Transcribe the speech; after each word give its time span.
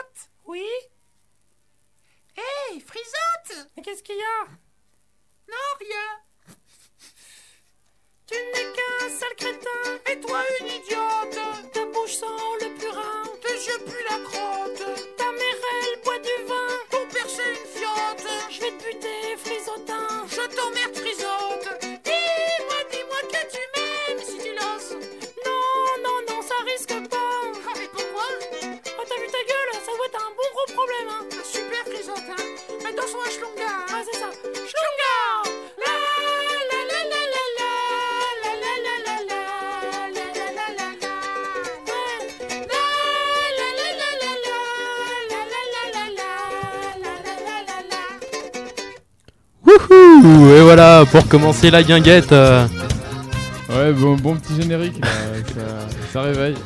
Frisotte 0.00 0.30
Oui. 0.46 0.66
Hé, 2.36 2.80
Frisotte 2.80 3.68
Mais 3.76 3.82
qu'est-ce 3.82 4.02
qu'il 4.02 4.16
y 4.16 4.22
a? 4.22 4.44
Non, 5.48 5.56
rien. 5.78 6.56
Tu 8.26 8.34
n'es 8.34 8.72
qu'un 8.72 9.08
sale 9.10 9.34
crétin. 9.36 10.10
Et 10.10 10.20
toi, 10.20 10.42
une 10.60 10.68
idiote. 10.68 11.72
Ta 11.72 11.84
bouche 11.86 12.14
sent 12.14 12.26
le 12.60 12.78
purin. 12.78 13.24
Tes 13.42 13.54
yeux 13.54 13.84
puent 13.84 14.04
la 14.08 14.18
crotte 14.24 15.19
hein 33.00 33.06
Mais 33.06 33.06
dans 33.06 33.06
son 33.06 33.30
Schlunga 33.30 33.72
Ah, 33.88 34.02
c'est 34.04 34.18
ça 34.18 34.26
La 35.78 35.92
la 36.02 36.14
la 36.60 36.80
la 36.90 37.00
la 37.10 37.22
la 37.32 37.42
La 37.58 37.72
la 38.42 38.62
la 38.64 38.84
la 38.84 38.96
la 39.06 39.16
La 39.16 39.54
la 40.14 40.26
la 40.26 40.54
la 40.54 40.66
la 47.48 47.78
la 47.90 48.00
Wouhou 49.66 50.50
Et 50.56 50.60
voilà, 50.62 51.04
pour 51.10 51.28
commencer 51.28 51.70
la 51.70 51.82
guinguette. 51.82 52.32
euh, 52.32 52.66
Ouais, 53.68 53.92
bon, 53.92 54.16
bon 54.16 54.34
petit 54.36 54.60
générique, 54.60 54.98
là, 55.00 55.08
ça, 55.54 55.62
ça 56.12 56.22
réveille. 56.22 56.56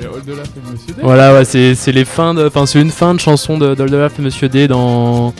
C'est 0.00 0.06
Oldelaf 0.06 0.48
et 0.56 0.72
Monsieur 0.72 0.94
D. 0.94 1.00
Voilà, 1.02 1.34
ouais, 1.34 1.44
c'est 1.44 1.92
les 1.92 2.04
fins 2.04 2.34
de, 2.34 2.46
enfin 2.46 2.66
c'est 2.66 2.80
une 2.80 2.90
fin 2.90 3.14
de 3.14 3.20
chanson 3.20 3.58
de 3.58 3.74
d'Oldelaf 3.74 4.18
et 4.18 4.22
Monsieur 4.22 4.48
D 4.48 4.68
dans 4.68 5.34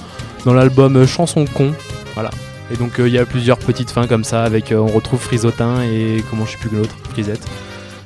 dans 0.45 0.55
l'album 0.55 1.07
Chanson 1.07 1.45
con. 1.47 1.73
Voilà. 2.15 2.31
Et 2.73 2.77
donc 2.77 2.99
euh, 2.99 3.09
il 3.09 3.15
y 3.15 3.19
a 3.19 3.25
plusieurs 3.27 3.59
petites 3.59 3.91
fins 3.91 4.07
comme 4.07 4.25
ça 4.25 4.45
avec 4.45 4.73
euh, 4.73 4.77
on 4.77 4.87
retrouve 4.87 5.21
Frisotin 5.21 5.83
et 5.83 6.23
comment 6.31 6.47
je 6.47 6.53
sais 6.53 6.59
plus 6.59 6.71
que 6.71 6.77
l'autre, 6.77 6.95
Frisette. 7.11 7.43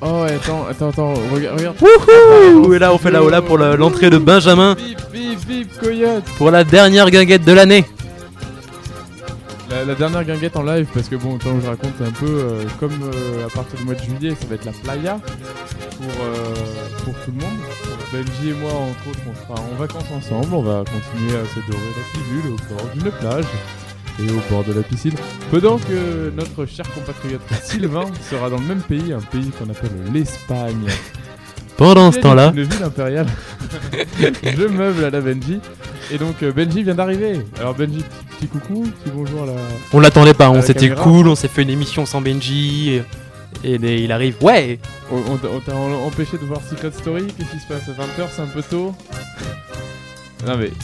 Oh, 0.00 0.22
ouais, 0.24 0.34
attends, 0.34 0.66
attends, 0.70 0.88
attends, 0.90 1.14
regarde. 1.32 1.58
regarde. 1.58 1.76
Wouhou 1.80 2.74
Et 2.74 2.78
là 2.78 2.92
on 2.92 2.98
fait 2.98 3.10
la 3.10 3.22
hola 3.22 3.40
pour 3.40 3.56
l'entrée 3.58 4.10
de 4.10 4.18
Benjamin 4.18 4.74
Bip, 4.74 4.98
bip, 5.12 5.46
bip, 5.46 5.78
coyote. 5.80 6.24
pour 6.36 6.50
la 6.50 6.64
dernière 6.64 7.10
guinguette 7.10 7.44
de 7.44 7.52
l'année. 7.52 7.84
La, 9.74 9.94
dernière 9.96 10.24
guinguette 10.24 10.56
en 10.56 10.62
live, 10.62 10.86
parce 10.94 11.08
que 11.08 11.16
bon, 11.16 11.36
que 11.36 11.44
je 11.44 11.66
raconte, 11.66 11.90
c'est 11.98 12.06
un 12.06 12.12
peu 12.12 12.26
euh, 12.26 12.64
comme 12.78 12.92
euh, 13.02 13.44
à 13.44 13.50
partir 13.50 13.76
du 13.76 13.84
mois 13.84 13.94
de 13.94 14.02
juillet, 14.02 14.30
ça 14.38 14.46
va 14.46 14.54
être 14.54 14.64
la 14.64 14.72
playa 14.72 15.18
pour, 15.96 16.24
euh, 16.24 16.54
pour 17.04 17.14
tout 17.24 17.32
le 17.32 17.42
monde. 17.42 17.58
Benji 18.12 18.50
et 18.50 18.52
moi, 18.52 18.70
entre 18.70 19.10
autres, 19.10 19.20
on 19.28 19.34
sera 19.34 19.60
en 19.60 19.74
vacances 19.74 20.10
ensemble. 20.16 20.54
On 20.54 20.62
va 20.62 20.84
continuer 20.84 21.36
à 21.36 21.44
se 21.46 21.58
dorer 21.68 21.90
la 21.96 22.12
pilule 22.12 22.52
au 22.52 22.74
bord 22.74 22.88
d'une 22.94 23.10
plage 23.10 23.44
et 24.20 24.30
au 24.30 24.40
bord 24.48 24.62
de 24.62 24.74
la 24.74 24.82
piscine. 24.82 25.14
Pendant 25.50 25.78
que 25.78 26.32
notre 26.36 26.66
cher 26.66 26.86
compatriote 26.94 27.42
Sylvain 27.64 28.06
sera 28.30 28.50
dans 28.50 28.58
le 28.58 28.66
même 28.66 28.82
pays, 28.82 29.12
un 29.12 29.20
pays 29.20 29.50
qu'on 29.50 29.68
appelle 29.68 29.90
l'Espagne. 30.12 30.86
Pendant 31.76 32.12
ce 32.12 32.20
temps-là, 32.20 32.52
Une 32.54 32.62
ville 32.62 32.78
je 34.44 34.66
meuble 34.66 35.04
à 35.04 35.10
la 35.10 35.20
Benji. 35.20 35.58
Et 36.12 36.18
donc 36.18 36.40
euh, 36.42 36.52
Benji 36.52 36.82
vient 36.84 36.94
d'arriver. 36.94 37.40
Alors 37.58 37.74
Benji, 37.74 38.04
petit, 38.38 38.46
coucou, 38.46 38.84
petit 39.02 39.10
bonjour 39.12 39.42
à 39.42 39.46
la. 39.46 39.52
on 39.92 39.98
l'attendait 40.00 40.34
pas, 40.34 40.50
on 40.50 40.54
la 40.56 40.62
s'était 40.62 40.88
caméra. 40.88 41.02
cool, 41.02 41.26
on 41.28 41.34
s'est 41.34 41.48
fait 41.48 41.62
une 41.62 41.70
émission 41.70 42.06
sans 42.06 42.20
Benji 42.20 42.90
et, 42.90 43.02
et 43.64 43.78
les- 43.78 44.02
il 44.02 44.12
arrive. 44.12 44.36
Ouais. 44.40 44.78
On, 45.10 45.16
on 45.32 45.36
t'a- 45.36 45.48
on 45.48 45.58
t'a 45.60 45.74
en- 45.74 46.06
empêché 46.06 46.38
de 46.38 46.44
voir 46.44 46.60
Secret 46.68 46.92
Story 46.92 47.26
Qu'est-ce 47.36 47.50
qui 47.50 47.58
se 47.60 47.66
passe 47.66 47.88
à 47.88 47.92
20h 47.92 48.28
C'est 48.34 48.42
un 48.42 48.46
peu 48.46 48.62
tôt 48.62 48.94
Non 50.46 50.56
mais. 50.56 50.68
Bon, 50.68 50.74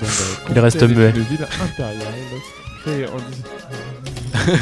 bah, 0.00 0.06
Il 0.50 0.58
reste 0.58 0.82
muet. 0.82 1.12
Une 1.14 1.22
ville 1.22 1.46
impériale 1.62 1.98
créée 2.82 3.06
en 3.06 3.16
dix- 3.16 3.44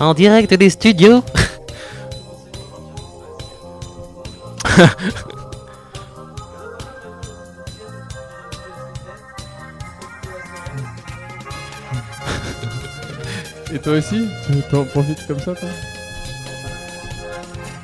En 0.00 0.12
direct 0.12 0.52
des 0.52 0.68
studios. 0.70 1.24
Et 13.72 13.78
toi 13.78 13.94
aussi 13.94 14.28
Tu 14.46 14.52
t'en 14.70 14.84
profites 14.84 15.26
comme 15.26 15.38
ça 15.38 15.54
toi 15.54 15.68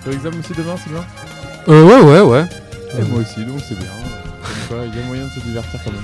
T'as 0.04 0.10
l'examen 0.10 0.38
aussi 0.38 0.53
demain, 0.54 0.76
Sylvain 0.76 1.04
Euh, 1.69 1.84
ouais, 1.84 2.00
ouais, 2.00 2.20
ouais. 2.20 2.44
Et 2.99 3.03
moi 3.03 3.20
aussi, 3.20 3.44
donc 3.44 3.60
c'est 3.60 3.78
bien. 3.78 3.87
Comme 4.43 4.53
quoi, 4.69 4.78
il 4.87 4.99
y 4.99 5.03
a 5.03 5.06
moyen 5.06 5.26
de 5.26 5.31
se 5.31 5.41
divertir 5.41 5.81
quand 5.84 5.93
même. 5.93 6.00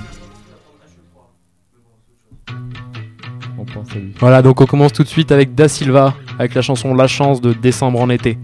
On 3.59 3.65
pense 3.65 3.91
à 3.91 3.95
lui. 3.97 4.15
Voilà, 4.21 4.41
donc 4.41 4.60
on 4.60 4.66
commence 4.66 4.93
tout 4.93 5.03
de 5.03 5.09
suite 5.09 5.33
avec 5.33 5.55
Da 5.56 5.69
Silva, 5.69 6.15
avec 6.39 6.55
la 6.55 6.62
chanson 6.62 6.95
La 6.95 7.09
chance 7.09 7.41
de 7.41 7.53
décembre 7.53 8.00
en 8.00 8.09
été. 8.09 8.39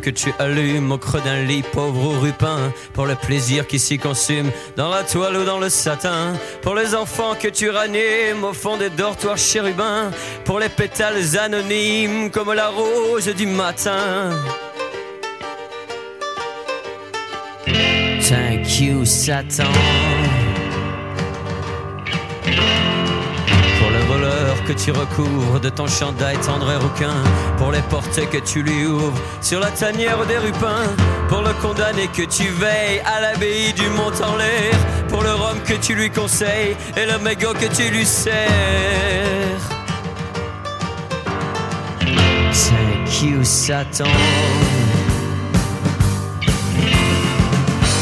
Que 0.00 0.10
tu 0.10 0.32
allumes 0.38 0.92
au 0.92 0.98
creux 0.98 1.20
d'un 1.20 1.42
lit, 1.42 1.62
pauvre 1.62 2.18
rupin. 2.20 2.72
Pour 2.92 3.06
le 3.06 3.14
plaisir 3.14 3.66
qui 3.66 3.78
s'y 3.78 3.98
consume 3.98 4.50
dans 4.76 4.88
la 4.88 5.02
toile 5.02 5.36
ou 5.36 5.44
dans 5.44 5.58
le 5.58 5.68
satin. 5.68 6.34
Pour 6.62 6.74
les 6.74 6.94
enfants 6.94 7.34
que 7.40 7.48
tu 7.48 7.70
ranimes 7.70 8.44
au 8.44 8.52
fond 8.52 8.76
des 8.76 8.90
dortoirs 8.90 9.38
chérubins. 9.38 10.10
Pour 10.44 10.58
les 10.58 10.68
pétales 10.68 11.38
anonymes 11.38 12.30
comme 12.30 12.52
la 12.52 12.68
rose 12.68 13.28
du 13.28 13.46
matin. 13.46 14.30
Thank 18.20 18.80
you, 18.80 19.04
Satan. 19.04 20.03
Que 24.64 24.72
tu 24.72 24.90
recouvres 24.90 25.60
de 25.60 25.68
ton 25.68 25.86
chandail 25.86 26.36
tendre 26.38 26.70
et 26.70 26.76
rouquin. 26.76 27.14
Pour 27.58 27.70
les 27.70 27.82
portées 27.82 28.26
que 28.26 28.38
tu 28.38 28.62
lui 28.62 28.86
ouvres 28.86 29.20
sur 29.40 29.60
la 29.60 29.70
tanière 29.70 30.24
des 30.26 30.38
rupins. 30.38 30.88
Pour 31.28 31.42
le 31.42 31.52
condamné 31.60 32.08
que 32.08 32.22
tu 32.22 32.44
veilles 32.44 33.00
à 33.04 33.20
l'abbaye 33.20 33.72
du 33.74 33.88
mont 33.90 34.12
en 34.22 34.36
l'air. 34.36 34.74
Pour 35.08 35.22
le 35.22 35.34
rhum 35.34 35.60
que 35.64 35.74
tu 35.74 35.94
lui 35.94 36.10
conseilles 36.10 36.76
et 36.96 37.06
le 37.06 37.18
mégot 37.18 37.52
que 37.52 37.66
tu 37.66 37.90
lui 37.90 38.06
sers. 38.06 38.44
Thank 42.52 43.22
you, 43.22 43.44
Satan? 43.44 44.04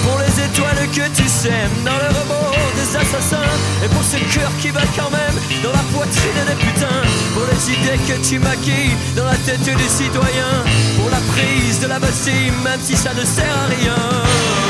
Pour 0.05 0.19
les 0.19 0.45
étoiles 0.45 0.89
que 0.95 1.17
tu 1.17 1.29
sèmes 1.29 1.85
dans 1.85 1.97
le 1.97 2.09
rebord 2.19 2.42
des 2.77 2.97
assassins. 2.97 3.53
Et 3.85 3.89
pour 3.89 4.05
ce 4.05 4.17
cœur 4.35 4.51
qui 4.61 4.71
bat 4.71 4.89
quand 4.97 5.11
même 5.11 5.37
dans 5.63 5.73
la 5.73 5.85
poitrine 5.93 6.43
des 6.47 6.59
putains. 6.65 7.03
Pour 7.35 7.45
les 7.47 7.73
idées 7.73 7.99
que 8.07 8.29
tu 8.29 8.39
maquilles 8.39 8.97
dans 9.17 9.25
la 9.25 9.37
tête 9.37 9.63
du 9.63 9.89
citoyen 9.89 10.65
Pour 10.97 11.09
la 11.11 11.21
prise 11.33 11.81
de 11.81 11.87
la 11.87 11.99
Bastille 11.99 12.53
même 12.63 12.81
si 12.83 12.97
ça 12.97 13.15
ne 13.15 13.25
sert 13.25 13.45
à 13.45 13.67
rien 13.67 14.62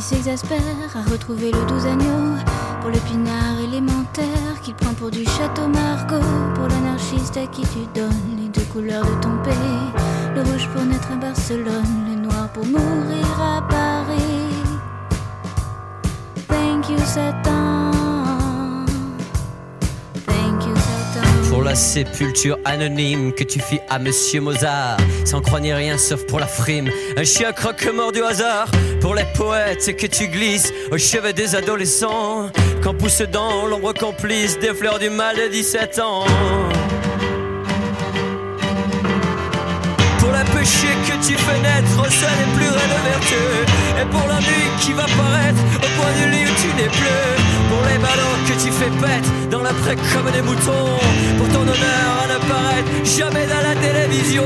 s'exaspère 0.00 0.58
à 0.94 1.10
retrouver 1.10 1.52
le 1.52 1.66
doux 1.66 1.86
agneau. 1.86 2.36
Pour 2.80 2.90
le 2.90 2.98
pinard 3.00 3.60
élémentaire 3.62 4.60
qu'il 4.62 4.74
prend 4.74 4.94
pour 4.94 5.10
du 5.10 5.24
château 5.24 5.68
Margaux. 5.68 6.26
Pour 6.54 6.68
l'anarchiste 6.68 7.36
à 7.36 7.46
qui 7.46 7.62
tu 7.62 7.86
donnes 7.94 8.36
les 8.38 8.48
deux 8.48 8.66
couleurs 8.72 9.04
de 9.04 9.20
ton 9.20 9.36
pays. 9.42 9.90
Le 10.34 10.42
rouge 10.42 10.68
pour 10.74 10.84
naître 10.84 11.12
à 11.12 11.16
Barcelone, 11.16 12.06
le 12.08 12.16
noir 12.16 12.48
pour 12.52 12.64
mourir 12.64 13.40
à 13.40 13.62
Paris. 13.62 14.50
Thank 16.48 16.88
you, 16.88 16.98
Satan. 17.04 17.59
La 21.70 21.76
sépulture 21.76 22.58
anonyme 22.64 23.32
que 23.32 23.44
tu 23.44 23.60
fis 23.60 23.78
à 23.88 24.00
Monsieur 24.00 24.40
Mozart. 24.40 24.96
Sans 25.24 25.40
croire 25.40 25.60
ni 25.60 25.72
rien 25.72 25.98
sauf 25.98 26.26
pour 26.26 26.40
la 26.40 26.48
frime. 26.48 26.90
Un 27.16 27.22
chien 27.22 27.52
croque-mort 27.52 28.10
du 28.10 28.24
hasard 28.24 28.68
Pour 29.00 29.14
les 29.14 29.24
poètes 29.36 29.96
que 29.96 30.08
tu 30.08 30.26
glisses 30.26 30.72
Au 30.90 30.98
chevet 30.98 31.32
des 31.32 31.54
adolescents. 31.54 32.50
Quand 32.82 32.94
poussent 32.94 33.22
dans 33.22 33.66
l'ombre 33.66 33.92
complice 33.92 34.58
Des 34.58 34.74
fleurs 34.74 34.98
du 34.98 35.10
mal 35.10 35.36
de 35.36 35.46
17 35.46 36.00
ans 36.00 36.24
La 40.60 40.66
péché 40.66 40.88
que 41.08 41.26
tu 41.26 41.38
fais 41.38 41.58
naître 41.60 42.12
sein 42.12 42.26
des 42.26 42.58
plus 42.58 42.68
raides 42.68 43.00
vertus 43.08 43.64
Et 43.98 44.04
pour 44.10 44.28
la 44.28 44.40
nuit 44.40 44.68
qui 44.78 44.92
va 44.92 45.04
paraître 45.04 45.62
au 45.76 45.88
coin 45.96 46.12
du 46.18 46.30
lit 46.30 46.44
où 46.44 46.54
tu 46.60 46.68
n'es 46.76 46.88
plus. 46.88 47.32
Pour 47.70 47.82
les 47.88 47.96
ballons 47.96 48.36
que 48.46 48.52
tu 48.62 48.70
fais 48.70 48.90
pète 49.00 49.48
dans 49.50 49.62
l'après 49.62 49.96
comme 50.12 50.30
des 50.30 50.42
moutons. 50.42 50.98
Pour 51.38 51.48
ton 51.48 51.62
honneur 51.62 52.10
à 52.22 52.26
ne 52.26 52.38
paraître 52.46 52.90
jamais 53.04 53.46
dans 53.46 53.62
la 53.66 53.74
télévision. 53.74 54.44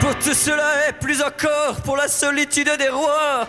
Pour 0.00 0.14
tout 0.16 0.34
cela 0.34 0.88
et 0.88 0.92
plus 0.94 1.20
encore 1.20 1.82
pour 1.84 1.98
la 1.98 2.08
solitude 2.08 2.70
des 2.78 2.88
rois 2.88 3.46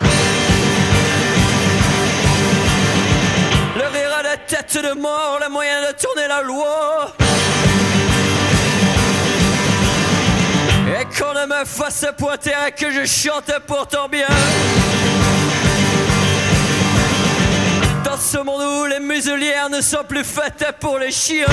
la 4.35 4.57
tête 4.57 4.83
de 4.83 4.99
mort, 4.99 5.39
le 5.41 5.49
moyen 5.49 5.81
de 5.81 5.93
tourner 5.93 6.27
la 6.27 6.41
loi. 6.41 7.13
Et 10.87 11.05
qu'on 11.17 11.33
ne 11.33 11.45
me 11.45 11.65
fasse 11.65 12.05
pointer 12.17 12.51
et 12.67 12.71
que 12.71 12.91
je 12.91 13.05
chante 13.05 13.51
pourtant 13.65 14.09
bien. 14.09 14.27
Dans 18.03 18.17
ce 18.17 18.37
monde 18.39 18.61
où 18.61 18.85
les 18.85 18.99
muselières 18.99 19.69
ne 19.69 19.81
sont 19.81 20.03
plus 20.07 20.25
faites 20.25 20.65
pour 20.79 20.99
les 20.99 21.11
chiens. 21.11 21.45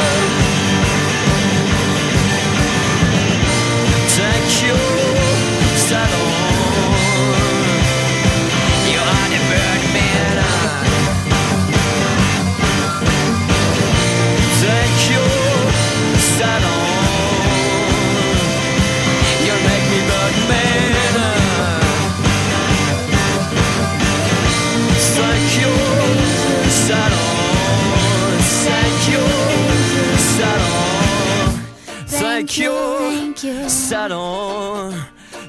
Thank 32.42 32.58
you, 32.58 32.72
Thank 32.98 33.44
you. 33.44 33.68
salon. 33.68 34.90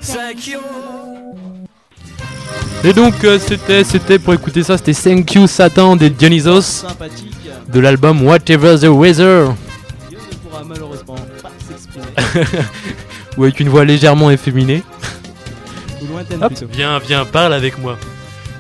Thank 0.02 0.46
you. 0.46 0.60
Et 2.84 2.94
donc 2.94 3.24
euh, 3.24 3.40
c'était 3.40 3.84
c'était 3.84 4.20
pour 4.20 4.36
écouter 4.36 4.62
ça, 4.62 4.78
c'était 4.78 4.94
Thank 4.94 5.34
You 5.34 5.48
Satan 5.48 5.96
des 5.96 6.12
Dionysos 6.12 6.62
sympathique. 6.62 7.34
de 7.68 7.80
l'album 7.80 8.22
Whatever 8.22 8.78
the 8.80 8.90
Weather 8.90 9.48
ne 9.50 10.16
pourra 10.44 10.64
malheureusement 10.64 11.16
pas 11.42 11.50
s'exprimer. 11.68 12.06
ou 13.38 13.44
avec 13.44 13.60
une 13.60 13.70
voix 13.70 13.86
légèrement 13.86 14.30
efféminée. 14.30 14.84
Ou 16.04 16.06
lointaine 16.14 16.44
Hop, 16.44 16.54
plutôt. 16.54 16.72
viens 16.72 17.00
viens 17.00 17.26
parle 17.26 17.54
avec 17.56 17.80
moi. 17.80 17.98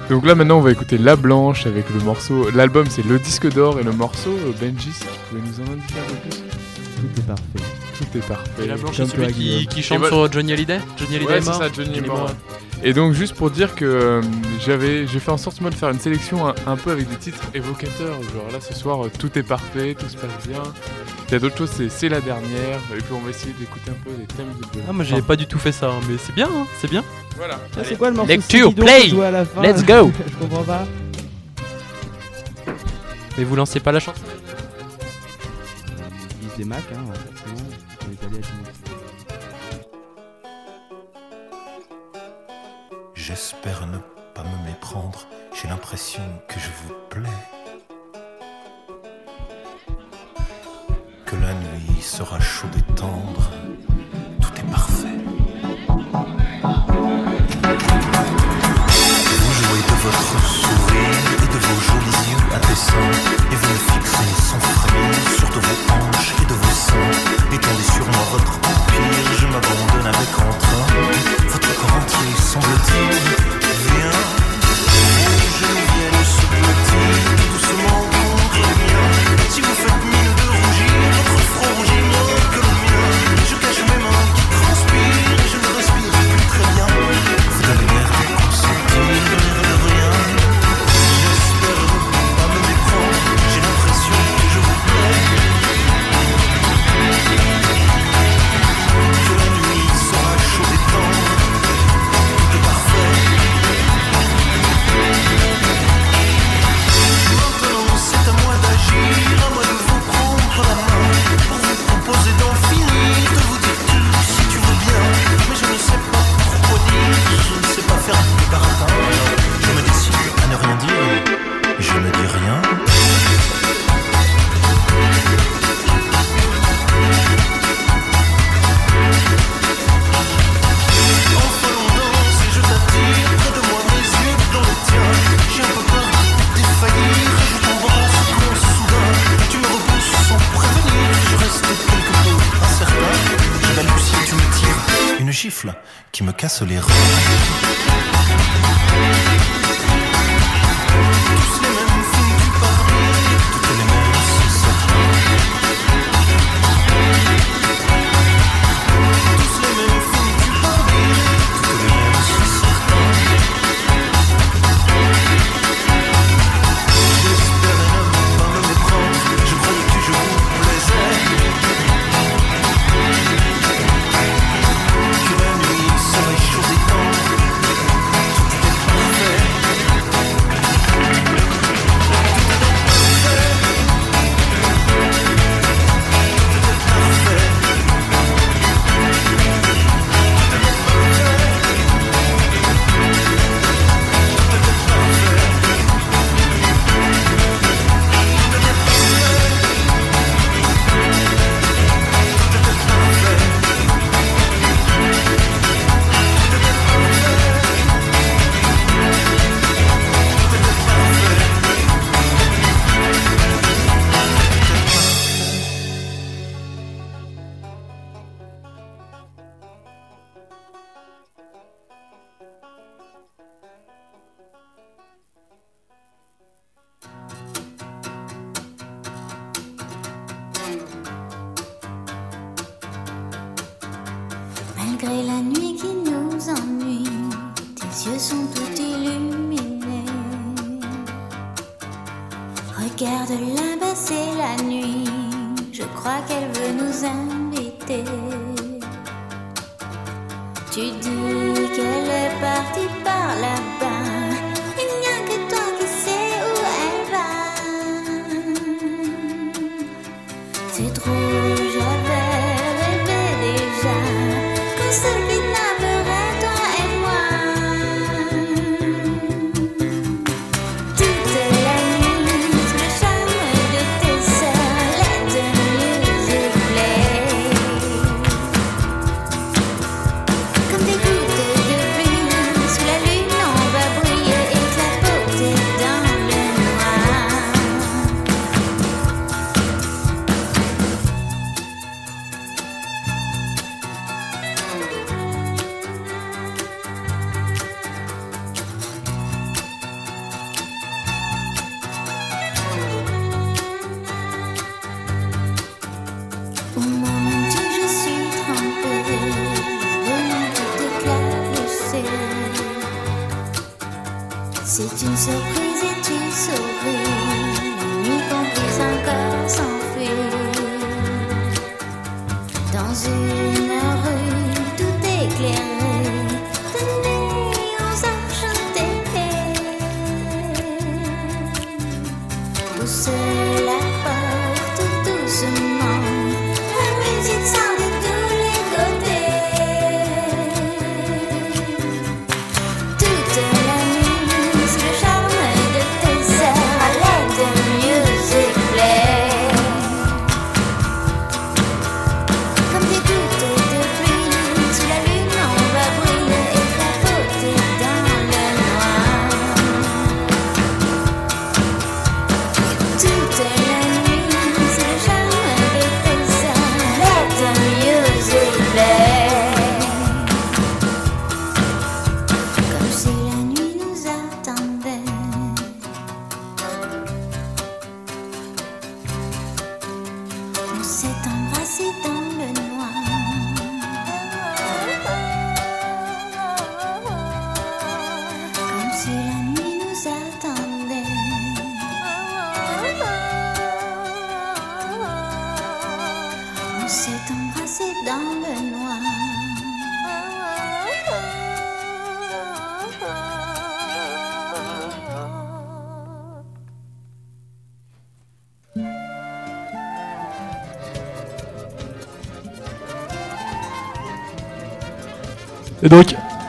Donc 0.09 0.25
là 0.25 0.33
maintenant 0.33 0.57
on 0.57 0.61
va 0.61 0.71
écouter 0.71 0.97
La 0.97 1.15
Blanche 1.15 1.67
avec 1.67 1.85
le 1.93 1.99
morceau. 1.99 2.49
L'album 2.49 2.87
c'est 2.89 3.05
Le 3.05 3.19
Disque 3.19 3.53
d'Or 3.53 3.79
et 3.79 3.83
le 3.83 3.91
morceau 3.91 4.31
euh, 4.31 4.51
Benji 4.59 4.89
si 4.91 5.01
tu 5.01 5.07
pouvais 5.29 5.41
nous 5.41 5.59
en 5.59 5.71
indiquer 5.73 5.99
un 5.99 6.09
peu 6.09 6.15
plus. 6.29 6.39
Tout 6.39 7.19
est 7.21 7.27
parfait. 7.27 7.82
Tout 7.97 8.17
est 8.17 8.27
parfait. 8.27 8.63
Et 8.63 8.67
la 8.67 8.77
blanche, 8.77 8.95
c'est 8.95 9.05
celui 9.05 9.67
qui, 9.67 9.83
chante 9.83 9.99
voilà. 9.99 10.15
sur 10.15 10.31
Johnny 10.31 10.53
Hallyday 10.53 10.79
Johnny 10.97 11.15
Hallyday 11.15 11.31
Ouais, 11.31 11.37
est 11.37 11.41
c'est 11.41 11.49
mort 11.49 11.59
ça, 11.59 11.69
Johnny. 11.73 12.01
Et 12.85 12.91
donc 12.91 13.13
juste 13.13 13.35
pour 13.35 13.49
dire 13.49 13.75
que 13.75 13.85
euh, 13.85 14.21
j'avais, 14.65 15.07
j'ai 15.07 15.19
fait 15.19 15.31
en 15.31 15.37
sorte 15.37 15.61
moi 15.61 15.69
de 15.69 15.75
faire 15.75 15.89
une 15.89 16.01
sélection 16.01 16.49
un, 16.49 16.55
un 16.67 16.75
peu 16.75 16.91
avec 16.91 17.07
des 17.09 17.15
titres 17.15 17.41
évocateurs. 17.53 18.21
Genre 18.21 18.51
là 18.51 18.59
ce 18.59 18.73
soir 18.73 19.05
euh, 19.05 19.11
tout 19.17 19.39
est 19.39 19.43
parfait, 19.43 19.95
tout 19.97 20.09
se 20.09 20.17
passe 20.17 20.45
bien. 20.45 20.61
Il 21.29 21.31
y 21.31 21.35
a 21.35 21.39
d'autres 21.39 21.57
choses, 21.57 21.71
c'est 21.73 21.87
c'est 21.89 22.09
la 22.09 22.19
dernière. 22.19 22.79
Et 22.93 22.97
puis 22.97 23.13
on 23.13 23.21
va 23.21 23.29
essayer 23.29 23.53
d'écouter 23.57 23.89
un 23.89 24.03
peu 24.03 24.09
les 24.19 24.25
thèmes 24.25 24.53
de. 24.59 24.81
Ah, 24.87 24.91
moi, 24.91 25.05
j'ai 25.05 25.21
pas 25.21 25.37
du 25.37 25.47
tout 25.47 25.59
fait 25.59 25.71
ça, 25.71 25.87
hein, 25.91 26.01
mais 26.09 26.17
c'est 26.17 26.35
bien, 26.35 26.47
hein, 26.47 26.67
c'est 26.81 26.89
bien. 26.89 27.03
Voilà. 27.37 27.57
Ah, 27.77 27.81
c'est 27.85 27.97
quoi 27.97 28.09
le 28.09 28.17
morceau 28.17 28.29
Lecture, 28.29 28.75
play. 28.75 29.17
à 29.23 29.31
la 29.31 29.45
fin 29.45 29.61
Let's 29.61 29.85
go. 29.85 30.11
Je 30.27 30.35
comprends 30.45 30.63
pas. 30.63 30.85
Mais 33.37 33.45
vous 33.45 33.55
lancez 33.55 33.79
pas 33.79 33.91
la 33.91 33.99
chanson 33.99 34.21
Ils 36.43 36.49
se 36.51 36.57
démaquent, 36.57 36.83
hein, 36.93 37.32
J'espère 43.13 43.87
ne 43.87 43.97
pas 44.33 44.43
me 44.43 44.65
méprendre, 44.65 45.25
j'ai 45.53 45.67
l'impression 45.67 46.23
que 46.47 46.59
je 46.59 46.69
vous 46.69 46.93
plais. 47.09 47.29
Que 51.25 51.35
la 51.35 51.53
nuit 51.53 52.01
sera 52.01 52.39
chaude 52.39 52.75
et 52.75 52.93
tendre, 52.95 53.51
tout 54.41 54.53
est 54.59 54.71
parfait. 54.71 55.17
Vous 59.39 59.53
jouez 59.53 59.81
de 59.81 59.95
votre 60.03 60.39
sourire 60.45 61.17
et 61.43 61.47
de 61.53 61.59
vos 61.59 61.79
jolis 61.81 62.23
yeux 62.29 62.45
indécents, 62.55 63.13
et 63.51 63.55
vous 63.55 63.69
me 63.69 63.77
fixez 63.91 64.31
sans 64.41 64.59
frémir 64.59 65.15
sur 65.37 65.49
de 65.49 65.59
vos 65.59 65.77
hanches 65.93 66.32
Étendez 67.51 67.83
sur 67.83 68.05
moi 68.05 68.25
votre 68.31 68.57
empire, 68.57 69.33
je 69.39 69.45
m'abandonne 69.47 70.07
avec 70.07 70.29
entrain. 70.37 70.85
Votre 71.49 71.75
corps 71.75 71.95
entier 71.97 72.35
semble-t-il 72.37 73.62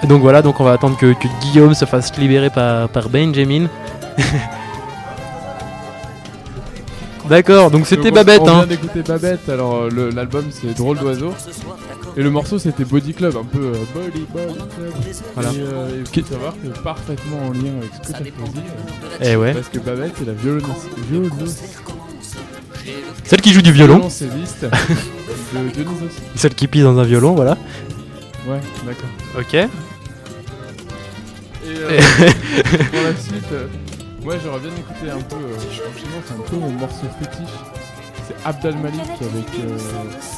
et 0.05 0.07
donc 0.07 0.21
voilà, 0.23 0.43
donc 0.43 0.61
on 0.61 0.65
va 0.65 0.73
attendre 0.75 0.97
que, 0.99 1.13
que 1.15 1.27
Guillaume 1.41 1.73
se 1.75 1.85
fasse 1.87 2.15
libérer 2.19 2.51
par, 2.51 2.89
par 2.91 3.09
Benjamin. 3.09 3.67
D'accord, 7.29 7.71
donc 7.71 7.87
c'était 7.87 8.11
on- 8.11 8.15
Babette. 8.15 8.41
On 8.43 8.49
Hein. 8.49 8.55
vient 8.59 8.67
d'écouter 8.67 9.03
Babette, 9.03 9.49
alors 9.49 9.85
euh, 9.85 9.89
le- 9.91 10.11
l'album 10.11 10.45
c'est 10.51 10.75
Drôle 10.77 10.99
d'oiseau. 10.99 11.33
Et 12.17 12.23
le 12.23 12.31
morceau 12.31 12.59
c'était 12.59 12.85
Body 12.85 13.15
Club, 13.15 13.35
un 13.37 13.45
peu 13.45 13.59
euh, 13.59 13.73
Body 13.95 14.27
Body 14.33 14.55
Club. 14.55 14.93
Voilà. 15.35 15.51
Et 15.51 15.61
euh, 15.61 16.05
faut 16.05 16.23
savoir 16.31 16.53
que 16.63 16.69
parfaitement 16.81 17.39
en 17.47 17.51
lien 17.53 17.73
avec 17.81 17.91
ce 17.95 18.13
que 18.13 18.19
tu 18.19 18.23
as 18.23 19.27
euh, 19.27 19.33
Eh 19.33 19.37
ouais. 19.37 19.55
Parce 19.55 19.69
que 19.69 19.79
Babette 19.79 20.21
est 20.21 20.27
la 20.27 20.33
violoniste. 20.35 20.89
violoniste 21.11 21.83
Celle 23.25 23.41
qui 23.41 23.53
joue 23.55 23.63
du 23.63 23.73
violon, 23.73 23.95
violoncelliste 23.95 24.65
de 25.55 25.69
Dionysos. 25.71 26.21
celle 26.37 26.55
qui 26.55 26.69
pisse 26.69 26.83
dans 26.83 26.99
un 26.99 27.05
violon, 27.05 27.35
voilà. 27.35 27.57
Ouais, 28.47 28.61
d'accord. 28.85 29.09
Ok. 29.39 29.57
Euh, 31.85 32.01
pour 32.93 33.03
la 33.03 33.17
suite, 33.17 33.53
euh, 33.53 33.67
moi 34.23 34.35
j'aurais 34.43 34.61
bien 34.61 34.71
écouté 34.71 35.11
un 35.11 35.21
peu. 35.21 35.37
euh, 35.37 35.59
franchement, 35.59 36.23
c'est 36.27 36.35
un 36.35 36.49
peu 36.51 36.57
mon 36.57 36.71
morceau 36.71 37.07
fétiche. 37.21 37.55
C'est 38.27 38.37
Abdal 38.47 38.77
Malik 38.77 39.01
avec 39.21 39.49
euh, 39.61 39.79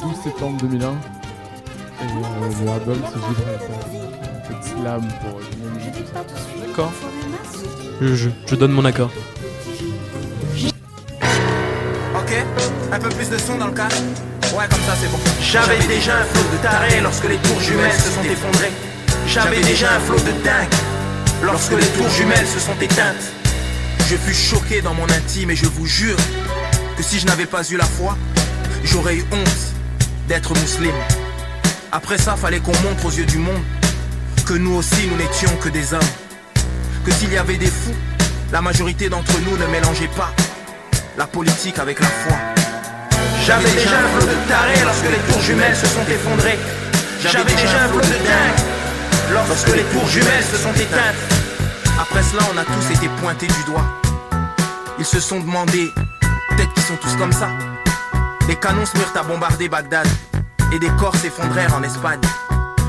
12 0.03 0.11
septembre 0.23 0.57
2001. 0.61 0.87
Et 0.89 2.03
euh, 2.03 2.65
le 2.65 2.71
album 2.71 2.97
c'est 3.05 3.19
Gibraltar. 3.27 3.79
Un 4.23 4.47
peu 4.47 4.53
de 4.53 4.63
slam 4.81 5.07
pour 5.21 5.39
euh. 5.39 6.65
D'accord. 6.67 6.91
Je, 8.01 8.15
je- 8.15 8.29
je 8.45 8.55
donne 8.55 8.71
mon 8.73 8.85
accord. 8.85 9.09
Ok, 12.15 12.31
un 12.91 12.99
peu 12.99 13.09
plus 13.09 13.29
de 13.29 13.37
son 13.37 13.57
dans 13.57 13.67
le 13.67 13.73
cadre. 13.73 13.95
Ouais, 14.57 14.65
comme 14.69 14.79
ça 14.81 14.95
c'est 14.99 15.09
bon. 15.11 15.17
J'avais 15.41 15.79
déjà 15.87 16.17
un 16.19 16.23
flot 16.23 16.43
de 16.51 16.57
tarés 16.63 17.01
lorsque 17.01 17.27
les 17.29 17.37
tours 17.37 17.59
jumelles 17.59 17.91
se 17.93 18.09
sont 18.11 18.23
effondrées. 18.23 18.71
J'avais 19.27 19.61
déjà 19.61 19.95
un 19.95 19.99
flot 19.99 20.15
de 20.19 20.31
dingue 20.43 20.73
lorsque 21.41 21.71
les 21.71 21.85
tours 21.87 22.09
jumelles 22.09 22.47
se 22.47 22.59
sont 22.59 22.75
éteintes. 22.81 23.33
Je 24.09 24.15
fus 24.15 24.33
choqué 24.33 24.81
dans 24.81 24.93
mon 24.93 25.09
intime 25.09 25.51
et 25.51 25.55
je 25.55 25.65
vous 25.65 25.85
jure 25.85 26.17
que 26.97 27.03
si 27.03 27.19
je 27.19 27.25
n'avais 27.25 27.45
pas 27.45 27.63
eu 27.69 27.77
la 27.77 27.85
foi, 27.85 28.17
j'aurais 28.83 29.15
eu 29.15 29.25
honte 29.31 29.73
d'être 30.27 30.53
musulman. 30.55 30.93
Après 31.91 32.17
ça, 32.17 32.35
fallait 32.35 32.59
qu'on 32.59 32.77
montre 32.79 33.05
aux 33.05 33.11
yeux 33.11 33.25
du 33.25 33.37
monde 33.37 33.63
que 34.45 34.53
nous 34.53 34.75
aussi 34.75 35.07
nous 35.07 35.17
n'étions 35.17 35.55
que 35.61 35.69
des 35.69 35.93
hommes. 35.93 35.99
Que 37.05 37.11
s'il 37.11 37.31
y 37.31 37.37
avait 37.37 37.57
des 37.57 37.67
fous, 37.67 37.95
la 38.51 38.61
majorité 38.61 39.09
d'entre 39.09 39.33
nous 39.41 39.57
ne 39.57 39.65
mélangeait 39.67 40.09
pas 40.15 40.33
la 41.17 41.27
politique 41.27 41.79
avec 41.79 41.99
la 41.99 42.07
foi. 42.07 42.37
J'avais 43.45 43.71
déjà 43.71 43.99
un 43.99 44.19
flot 44.19 44.27
de 44.27 44.49
tarés 44.49 44.83
lorsque 44.83 45.09
les 45.09 45.33
tours 45.33 45.41
jumelles 45.41 45.75
se 45.75 45.87
sont 45.87 46.05
effondrées. 46.09 46.59
J'avais 47.21 47.43
déjà 47.55 47.83
un 47.83 47.87
flot 47.89 48.01
de 48.01 48.05
dingue 48.05 48.66
lorsque 49.31 49.75
les 49.75 49.83
tours 49.83 50.07
jumelles 50.07 50.43
se 50.43 50.57
sont 50.57 50.73
éteintes. 50.73 51.15
Après 51.99 52.23
cela, 52.23 52.43
on 52.53 52.57
a 52.57 52.63
tous 52.63 52.95
été 52.95 53.09
pointés 53.21 53.47
du 53.47 53.63
doigt. 53.65 53.85
Ils 54.99 55.05
se 55.05 55.19
sont 55.19 55.39
demandé, 55.39 55.91
peut-être 56.49 56.73
qu'ils 56.73 56.83
sont 56.83 56.97
tous 56.97 57.15
comme 57.17 57.31
ça. 57.31 57.49
Les 58.47 58.55
canons 58.55 58.85
se 58.85 58.97
mirent 58.97 59.13
à 59.15 59.23
bombarder 59.23 59.69
Bagdad 59.69 60.07
et 60.71 60.79
des 60.79 60.89
corps 60.99 61.15
s'effondrèrent 61.15 61.75
en 61.75 61.83
Espagne. 61.83 62.21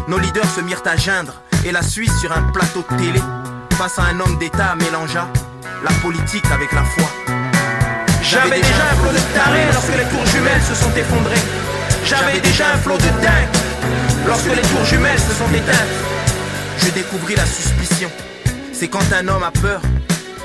Nos 0.07 0.18
leaders 0.18 0.48
se 0.51 0.61
mirent 0.61 0.83
à 0.87 0.96
geindre 0.96 1.35
et 1.64 1.72
la 1.72 1.83
Suisse 1.83 2.16
sur 2.20 2.33
un 2.33 2.42
plateau 2.53 2.85
de 2.90 2.96
télé 2.96 3.20
face 3.72 3.98
à 3.98 4.03
un 4.05 4.20
homme 4.20 4.38
d'État 4.38 4.74
mélangea 4.77 5.29
la 5.85 5.90
politique 6.03 6.46
avec 6.53 6.72
la 6.72 6.83
foi. 6.83 7.09
J'avais 8.22 8.61
déjà 8.61 8.85
un 8.92 8.96
flot 8.96 9.12
de 9.12 9.35
tarés 9.35 9.66
lorsque 9.72 9.96
les 9.96 10.05
tours 10.05 10.27
jumelles 10.27 10.62
se 10.62 10.74
sont 10.74 10.92
effondrées. 10.96 11.42
J'avais 12.05 12.40
déjà 12.40 12.64
un 12.74 12.79
flot 12.79 12.96
de 12.96 13.22
dingue 13.22 13.48
lorsque 14.27 14.55
les 14.55 14.62
tours 14.62 14.85
jumelles 14.85 15.18
se 15.18 15.35
sont 15.35 15.48
éteintes. 15.53 16.17
Je 16.78 16.90
découvris 16.90 17.36
la 17.36 17.46
suspicion. 17.46 18.10
C'est 18.72 18.88
quand 18.88 19.12
un 19.12 19.28
homme 19.28 19.42
a 19.42 19.50
peur 19.50 19.82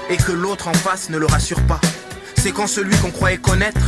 et 0.10 0.18
que 0.18 0.32
l'autre 0.32 0.68
en 0.68 0.74
face 0.74 1.10
ne 1.10 1.18
le 1.18 1.26
rassure 1.26 1.62
pas. 1.62 1.80
C'est 2.38 2.52
quand 2.52 2.68
celui 2.68 2.96
qu'on 2.98 3.12
croyait 3.12 3.38
connaître 3.38 3.82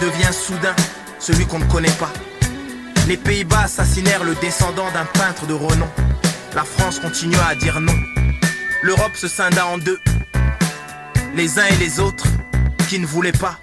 devient 0.00 0.32
soudain 0.32 0.74
celui 1.18 1.46
qu'on 1.46 1.58
ne 1.58 1.64
connaît 1.64 1.88
pas. 1.92 2.12
Les 3.06 3.16
Pays-Bas 3.16 3.62
assassinèrent 3.64 4.24
le 4.24 4.34
descendant 4.36 4.90
d'un 4.92 5.04
peintre 5.04 5.46
de 5.46 5.54
renom. 5.54 5.88
La 6.54 6.64
France 6.64 6.98
continua 6.98 7.46
à 7.48 7.54
dire 7.54 7.80
non. 7.80 7.94
L'Europe 8.82 9.14
se 9.14 9.28
scinda 9.28 9.66
en 9.66 9.78
deux. 9.78 9.98
Les 11.34 11.58
uns 11.58 11.66
et 11.66 11.76
les 11.76 12.00
autres 12.00 12.26
qui 12.88 12.98
ne 12.98 13.06
voulaient 13.06 13.32
pas 13.32 13.58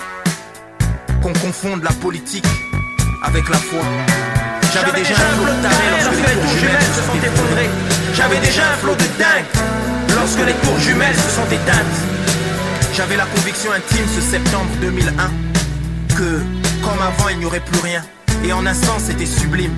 qu'on 1.21 1.34
confonde 1.34 1.84
la 1.84 1.91
politique 1.91 2.47
avec 3.23 3.50
la 3.50 3.58
foi. 3.58 3.82
J'avais 4.73 5.00
déjà 5.00 5.15
un 5.15 5.62
tarés 5.62 6.04
lorsque 6.04 6.30
les 6.30 6.36
tours 6.36 6.58
jumelles 6.58 6.82
se 6.82 7.02
sont 7.02 7.17
effondrées. 7.17 7.97
J'avais 8.13 8.39
déjà 8.39 8.62
un 8.72 8.78
flot 8.78 8.96
de 8.96 9.20
dingue 9.20 9.46
lorsque 10.15 10.46
les 10.46 10.54
tours 10.54 10.80
jumelles 10.80 11.15
se 11.15 11.30
sont 11.30 11.46
éteintes. 11.46 11.98
J'avais 12.93 13.15
la 13.15 13.26
conviction 13.26 13.72
intime 13.72 14.06
ce 14.15 14.22
septembre 14.22 14.70
2001 14.82 15.12
que, 16.15 16.41
comme 16.84 17.02
avant, 17.02 17.30
il 17.30 17.39
n'y 17.39 17.46
aurait 17.46 17.60
plus 17.60 17.80
rien. 17.80 18.04
Et 18.43 18.52
en 18.54 18.65
un 18.65 18.74
sens, 18.74 19.04
c'était 19.08 19.26
sublime. 19.26 19.74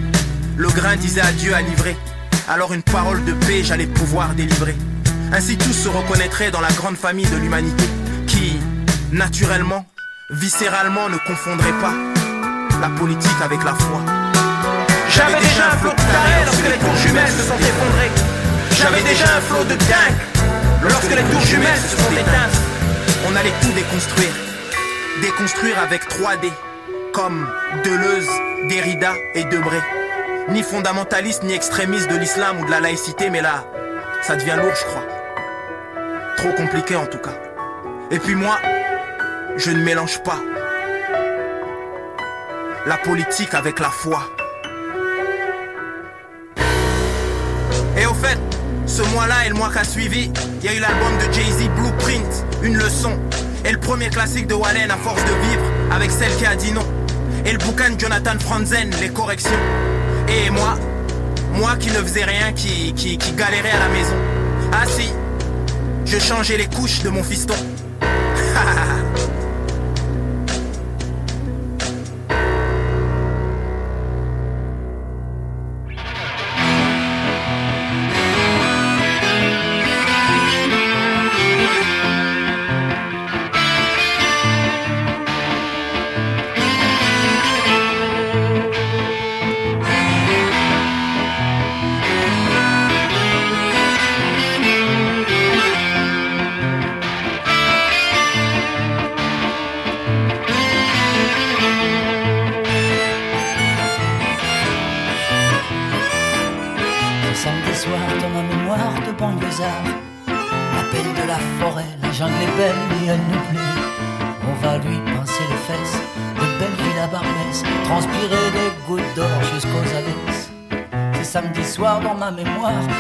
Le 0.58 0.70
grain 0.70 0.96
disait 0.96 1.22
adieu 1.22 1.54
à 1.54 1.62
livrer. 1.62 1.98
Alors 2.48 2.74
une 2.74 2.84
parole 2.84 3.24
de 3.26 3.34
paix, 3.34 3.64
j'allais 3.64 3.88
pouvoir 3.88 4.30
délivrer. 4.36 4.76
Ainsi 5.32 5.58
tous 5.58 5.74
se 5.74 5.90
reconnaîtraient 5.90 6.52
dans 6.52 6.62
la 6.62 6.72
grande 6.72 6.98
famille 6.98 7.28
de 7.28 7.38
l'humanité 7.38 7.86
qui, 8.28 8.58
naturellement, 9.12 9.86
viscéralement, 10.32 11.10
ne 11.10 11.18
confondrait 11.18 11.80
pas 11.82 11.94
la 12.82 12.90
politique 12.90 13.42
avec 13.44 13.64
la 13.64 13.76
foi. 13.76 14.19
J'avais 15.10 15.40
déjà 15.40 15.68
un 15.68 15.78
flot 15.78 15.92
de 15.92 15.96
tarés 15.96 16.46
lorsque 16.46 16.66
les 16.66 16.78
tours 16.78 16.96
jumelles 16.96 17.32
se 17.32 17.44
sont 17.44 17.58
effondrées. 17.58 18.12
J'avais 18.80 19.02
déjà 19.02 19.26
un 19.38 19.42
flot 19.42 19.64
de 19.64 19.76
dingue 19.76 20.20
lorsque 20.84 21.10
les 21.10 21.24
tours 21.24 21.42
jumelles 21.42 21.78
se 21.78 21.98
sont 21.98 22.12
éteintes. 22.12 22.60
On 23.28 23.36
allait 23.36 23.54
tout 23.62 23.72
déconstruire. 23.74 24.34
Déconstruire 25.22 25.80
avec 25.80 26.08
3D, 26.10 26.52
comme 27.12 27.48
Deleuze, 27.84 28.30
Derrida 28.70 29.14
et 29.34 29.44
Debré. 29.46 29.80
Ni 30.50 30.64
fondamentaliste 30.64 31.44
ni 31.44 31.54
extrémiste 31.54 32.10
de 32.10 32.16
l'islam 32.16 32.60
ou 32.62 32.66
de 32.66 32.72
la 32.72 32.80
laïcité, 32.80 33.30
mais 33.30 33.42
là, 33.42 33.66
ça 34.22 34.36
devient 34.36 34.56
lourd, 34.62 34.74
je 34.76 34.86
crois. 34.86 35.06
trop 36.38 36.54
compliqué 36.54 36.96
en 36.96 37.06
tout 37.06 37.18
cas. 37.18 37.34
Et 38.12 38.20
puis 38.20 38.36
moi, 38.36 38.58
je 39.58 39.72
ne 39.72 39.84
mélange 39.84 40.24
pas 40.24 40.40
la 42.86 42.98
politique 42.98 43.54
avec 43.54 43.80
la 43.80 43.90
foi. 43.90 44.24
Au 48.10 48.14
fait, 48.14 48.40
ce 48.86 49.02
mois-là 49.14 49.46
et 49.46 49.50
le 49.50 49.56
mois 49.56 49.70
qui 49.72 49.78
a 49.78 49.84
suivi, 49.84 50.32
il 50.62 50.66
y 50.66 50.70
a 50.70 50.76
eu 50.76 50.80
l'album 50.80 51.18
de 51.18 51.34
Jay-Z 51.34 51.70
Blueprint, 51.76 52.46
une 52.64 52.78
leçon. 52.78 53.18
Et 53.66 53.72
le 53.72 53.80
premier 53.80 54.10
classique 54.10 54.48
de 54.48 54.54
Wallen 54.54 54.90
à 54.90 54.98
force 54.98 55.22
de 55.24 55.48
vivre 55.48 55.64
avec 55.92 56.10
celle 56.12 56.36
qui 56.38 56.46
a 56.46 56.56
dit 56.56 56.72
non. 56.72 56.86
Et 57.46 57.52
le 57.52 57.58
bouquin 57.58 57.92
de 57.92 58.00
Jonathan 58.00 58.38
Franzen, 58.40 58.92
Les 59.02 59.10
corrections. 59.10 59.52
Et 60.28 60.50
moi, 60.50 60.78
moi 61.54 61.76
qui 61.78 61.90
ne 61.90 61.96
faisais 61.96 62.24
rien, 62.24 62.52
qui, 62.54 62.94
qui, 62.94 63.18
galérais 63.34 63.72
à 63.72 63.80
la 63.80 63.90
maison. 63.90 64.16
Ah 64.72 64.86
si, 64.86 65.10
je 66.06 66.18
changeais 66.20 66.58
les 66.58 66.68
couches 66.68 67.02
de 67.04 67.10
mon 67.10 67.24
fiston. 67.24 67.56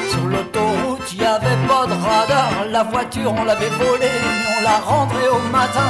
Sur 0.09 0.25
l'autoroute 0.25 1.13
y 1.13 1.23
avait 1.23 1.61
pas 1.67 1.85
de 1.87 1.93
radar 1.93 2.51
La 2.69 2.83
voiture 2.83 3.33
on 3.37 3.43
l'avait 3.43 3.69
volée 3.69 4.17
mais 4.23 4.57
on 4.57 4.63
la 4.63 4.77
rendrait 4.77 5.29
au 5.29 5.51
matin 5.51 5.89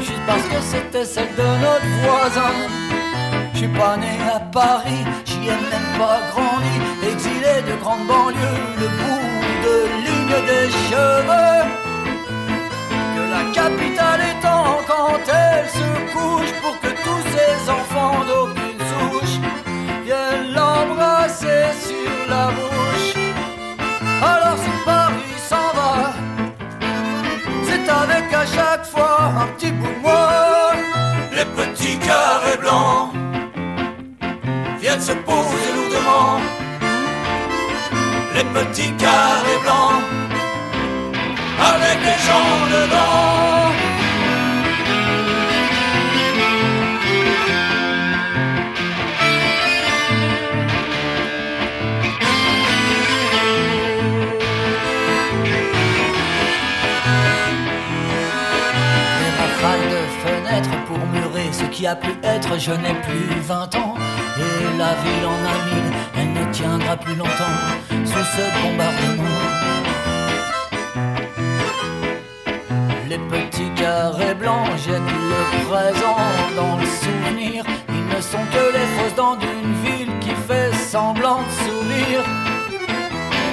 Juste 0.00 0.26
parce 0.26 0.42
que 0.42 0.60
c'était 0.60 1.04
celle 1.04 1.34
de 1.34 1.42
notre 1.42 1.86
voisin 2.02 2.52
je 3.56 3.60
suis 3.60 3.68
pas 3.68 3.96
né 3.96 4.18
à 4.34 4.38
Paris, 4.38 5.02
j'y 5.24 5.48
ai 5.48 5.56
même 5.72 5.90
pas 5.98 6.20
grandi. 6.30 6.74
Exilé 7.10 7.62
de 7.66 7.74
grande 7.82 8.06
banlieue, 8.06 8.60
le 8.82 8.88
bout 8.98 9.26
de 9.64 9.76
ligne 10.04 10.46
des 10.50 10.70
cheveux. 10.70 11.64
Que 13.14 13.22
la 13.34 13.50
capitale 13.54 14.20
étend 14.36 14.76
quand 14.86 15.18
elle 15.26 15.66
se 15.70 16.12
couche 16.12 16.52
pour 16.60 16.76
se 35.06 35.12
poser 35.12 35.68
lourdement. 35.76 36.40
Les 38.34 38.46
petits 38.56 38.92
carrés 39.04 39.60
blancs 39.62 40.02
avec 41.72 41.98
les 42.08 42.18
gens 42.26 42.56
dedans. 42.74 43.85
Qui 61.76 61.86
a 61.86 61.94
pu 61.94 62.08
être, 62.22 62.58
je 62.58 62.72
n'ai 62.72 62.94
plus 63.06 63.38
20 63.42 63.74
ans. 63.76 63.94
Et 64.38 64.78
la 64.78 64.94
ville 65.02 65.26
en 65.26 65.40
a 65.52 65.56
mille, 65.68 65.92
elle 66.16 66.32
ne 66.32 66.50
tiendra 66.50 66.96
plus 66.96 67.14
longtemps 67.14 67.58
sous 67.90 68.26
ce 68.36 68.44
bombardement. 68.62 69.42
Les 73.10 73.18
petits 73.18 73.70
carrés 73.76 74.34
blancs 74.34 74.70
jettent 74.84 75.16
le 75.32 75.42
présent 75.68 76.16
dans 76.56 76.78
le 76.78 76.86
souvenir. 76.86 77.64
Ils 77.90 78.16
ne 78.16 78.20
sont 78.22 78.46
que 78.54 78.64
les 78.76 78.86
fausses 78.96 79.14
dents 79.14 79.36
d'une 79.36 79.74
ville 79.84 80.18
qui 80.20 80.34
fait 80.48 80.72
semblant 80.74 81.40
de 81.42 81.52
sourire. 81.64 82.24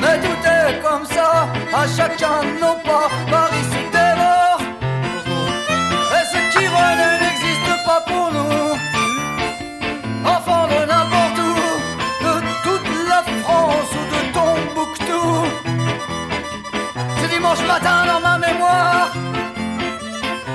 Mais 0.01 0.17
tout 0.21 0.41
est 0.47 0.81
comme 0.81 1.05
ça, 1.05 1.47
à 1.73 1.86
chacun 1.88 2.39
de 2.43 2.53
nos 2.62 2.77
pas, 2.88 3.09
Paris 3.29 3.65
se 3.71 3.72
nous. 8.33 8.67
Enfants 10.25 10.67
de 10.73 10.79
n'importe 10.91 11.39
où, 11.49 11.55
de 12.25 12.33
toute 12.63 12.89
la 13.11 13.21
France 13.43 13.91
ou 13.99 14.03
de 14.13 14.19
Tombouctou. 14.35 15.27
Ce 17.21 17.25
dimanche 17.33 17.63
matin 17.67 17.97
dans 18.05 18.21
ma 18.27 18.37
mémoire, 18.37 19.09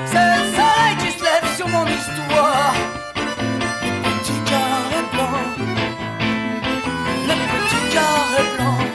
c'est 0.07 0.27
le 0.35 0.41
soleil 0.57 0.95
qui 1.01 1.11
se 1.19 1.23
lève 1.29 1.49
sur 1.57 1.69
mon 1.69 1.87
histoire. 1.87 2.75
Les 3.85 3.97
petits 4.05 4.43
carrés 4.51 5.07
blancs, 5.13 5.49
les 7.29 7.41
petits 7.53 7.87
carrés 7.95 8.49
blancs, 8.57 8.87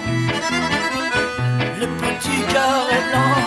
les 1.79 1.87
petits 2.01 2.43
carrés 2.53 3.03
blancs, 3.11 3.42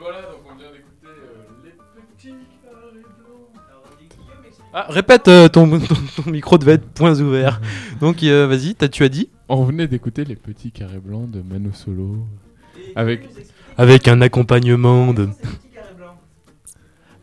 voilà, 0.00 0.22
donc 0.22 0.40
on 0.50 0.56
vient 0.56 0.70
d'écouter 0.72 1.06
euh, 1.06 1.64
les 1.64 1.70
petits 2.16 2.34
carrés 2.62 3.02
blancs. 3.02 3.62
Ah, 4.74 4.86
répète, 4.88 5.28
euh, 5.28 5.48
ton, 5.48 5.68
ton, 5.80 5.94
ton 6.22 6.30
micro 6.30 6.58
devait 6.58 6.72
être 6.72 6.88
points 6.90 7.18
ouverts. 7.20 7.60
Donc 8.00 8.22
euh, 8.22 8.46
vas-y, 8.46 8.74
t'as- 8.74 8.88
tu 8.88 9.04
as 9.04 9.08
dit 9.08 9.28
On 9.48 9.64
venait 9.64 9.86
d'écouter 9.88 10.24
les 10.24 10.36
petits 10.36 10.70
carrés 10.72 11.00
blancs 11.00 11.30
de 11.30 11.40
Mano 11.42 11.72
Solo. 11.72 12.26
Avec. 12.96 13.28
Avec 13.78 14.06
un 14.08 14.20
accompagnement 14.20 15.14
de... 15.14 15.28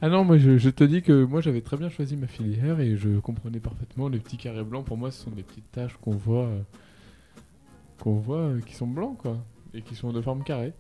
Ah 0.02 0.08
non, 0.10 0.24
moi 0.24 0.38
je, 0.38 0.58
je 0.58 0.70
te 0.70 0.84
dis 0.84 1.02
que 1.02 1.26
moi 1.26 1.42
j'avais 1.42 1.60
très 1.62 1.76
bien 1.76 1.90
choisi 1.90 2.16
ma 2.16 2.26
filière 2.28 2.80
et 2.80 2.96
je 2.98 3.20
comprenais 3.20 3.60
parfaitement 3.60 4.08
les 4.08 4.18
petits 4.20 4.38
carrés 4.38 4.64
blancs. 4.64 4.86
Pour 4.86 4.98
moi, 4.98 5.12
ce 5.12 5.24
sont 5.26 5.30
des 5.32 5.44
petites 5.44 5.70
taches 5.72 5.96
qu'on 6.02 6.16
voit, 6.16 6.46
euh, 6.46 6.60
qu'on 8.02 8.14
voit 8.16 8.38
euh, 8.38 8.62
qui 8.62 8.74
sont 8.76 8.88
blancs 8.88 9.18
quoi, 9.18 9.38
et 9.74 9.82
qui 9.82 9.96
sont 9.96 10.14
de 10.14 10.22
forme 10.22 10.44
carrée. 10.44 10.72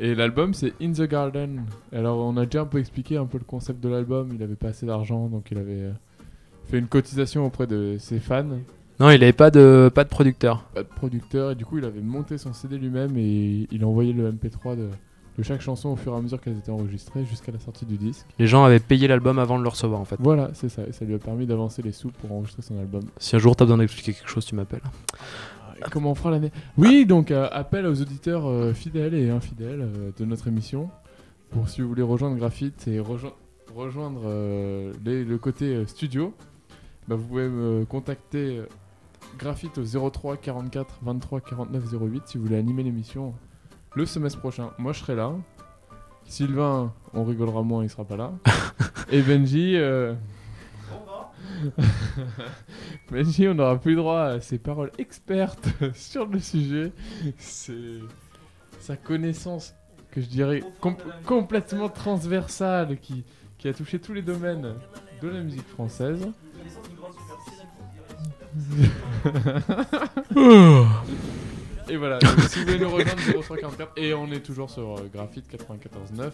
Et 0.00 0.14
l'album 0.14 0.54
c'est 0.54 0.74
In 0.80 0.92
the 0.92 1.02
Garden. 1.02 1.64
Alors 1.92 2.18
on 2.18 2.36
a 2.36 2.44
déjà 2.44 2.62
un 2.62 2.66
peu 2.66 2.78
expliqué 2.78 3.16
un 3.16 3.26
peu 3.26 3.38
le 3.38 3.44
concept 3.44 3.82
de 3.82 3.88
l'album. 3.88 4.30
Il 4.34 4.42
avait 4.42 4.54
pas 4.54 4.68
assez 4.68 4.86
d'argent, 4.86 5.26
donc 5.28 5.50
il 5.50 5.58
avait 5.58 5.82
euh, 5.82 5.92
fait 6.70 6.78
une 6.78 6.86
cotisation 6.86 7.46
auprès 7.46 7.66
de 7.66 7.96
ses 7.98 8.20
fans. 8.20 8.44
Non, 9.00 9.10
il 9.10 9.22
avait 9.22 9.32
pas 9.32 9.50
de, 9.50 9.90
pas 9.94 10.04
de 10.04 10.08
producteur. 10.08 10.64
Pas 10.74 10.82
de 10.82 10.88
producteur 10.88 11.52
et 11.52 11.54
du 11.54 11.64
coup 11.64 11.78
il 11.78 11.84
avait 11.84 12.00
monté 12.00 12.38
son 12.38 12.52
CD 12.52 12.78
lui-même 12.78 13.16
et 13.16 13.66
il 13.70 13.82
a 13.82 13.86
envoyé 13.86 14.12
le 14.12 14.30
MP3 14.30 14.76
de 14.76 14.88
de 15.38 15.44
chaque 15.44 15.60
chanson 15.60 15.90
au 15.90 15.96
fur 15.96 16.12
et 16.12 16.16
à 16.16 16.20
mesure 16.20 16.40
qu'elles 16.40 16.58
étaient 16.58 16.72
enregistrées 16.72 17.24
jusqu'à 17.24 17.52
la 17.52 17.60
sortie 17.60 17.86
du 17.86 17.96
disque. 17.96 18.26
Les 18.40 18.48
gens 18.48 18.64
avaient 18.64 18.80
payé 18.80 19.06
l'album 19.06 19.38
avant 19.38 19.56
de 19.56 19.62
le 19.62 19.68
recevoir 19.68 20.00
en 20.00 20.04
fait. 20.04 20.16
Voilà, 20.18 20.50
c'est 20.52 20.68
ça. 20.68 20.82
Et 20.82 20.92
ça 20.92 21.04
lui 21.04 21.14
a 21.14 21.18
permis 21.18 21.46
d'avancer 21.46 21.80
les 21.80 21.92
sous 21.92 22.10
pour 22.10 22.32
enregistrer 22.32 22.62
son 22.62 22.76
album. 22.78 23.02
Si 23.18 23.36
un 23.36 23.38
jour 23.38 23.54
t'as 23.54 23.64
besoin 23.64 23.78
d'expliquer 23.78 24.14
quelque 24.14 24.28
chose, 24.28 24.44
tu 24.44 24.56
m'appelles. 24.56 24.82
Et 25.78 25.90
Comment 25.90 26.10
on 26.12 26.14
fera 26.14 26.30
l'année 26.30 26.50
Oui, 26.76 27.06
donc 27.06 27.30
euh, 27.30 27.48
appel 27.52 27.86
aux 27.86 28.00
auditeurs 28.00 28.46
euh, 28.48 28.72
fidèles 28.72 29.14
et 29.14 29.30
infidèles 29.30 29.80
euh, 29.82 30.10
de 30.18 30.24
notre 30.24 30.48
émission. 30.48 30.90
Pour 31.50 31.68
si 31.68 31.80
vous 31.80 31.88
voulez 31.88 32.02
rejoindre 32.02 32.36
Graphite 32.36 32.86
et 32.88 32.98
rejo- 33.00 33.32
rejoindre 33.74 34.20
les- 35.04 35.24
le 35.24 35.38
côté 35.38 35.86
studio, 35.86 36.34
bah, 37.06 37.16
vous 37.16 37.24
pouvez 37.24 37.48
me 37.48 37.84
contacter 37.86 38.60
Graphite 39.38 39.78
au 39.78 40.10
03 40.10 40.36
44 40.36 40.98
23 41.02 41.40
49 41.40 41.84
08 41.92 42.22
si 42.26 42.38
vous 42.38 42.44
voulez 42.44 42.56
animer 42.58 42.82
l'émission 42.82 43.34
le 43.94 44.04
semestre 44.04 44.38
prochain. 44.40 44.70
Moi 44.78 44.92
je 44.92 44.98
serai 45.00 45.14
là. 45.16 45.32
Sylvain, 46.26 46.92
on 47.14 47.24
rigolera 47.24 47.62
moins, 47.62 47.82
il 47.84 47.88
sera 47.88 48.04
pas 48.04 48.16
là. 48.16 48.32
et 49.10 49.22
Benji. 49.22 49.76
Benji, 53.10 53.48
on 53.48 53.54
n'aura 53.54 53.78
plus 53.80 53.94
droit 53.96 54.20
à 54.22 54.40
ses 54.40 54.58
paroles 54.58 54.90
expertes 54.98 55.68
sur 55.94 56.26
le 56.26 56.38
sujet. 56.40 56.92
C'est 57.38 57.72
sa 58.80 58.96
connaissance, 58.96 59.74
que 60.10 60.20
je 60.20 60.26
dirais 60.26 60.62
com- 60.80 60.96
complètement 61.24 61.88
transversale, 61.88 62.98
qui, 62.98 63.24
qui 63.58 63.68
a 63.68 63.74
touché 63.74 63.98
tous 63.98 64.12
les 64.14 64.22
domaines 64.22 64.74
de 65.22 65.28
la 65.28 65.40
musique 65.40 65.66
française. 65.68 66.26
Et 71.90 71.96
voilà, 71.96 72.18
donc 72.18 72.38
si 72.48 72.58
vous 72.58 72.66
voulez 72.66 72.78
nous 72.78 72.90
rejoindre 72.90 73.22
0344 73.42 73.92
et 73.96 74.12
on 74.14 74.30
est 74.30 74.40
toujours 74.40 74.68
sur 74.68 74.98
euh, 74.98 75.08
Graphite 75.12 75.46
94.9. 75.50 76.30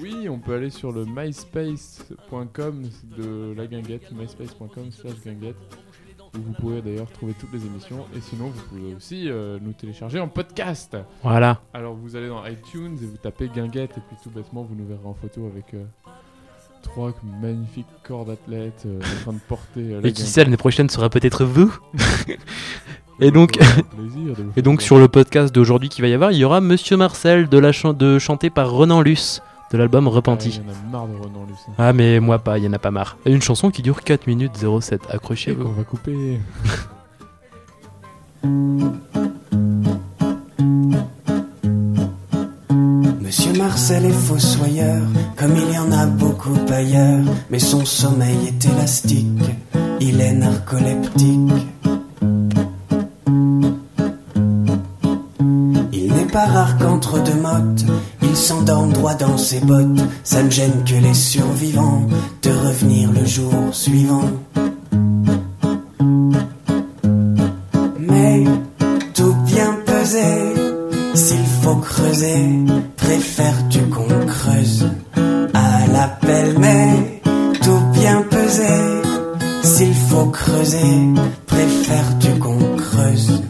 Oui, 0.00 0.28
on 0.28 0.38
peut 0.38 0.54
aller 0.54 0.70
sur 0.70 0.90
le 0.92 1.04
myspace.com 1.04 2.82
de 3.18 3.54
la 3.56 3.66
guinguette, 3.66 4.10
myspace.com 4.12 4.90
slash 4.90 5.14
guinguette, 5.24 5.56
où 6.34 6.40
vous 6.40 6.52
pouvez 6.52 6.80
d'ailleurs 6.80 7.10
trouver 7.12 7.34
toutes 7.38 7.52
les 7.52 7.66
émissions. 7.66 8.04
Et 8.16 8.20
sinon, 8.20 8.46
vous 8.46 8.62
pouvez 8.68 8.94
aussi 8.94 9.28
euh, 9.28 9.58
nous 9.60 9.72
télécharger 9.72 10.18
en 10.18 10.28
podcast. 10.28 10.96
Voilà. 11.22 11.60
Alors 11.74 11.94
vous 11.94 12.16
allez 12.16 12.28
dans 12.28 12.44
iTunes 12.46 12.96
et 13.02 13.06
vous 13.06 13.16
tapez 13.22 13.48
guinguette, 13.48 13.92
et 13.98 14.00
puis 14.08 14.16
tout 14.22 14.30
bêtement, 14.30 14.62
vous 14.62 14.74
nous 14.74 14.86
verrez 14.86 15.04
en 15.06 15.14
photo 15.14 15.46
avec 15.52 15.74
euh, 15.74 15.84
trois 16.82 17.12
magnifiques 17.40 17.86
corps 18.02 18.24
d'athlètes 18.24 18.84
euh, 18.86 18.98
en 18.98 19.22
train 19.22 19.32
de 19.34 19.40
porter. 19.46 19.98
Et 20.04 20.12
qui 20.12 20.22
sait, 20.22 20.42
l'année 20.44 20.56
prochaine 20.56 20.88
sera 20.88 21.10
peut-être 21.10 21.44
vous. 21.44 21.76
Et 23.20 23.30
donc, 23.30 23.58
et 24.56 24.62
donc 24.62 24.82
sur 24.82 24.98
le 24.98 25.06
podcast 25.06 25.54
d'aujourd'hui 25.54 25.88
qui 25.90 26.00
va 26.00 26.08
y 26.08 26.14
avoir, 26.14 26.32
il 26.32 26.38
y 26.38 26.44
aura 26.44 26.60
Monsieur 26.60 26.96
Marcel 26.96 27.48
de 27.48 27.58
la 27.58 27.70
chan- 27.70 27.92
de 27.92 28.18
chanté 28.18 28.50
par 28.50 28.72
Renan 28.72 29.00
Luce 29.00 29.42
de 29.72 29.78
l'album 29.78 30.06
Ah, 30.06 30.10
Repenti. 30.10 30.48
Il 30.50 30.56
y 30.56 30.58
en 30.58 30.70
a 30.70 30.90
marre 30.92 31.08
de 31.08 31.14
Renan 31.16 31.44
Lucien. 31.48 31.72
Ah 31.78 31.92
mais 31.92 32.20
moi 32.20 32.38
pas, 32.38 32.58
il 32.58 32.64
y 32.64 32.68
en 32.68 32.72
a 32.72 32.78
pas 32.78 32.90
marre. 32.90 33.16
Une 33.26 33.42
chanson 33.42 33.70
qui 33.70 33.82
dure 33.82 34.02
4 34.02 34.26
minutes 34.26 34.52
07. 34.80 35.02
Et 35.02 35.06
qu'on 35.06 35.12
Accrochez-vous. 35.14 35.72
va 35.72 35.84
couper. 35.84 36.38
Monsieur 43.20 43.52
Marcel 43.54 44.04
est 44.04 44.10
fossoyeur, 44.10 45.02
comme 45.36 45.56
il 45.56 45.72
y 45.74 45.78
en 45.78 45.90
a 45.92 46.06
beaucoup 46.06 46.56
ailleurs, 46.70 47.24
mais 47.50 47.58
son 47.58 47.84
sommeil 47.84 48.48
est 48.48 48.64
élastique, 48.64 49.26
il 50.00 50.20
est 50.20 50.32
narcoleptique. 50.32 51.52
Pas 56.32 56.46
rare 56.46 56.78
qu'entre 56.78 57.22
deux 57.22 57.34
mottes, 57.34 57.84
il 58.22 58.34
s'endorme 58.34 58.90
droit 58.94 59.14
dans 59.14 59.36
ses 59.36 59.60
bottes, 59.60 60.00
ça 60.24 60.42
ne 60.42 60.50
gêne 60.50 60.82
que 60.82 60.94
les 60.94 61.12
survivants 61.12 62.06
de 62.42 62.48
revenir 62.48 63.12
le 63.12 63.26
jour 63.26 63.52
suivant. 63.72 64.30
Mais 67.98 68.44
tout 69.12 69.36
bien 69.44 69.76
pesé, 69.84 70.54
s'il 71.12 71.44
faut 71.62 71.76
creuser, 71.76 72.48
préfères-tu 72.96 73.80
qu'on 73.90 74.26
creuse 74.26 74.88
à 75.52 75.86
l'appel. 75.92 76.54
Mais 76.58 77.20
tout 77.60 77.82
bien 77.92 78.22
pesé, 78.22 79.02
s'il 79.62 79.94
faut 79.94 80.30
creuser, 80.30 81.12
préfères-tu 81.46 82.38
qu'on 82.38 82.58
creuse 82.78 83.42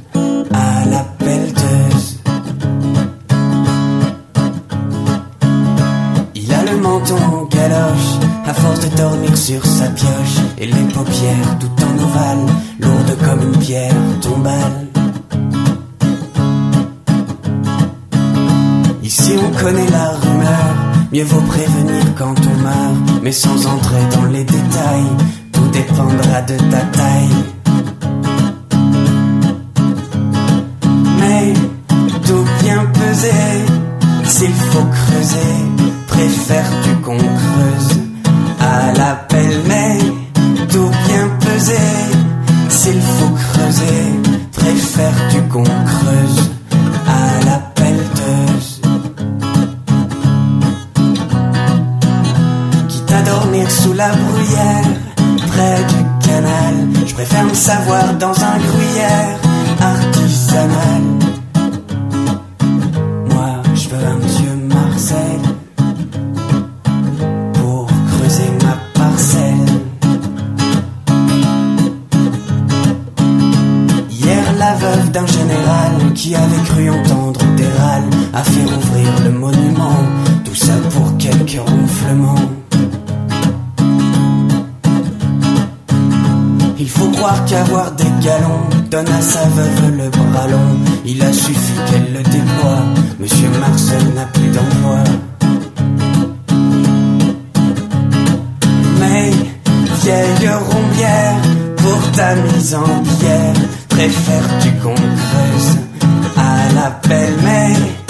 menton 7.02 7.16
en 7.16 7.44
galoche, 7.44 8.20
à 8.46 8.54
force 8.54 8.80
de 8.80 8.96
dormir 8.96 9.36
sur 9.36 9.64
sa 9.64 9.86
pioche, 9.88 10.38
et 10.58 10.66
les 10.66 10.84
paupières 10.94 11.58
tout 11.58 11.84
en 11.84 12.04
ovale, 12.04 12.54
lourdes 12.80 13.16
comme 13.24 13.52
une 13.52 13.58
pierre 13.58 13.94
tombale. 14.20 14.86
Ici 19.02 19.32
on 19.38 19.62
connaît 19.62 19.90
la 19.90 20.10
rumeur, 20.10 20.74
mieux 21.12 21.24
vaut 21.24 21.40
prévenir 21.42 22.04
quand 22.16 22.34
on 22.38 22.62
meurt, 22.62 23.22
mais 23.22 23.32
sans 23.32 23.66
entrer 23.66 24.04
dans 24.14 24.26
les 24.26 24.44
détails, 24.44 25.12
tout 25.52 25.68
dépendra 25.72 26.42
de 26.42 26.56
ta 26.56 26.80
taille. 26.98 27.38
Mais 31.20 31.52
tout 32.26 32.44
bien 32.62 32.86
pesé, 32.86 33.32
s'il 34.24 34.52
faut 34.52 34.84
creuser, 34.84 35.71
préfères-tu 36.22 36.94
qu'on 37.04 37.18
creuse 37.18 38.00
à 38.60 38.92
l'appel 38.92 39.60
Mais 39.66 39.98
tout 40.68 40.90
bien 41.06 41.28
pesé, 41.40 41.84
s'il 42.68 43.00
faut 43.00 43.34
creuser, 43.50 44.04
préfères-tu 44.52 45.42
qu'on 45.48 45.64
creuse 45.64 46.50
à 47.08 47.44
l'appel 47.46 47.96
Quitte 52.88 53.12
à 53.12 53.22
dormir 53.22 53.68
sous 53.70 53.92
la 53.92 54.10
bruyère, 54.12 54.84
près 55.48 55.78
du 55.92 56.28
canal, 56.28 56.74
je 57.04 57.14
préfère 57.14 57.44
me 57.44 57.54
savoir 57.54 58.14
dans 58.14 58.36
un 58.44 58.58
gruyère 58.58 59.51
le 79.24 79.30
monument. 79.30 79.96
Tout 80.44 80.54
ça 80.54 80.74
pour 80.90 81.16
quelques 81.18 81.60
ronflements. 81.60 82.50
Il 86.78 86.88
faut 86.88 87.08
croire 87.10 87.44
qu'avoir 87.44 87.92
des 87.92 88.12
galons 88.24 88.66
donne 88.90 89.08
à 89.08 89.22
sa 89.22 89.44
veuve 89.48 89.96
le 89.96 90.10
bras 90.10 90.48
long. 90.48 90.76
Il 91.04 91.22
a 91.22 91.32
suffi 91.32 91.74
qu'elle 91.88 92.12
le 92.12 92.22
déploie. 92.22 92.84
Monsieur 93.20 93.48
Marcel 93.60 94.02
n'a 94.14 94.26
plus 94.26 94.48
d'emploi. 94.48 94.98
Mais 99.00 99.30
vieille 100.02 100.48
rombière, 100.48 101.36
pour 101.76 102.10
ta 102.12 102.34
mise 102.34 102.74
en 102.74 103.02
bière, 103.18 103.54
préfères-tu 103.88 104.70
qu'on 104.82 104.94
creuse 104.94 105.76
à 106.36 106.74
l'appel 106.74 107.32
Mais 107.44 108.01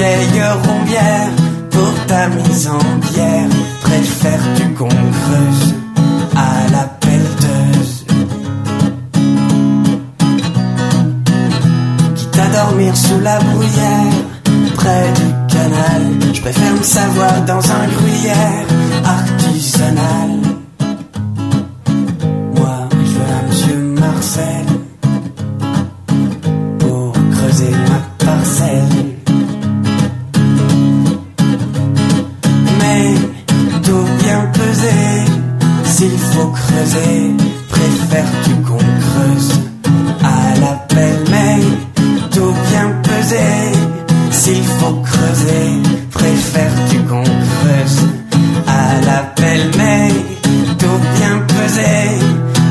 vieille 0.00 0.42
rombière, 0.66 1.30
pour 1.70 1.92
ta 2.06 2.28
mise 2.28 2.68
en 2.68 2.98
bière, 3.12 3.48
préfères-tu 3.82 4.70
qu'on 4.70 4.88
creuse 4.88 5.74
à 6.34 6.70
la 6.72 6.84
pelleteuse? 7.02 8.06
Quitte 12.16 12.38
à 12.38 12.48
dormir 12.48 12.96
sous 12.96 13.20
la 13.20 13.38
bruyère, 13.40 14.14
près 14.76 15.12
du 15.20 15.54
canal, 15.54 16.02
je 16.32 16.40
préfère 16.40 16.72
me 16.72 16.82
savoir 16.82 17.44
dans 17.44 17.64
un 17.70 17.86
gruyère 17.98 18.66
artisanal. 19.04 20.30
Moi, 22.56 22.88
je 23.04 23.18
un 23.38 23.48
monsieur 23.48 23.80
Marcel 24.00 24.66
pour 26.78 27.12
creuser 27.32 27.74
ma 27.90 28.24
parcelle. 28.24 29.09
creuser, 36.80 37.36
préfères-tu 37.68 38.50
qu'on 38.62 38.78
creuse 38.78 39.52
à 40.22 40.58
la 40.60 40.72
pelle-mêle, 40.88 41.72
tout 42.30 42.54
bien 42.70 42.88
pesé. 43.02 43.48
S'il 44.30 44.64
faut 44.64 44.94
creuser, 45.02 45.82
préfère 46.10 46.72
tu 46.90 46.98
qu'on 47.00 47.22
creuse 47.22 48.00
à 48.66 49.04
la 49.04 49.22
pelle-mêle, 49.36 50.22
tout 50.78 51.00
bien 51.16 51.38
pesé. 51.48 51.92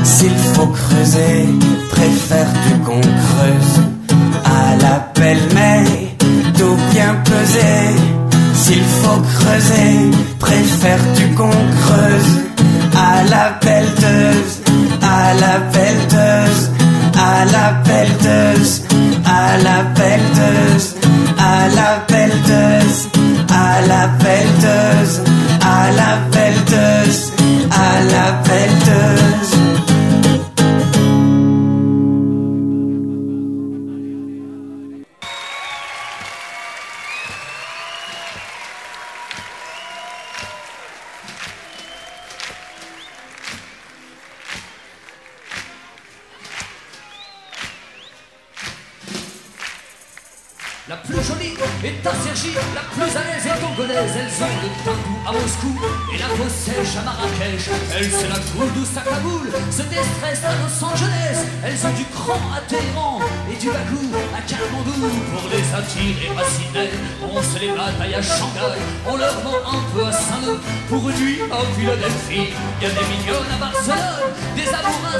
S'il 0.02 0.36
faut 0.54 0.66
creuser, 0.66 1.46
préfère 1.90 2.48
tu 2.66 2.78
qu'on 2.84 3.00
creuse 3.00 3.76
à 4.44 4.76
la 4.76 4.98
pelle-mêle, 5.14 5.86
tout 6.58 6.78
bien 6.92 7.14
pesé. 7.24 7.72
S'il 8.54 8.82
faut 8.82 9.20
creuser, 9.34 10.10
préfère 10.38 11.00
tu 11.16 11.26
qu'on 11.34 11.50
creuse 11.50 12.39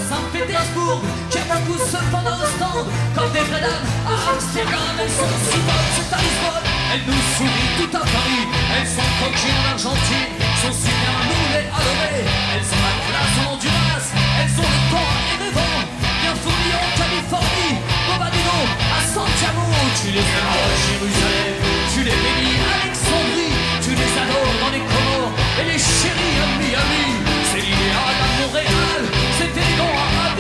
Saint-Pétersbourg. 0.09 1.03
Qui 1.31 1.39
beaucoup 1.51 1.79
cependant 1.79 2.39
au 2.41 2.49
stand, 2.57 2.87
comme 3.15 3.31
des 3.33 3.45
vraies 3.45 3.61
dames 3.61 3.89
à 4.07 4.15
Amsterdam. 4.33 4.95
Elles 4.99 5.11
sont 5.11 5.35
si 5.47 5.59
bonnes, 5.61 5.91
c'est 5.95 6.11
à 6.15 6.19
Lisbonne. 6.19 6.67
Elles 6.93 7.07
nous 7.07 7.23
sourient 7.37 7.75
tout 7.79 7.93
à 7.97 8.03
Paris. 8.03 8.45
Elles 8.75 8.91
sont 8.91 9.11
coquines 9.21 9.59
en 9.63 9.67
Argentine, 9.75 10.33
sont 10.63 10.75
si 10.75 10.91
bien 10.91 11.15
moulées 11.29 11.69
à 11.71 11.79
l'oreille. 11.79 12.27
Elles 12.27 12.71
ont 12.75 12.83
la 12.83 12.95
classe 13.07 13.37
en 13.39 13.55
Honduras, 13.55 14.07
elles 14.41 14.57
ont 14.59 14.71
le 14.75 14.83
temps 14.91 15.13
le 15.39 15.49
vent. 15.55 15.79
Bien 16.21 16.35
fournies 16.43 16.75
en 16.75 16.89
Californie, 16.99 17.77
Bobadino 18.11 18.59
à 18.91 19.01
Santiago. 19.07 19.65
Tu 20.03 20.09
les 20.11 20.27
aimes 20.35 20.51
à 20.51 20.71
Jérusalem, 20.83 21.57
tu 21.95 22.01
les 22.03 22.19
bénis 22.25 22.59
à 22.59 22.71
Alexandrie. 22.83 23.55
Tu 23.85 23.91
les 23.95 24.13
adores 24.23 24.57
dans 24.63 24.73
les 24.75 24.83
Comores 24.83 25.35
et 25.61 25.65
les 25.71 25.79
chéris 25.79 26.37
à 26.43 26.49
Miami. 26.59 27.07
C'est 27.51 27.61
c'est 27.61 27.90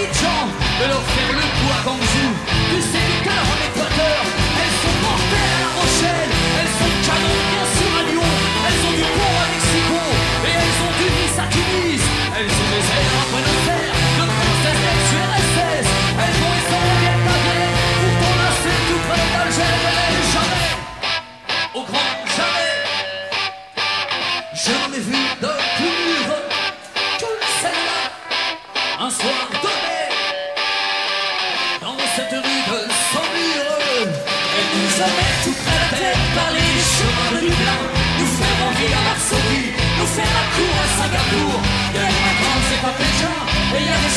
De 0.00 0.86
leur 0.88 1.02
faire 1.12 1.28
le 1.28 1.44
coup 1.44 1.70
à 1.76 1.84
Guangzhou, 1.84 2.32
du 2.72 2.80
séducteur 2.80 3.36
en 3.36 3.58
Équateur. 3.68 4.20
Elles 4.56 4.76
sont 4.80 4.96
mortelles 5.04 5.52
à 5.52 5.60
La 5.60 5.72
Rochelle, 5.76 6.32
elles 6.56 6.74
sont 6.80 6.94
canon 7.04 7.36
bien 7.52 7.66
sûr 7.76 7.92
à 8.00 8.02
Lyon. 8.08 8.30
Elles 8.64 8.80
ont 8.88 8.96
du 8.96 9.04
pont 9.04 9.36
à 9.36 9.46
Mexico 9.52 10.00
et 10.48 10.52
elles 10.56 10.78
ont 10.80 10.94
du 10.96 11.04
Nice 11.04 11.36
à 11.36 11.46
Tunis. 11.52 12.04
Elles 12.32 12.48
ont 12.48 12.69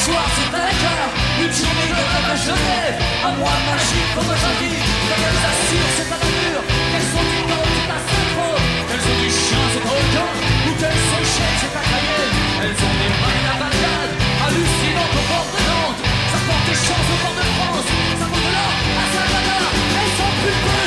soirs, 0.03 0.29
c'est 0.35 0.51
la 0.51 0.73
carte. 0.83 1.13
Une 1.39 1.53
journée 1.53 1.91
de 1.95 2.03
rêve 2.11 2.29
à 2.33 2.35
Genève, 2.35 2.97
à 3.23 3.29
moi 3.39 3.53
magique 3.67 4.09
comme 4.15 4.31
j'invite. 4.41 4.83
Mais 5.07 5.19
elles 5.27 5.43
assurent, 5.47 5.91
c'est 5.97 6.09
pas 6.11 6.21
mur, 6.23 6.59
qu'elles 6.91 7.09
sont 7.13 7.25
du 7.31 7.39
temps, 7.47 7.67
c'est 7.71 7.91
à 7.95 7.99
Saint-Paul, 8.03 8.59
qu'elles 8.87 9.05
ont 9.11 9.19
du 9.23 9.31
chien, 9.31 9.63
c'est 9.71 9.83
pas 9.83 9.95
aucun, 10.01 10.29
ou 10.67 10.71
qu'elles 10.79 11.03
sont 11.09 11.25
chèques, 11.33 11.59
c'est 11.61 11.75
à 11.79 11.83
Cayenne. 11.87 12.35
Elles 12.63 12.79
ont 12.87 12.95
des 12.99 13.11
mains 13.21 13.43
à 13.51 13.55
Bagdad, 13.61 14.09
hallucinantes 14.43 15.15
au 15.19 15.23
bord 15.31 15.47
de 15.55 15.59
Nantes. 15.71 16.01
Ça 16.31 16.39
porte 16.47 16.65
des 16.67 16.79
chances 16.87 17.09
au 17.13 17.17
port 17.23 17.37
de 17.39 17.45
France, 17.55 17.87
ça 18.19 18.27
porte 18.27 18.43
de 18.43 18.51
là 18.55 18.67
à 18.99 19.05
Salvador. 19.13 19.69
Elles 19.99 20.13
sont 20.19 20.33
plus 20.43 20.82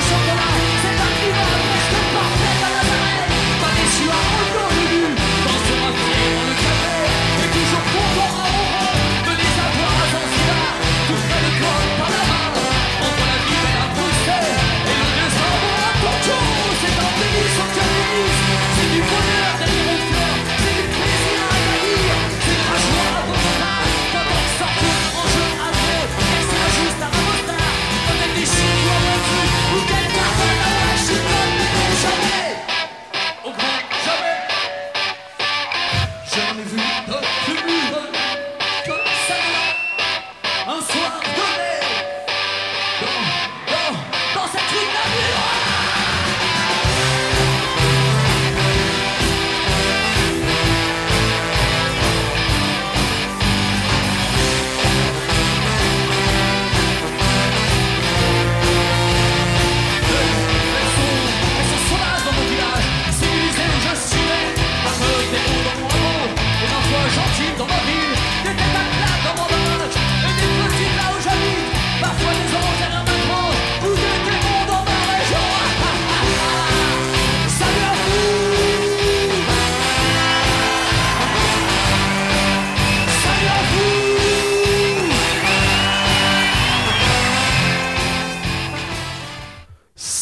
Saint-José, 0.00 0.62
ou 0.62 0.67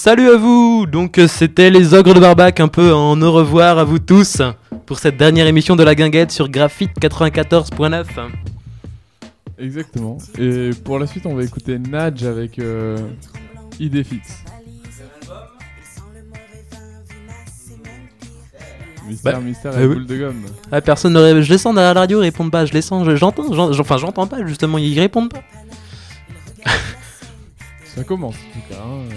Salut 0.06 0.30
à 0.30 0.36
vous 0.36 0.86
Donc 0.86 1.18
euh, 1.18 1.26
c'était 1.26 1.68
les 1.68 1.92
ogres 1.92 2.14
de 2.14 2.20
Barbac, 2.20 2.60
un 2.60 2.68
peu 2.68 2.94
en 2.94 3.20
au 3.20 3.32
revoir 3.32 3.76
à 3.78 3.82
vous 3.82 3.98
tous 3.98 4.40
pour 4.86 5.00
cette 5.00 5.16
dernière 5.16 5.48
émission 5.48 5.74
de 5.74 5.82
la 5.82 5.96
guinguette 5.96 6.30
sur 6.30 6.48
Graphite 6.48 6.92
94.9. 7.00 8.04
Exactement. 9.58 10.18
Et 10.38 10.70
pour 10.84 11.00
la 11.00 11.08
suite, 11.08 11.26
on 11.26 11.34
va 11.34 11.42
écouter 11.42 11.76
Nadj 11.80 12.22
avec 12.24 12.60
euh, 12.60 12.98
Idée 13.80 14.04
fixe. 14.04 14.44
Mystère, 19.08 19.34
Bah, 19.34 19.40
mystère 19.40 19.72
euh, 19.76 19.84
et 19.84 19.88
boule 19.88 20.06
de 20.06 20.16
gomme. 20.18 20.42
Ah, 20.70 20.80
personne 20.80 21.14
ne 21.14 21.18
ré- 21.20 21.42
Je 21.42 21.48
descends 21.48 21.74
derrière 21.74 21.94
la 21.94 22.00
radio, 22.00 22.20
ils 22.20 22.26
répondent 22.26 22.50
pas. 22.52 22.64
Je 22.64 22.72
descends, 22.72 23.04
je- 23.04 23.16
j'entends, 23.16 23.52
j'en- 23.52 23.70
enfin 23.80 23.96
j'entends 23.98 24.26
pas 24.28 24.44
justement, 24.46 24.78
ils 24.78 24.98
répondent 25.00 25.32
pas. 25.32 25.42
Ça 27.94 28.04
commence 28.04 28.34
en 28.34 28.52
tout 28.60 28.74
cas. 28.74 28.80
hein, 28.84 29.14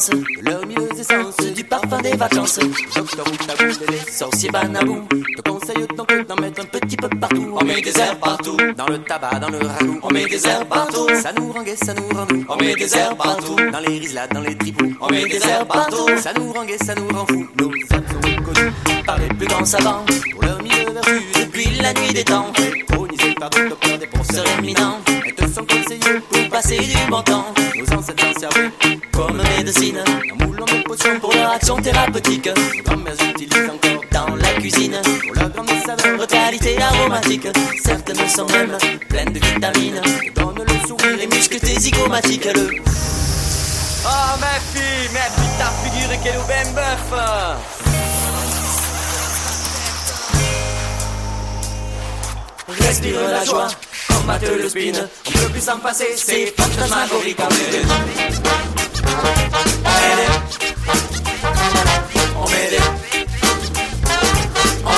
De 0.00 0.50
leur 0.50 0.66
milleuse 0.66 0.98
essence, 0.98 1.36
du 1.54 1.62
parfum 1.62 2.00
des 2.00 2.16
vacances. 2.16 2.58
Docteur 2.96 3.26
Outabou, 3.26 3.70
les 3.90 4.10
sorciers 4.10 4.50
Banabou. 4.50 5.06
Te 5.36 5.42
conseille 5.42 5.86
donc 5.94 6.26
d'en 6.26 6.36
mettre 6.36 6.62
un 6.62 6.64
petit 6.64 6.96
peu 6.96 7.06
partout. 7.10 7.54
On 7.60 7.62
met 7.62 7.82
des 7.82 7.98
herbes 7.98 8.18
partout. 8.18 8.56
Dans 8.78 8.86
le 8.86 8.98
tabac, 9.02 9.38
dans 9.40 9.50
le 9.50 9.58
ragoût. 9.58 10.00
On 10.02 10.08
met 10.08 10.24
des 10.24 10.46
herbes 10.46 10.68
partout. 10.68 11.06
Ça 11.22 11.34
nous 11.34 11.52
rend 11.52 11.62
gai, 11.62 11.76
ça 11.76 11.92
nous 11.92 12.08
rend 12.16 12.26
nous. 12.32 12.46
On 12.48 12.56
met 12.56 12.74
des 12.76 12.96
herbes 12.96 13.18
partout. 13.18 13.56
Dans 13.70 13.80
les 13.80 13.98
rislades, 13.98 14.32
dans 14.32 14.40
les 14.40 14.56
tripous. 14.56 14.94
On 15.02 15.10
met 15.10 15.26
des 15.26 15.46
herbes 15.46 15.68
partout. 15.68 16.08
Ça 16.16 16.32
nous 16.32 16.50
rend 16.50 16.64
gai, 16.64 16.78
ça 16.78 16.94
nous 16.94 17.08
rend 17.08 17.26
fou. 17.26 17.46
Nos 17.58 17.70
herbes 17.70 18.04
sont 18.08 18.42
connues 18.42 18.72
par 19.04 19.18
les 19.18 19.28
plus 19.28 19.48
grands 19.48 19.66
savants. 19.66 20.06
Pour 20.32 20.42
leur 20.44 20.62
mille 20.62 20.92
vertus 20.94 21.22
depuis 21.34 21.78
la 21.78 21.92
nuit 21.92 22.14
des 22.14 22.24
temps. 22.24 22.50
Préconisées 22.54 23.34
par 23.38 23.50
des 23.50 23.68
docteurs, 23.68 23.98
des 23.98 24.06
penseurs 24.06 24.46
éminents. 24.58 24.98
Sont 25.54 25.66
conseillées 25.66 26.20
pour 26.30 26.48
passer 26.48 26.78
du 26.78 27.10
bon 27.10 27.22
temps. 27.22 27.46
Nos 27.76 27.98
ancêtres 27.98 28.24
en 28.24 28.38
servaient 28.38 28.70
comme 29.12 29.42
médecine. 29.56 29.98
En 30.32 30.44
moulant 30.44 30.64
des 30.64 30.82
potions 30.82 31.18
pour 31.18 31.32
leur 31.34 31.50
action 31.50 31.76
thérapeutique. 31.76 32.48
Nos 32.48 32.82
grand-mères 32.84 33.14
utilisent 33.14 33.70
encore 33.70 34.04
dans 34.12 34.36
la 34.36 34.52
cuisine. 34.60 34.96
Pour 35.02 35.34
leur 35.34 35.50
grande 35.50 35.70
saveur, 35.84 36.26
qualité 36.28 36.80
aromatique. 36.80 37.48
Certaines 37.82 38.28
sont 38.28 38.46
même 38.46 38.76
pleines 39.08 39.32
de 39.32 39.40
vitamines. 39.40 40.00
Et 40.24 40.30
donnent 40.30 40.64
le 40.64 40.86
sourire, 40.86 41.16
les 41.16 41.26
muscles 41.26 41.58
tes 41.58 41.80
zygomatiques. 41.80 42.44
Le 42.44 42.70
Oh 44.04 44.38
ma 44.40 44.60
fille, 44.72 45.10
ma 45.12 45.20
fille, 45.20 45.58
ta 45.58 45.70
figure 45.82 46.22
qu'elle 46.22 46.34
nous 46.34 46.46
ben 46.46 46.74
bœuf 46.74 47.80
Respire 52.68 53.20
la 53.28 53.44
joie, 53.44 53.68
combattre 54.14 54.50
le 54.50 54.68
spin. 54.68 54.92
On 55.26 55.30
peut 55.30 55.48
plus 55.52 55.60
s'en 55.60 55.78
passer, 55.78 56.08
c'est 56.16 56.54
fantasmagorique 56.56 57.40
en 57.40 57.48
mêlée. 57.48 57.84
On 62.36 62.48
m'aide. 62.48 62.80
On. 64.84 64.90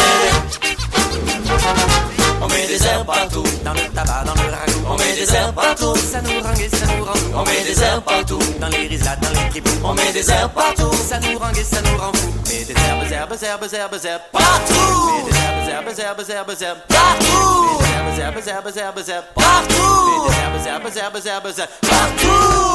On. 1.98 2.01
On 2.42 2.48
met 2.48 2.66
des 2.66 2.84
herbes 2.84 3.06
partout. 3.06 3.44
Dans 3.64 3.72
le 3.72 3.80
tabac, 3.94 4.24
dans 4.24 4.34
le 4.34 4.50
ragoût. 4.50 4.84
On 4.88 4.96
met 4.96 5.14
des 5.14 5.32
herbes 5.32 5.54
partout. 5.54 5.94
Ça 5.96 6.20
nous 6.20 6.40
rend 6.42 6.52
gai, 6.54 6.68
ça 6.68 6.86
nous 6.86 7.04
rend 7.04 7.14
fou. 7.14 7.30
On 7.34 7.44
met 7.44 7.62
des 7.64 7.80
herbes 7.80 8.02
partout. 8.02 8.40
Dans 8.60 8.68
les 8.68 8.88
rislades, 8.88 9.20
dans 9.20 9.30
les 9.30 9.48
tripous. 9.50 9.70
On 9.84 9.94
met 9.94 10.12
des 10.12 10.28
herbes 10.28 10.52
partout. 10.52 10.90
Ça 11.08 11.20
nous 11.20 11.38
rend 11.38 11.52
gai, 11.52 11.62
ça 11.62 11.80
nous 11.82 11.96
rend 11.96 12.12
fou. 12.14 12.32
Mais 12.48 12.64
des 12.64 12.72
herbes, 12.72 13.12
herbes, 13.12 13.36
herbes, 13.42 13.68
herbes, 13.72 14.04
herbes. 14.04 14.22
Partout. 14.32 14.74
Mais 15.24 15.30
des 15.30 15.70
herbes, 15.70 15.88
herbes, 15.88 15.98
herbes, 15.98 16.30
herbes, 16.30 16.62
herbes. 16.62 16.78
Partout. 16.88 17.78
Mais 17.80 18.12
des 18.12 18.20
herbes, 18.20 18.38
herbes, 18.48 18.76
herbes, 18.76 18.76
herbes, 18.76 19.08
herbes. 19.08 19.24
Partout. 19.34 20.28
Mais 20.28 20.58
des 20.58 20.68
herbes, 20.68 20.86
herbes, 20.96 20.96
herbes, 20.96 21.26
herbes, 21.26 21.58
herbes. 21.58 21.70
Partout. 21.82 22.72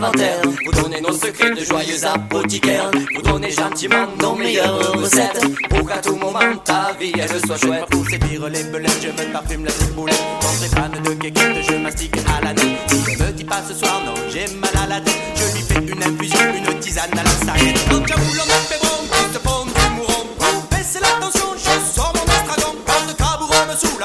Vous 0.00 0.72
donner 0.80 1.02
nos 1.02 1.12
secrets 1.12 1.50
de 1.50 1.62
joyeux 1.62 2.06
apothicaires. 2.06 2.90
Vous 3.14 3.20
donner 3.20 3.50
gentiment 3.50 4.06
nos 4.18 4.34
meilleures 4.34 4.94
recettes. 4.94 5.44
Pour 5.68 5.86
qu'à 5.86 5.98
tout 5.98 6.16
moment 6.16 6.56
ta 6.64 6.92
vie 6.98 7.12
elle 7.20 7.28
soit 7.46 7.58
chouette. 7.58 7.84
Pour 7.90 8.08
séduire 8.08 8.48
les 8.48 8.64
belettes, 8.64 8.98
je 9.02 9.08
me 9.08 9.30
parfume 9.30 9.66
la 9.66 9.70
ciboulette 9.70 10.22
Quand 10.40 10.48
c'est 10.58 10.74
fan 10.74 10.90
de 10.90 11.10
kékette, 11.10 11.64
je 11.68 11.74
mastique 11.76 12.16
à 12.16 12.42
la 12.42 12.54
nuit 12.54 12.76
Si 12.88 13.12
je 13.12 13.22
me 13.22 13.30
dis 13.32 13.44
pas 13.44 13.62
ce 13.68 13.74
soir, 13.74 14.00
non, 14.06 14.14
j'ai 14.30 14.46
mal 14.54 14.70
à 14.82 14.86
la 14.86 15.00
tête. 15.02 15.20
Je 15.36 15.54
lui 15.54 15.62
fais 15.64 15.92
une 15.92 16.02
infusion, 16.02 16.38
une 16.56 16.78
tisane 16.78 17.10
à 17.12 17.22
la 17.22 17.30
sarriette. 17.44 17.84
Quand 17.90 18.06
j'avoue 18.06 18.34
l'homme 18.34 18.66
pébron, 18.70 19.04
qui 19.12 19.34
se 19.34 19.38
fond 19.38 19.66
du 19.66 19.96
mouron 19.96 20.24
Baissez 20.70 21.00
l'attention, 21.00 21.48
je 21.58 21.94
sors 21.94 22.12
mon 22.14 22.24
estragon 22.24 22.74
Quand 22.86 23.06
le 23.06 23.12
cabouron 23.12 23.66
me 23.68 23.76
saoule 23.76 24.02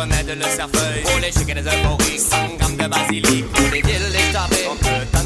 remède, 0.00 0.38
le 0.38 0.44
cerfeuil. 0.44 1.02
Pour 1.04 1.18
les 1.20 1.32
chiens 1.32 1.46
et 1.48 1.54
les 1.54 1.66
euphories, 1.66 2.18
100 2.18 2.36
grammes 2.58 2.76
de 2.76 2.86
basilic. 2.86 3.46
Pour 3.52 3.70
les 3.72 3.82
villes, 3.82 4.19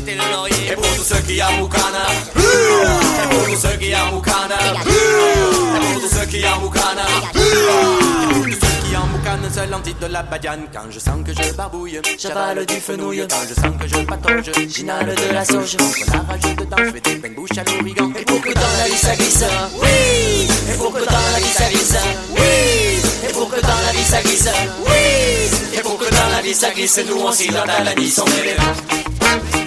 Et 0.07 0.75
pour 0.75 0.85
tous 0.97 1.03
ceux 1.03 1.21
qui 1.23 1.39
aiment 1.39 1.61
Moukana. 1.61 2.05
Et 2.37 3.35
pour 3.35 3.45
tous 3.47 3.57
ceux 3.57 3.77
qui 3.79 3.91
aiment 3.91 4.13
Moukana. 4.13 4.55
Et 4.85 5.93
pour 5.93 6.03
tous 6.03 6.15
ceux 6.15 6.27
qui 6.27 6.43
aiment 6.43 6.61
Moukana. 6.61 7.03
Et 7.35 8.35
pour 8.35 8.45
tous 8.45 8.51
ceux 8.51 8.87
qui 8.87 8.95
aiment 8.95 9.11
Moukana, 9.13 9.51
seul 9.51 9.73
antidote 9.73 10.01
de 10.01 10.13
la 10.13 10.23
badiane. 10.23 10.67
Quand 10.73 10.91
je 10.91 10.99
sens 10.99 11.25
que 11.25 11.33
je 11.33 11.53
barbouille, 11.55 12.01
J'avale 12.19 12.67
du 12.67 12.75
fenouil. 12.75 13.27
Quand 13.31 13.49
je 13.49 13.55
sens 13.55 13.73
que 13.81 13.89
je 13.89 14.05
patauge, 14.05 14.53
J'inhale 14.69 15.15
de 15.15 15.33
la 15.33 15.45
sauge. 15.45 15.77
Contre 15.79 16.13
la 16.13 16.19
rage 16.19 16.57
dedans, 16.57 16.77
je 16.79 16.91
fais 16.91 17.01
des 17.01 17.17
peines 17.17 17.35
bouches 17.35 17.57
à 17.57 17.65
l'origan. 17.65 18.13
Et 18.19 18.25
pour 18.25 18.41
que 18.43 18.53
dans 18.53 18.77
la 18.79 18.85
vie 18.85 18.99
ça 18.99 19.17
glisse. 19.17 19.45
Oui! 19.81 20.49
Et 20.71 20.77
pour 20.77 20.93
que 20.93 21.05
dans 21.05 21.33
la 21.33 21.39
vie 21.39 21.47
ça 21.47 21.71
glisse. 21.71 21.97
Oui! 22.31 23.27
Et 23.27 23.33
pour 23.33 23.49
que 23.49 23.61
dans 23.61 23.69
la 23.87 23.93
vie 23.93 24.05
ça 24.05 24.21
glisse. 24.21 24.49
Oui! 24.87 25.79
Et 25.79 25.81
pour 25.81 25.99
que 25.99 26.11
dans 26.11 26.29
la 26.31 26.43
vie 26.43 26.55
ça 26.55 26.71
glisse. 26.73 27.01
Nous 27.09 27.23
on 27.23 27.33
s'y 27.33 27.51
la 27.51 27.95
vie 27.95 28.15
On 28.19 28.27
est 28.27 29.64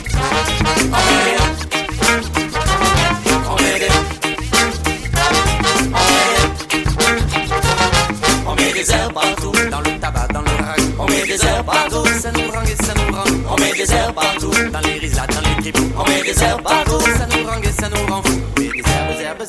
On 8.46 8.56
met 8.56 8.74
des 8.74 8.92
herbes 8.92 9.14
partout 9.14 9.52
Dans 9.72 9.80
le 9.80 10.00
tabac, 10.00 10.28
dans 10.34 10.42
le 10.42 10.48
ragoût 10.48 10.94
On 11.00 11.06
met 11.06 11.24
des 11.24 11.46
herbes 11.46 11.66
partout 11.66 12.06
Ça 12.22 12.32
nous 12.32 12.52
rend 12.52 12.64
gai, 12.64 12.76
ça 12.76 12.94
nous 12.94 13.16
rend. 13.16 13.26
Fou 13.26 13.36
On 13.50 13.62
met 13.62 13.74
des 13.74 13.92
herbes 13.92 14.16
partout 14.16 14.52
Dans 14.72 14.80
les 14.80 15.00
rislades, 15.00 15.34
dans 15.34 15.50
les 15.50 15.62
tripous 15.62 15.92
On 15.98 16.04
met 16.10 16.22
des 16.24 16.44
herbes 16.44 16.62
partout 16.62 17.00
Ça 17.00 17.28
nous 17.30 17.46
rend 17.48 17.60
gai, 17.60 17.72
ça 17.72 17.90
nous 17.90 18.14
rend. 18.14 18.22
fou 18.24 18.47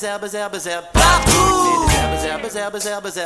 Mais 0.01 0.07
des 0.07 0.07
herbes, 0.07 0.25
herbes, 2.25 2.57
herbes, 2.57 2.87
herbes, 2.87 3.19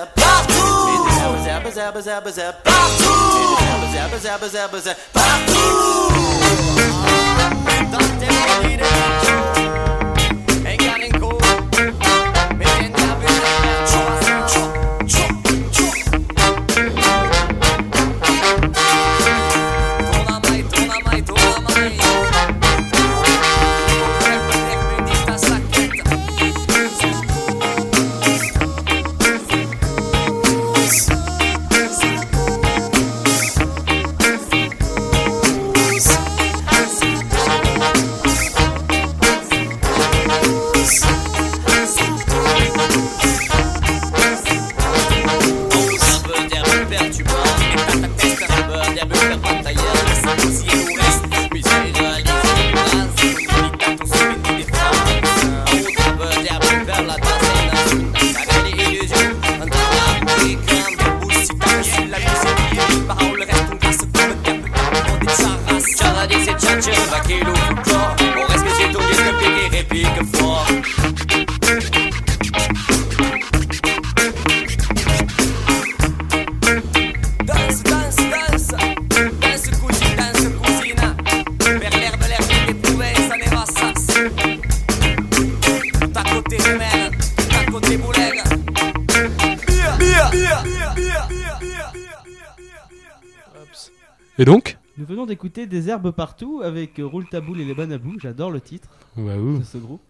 D'écouter 95.43 95.67
Des 95.67 95.89
herbes 95.89 96.13
partout 96.13 96.61
avec 96.63 97.01
euh, 97.01 97.05
Roule 97.05 97.29
Taboul 97.29 97.61
et 97.61 97.65
les 97.65 97.75
Banabous. 97.75 98.17
J'adore 98.21 98.53
le 98.53 98.61
titre 98.61 98.89
de 99.17 99.65
ce 99.65 99.77
groupe. 99.77 100.01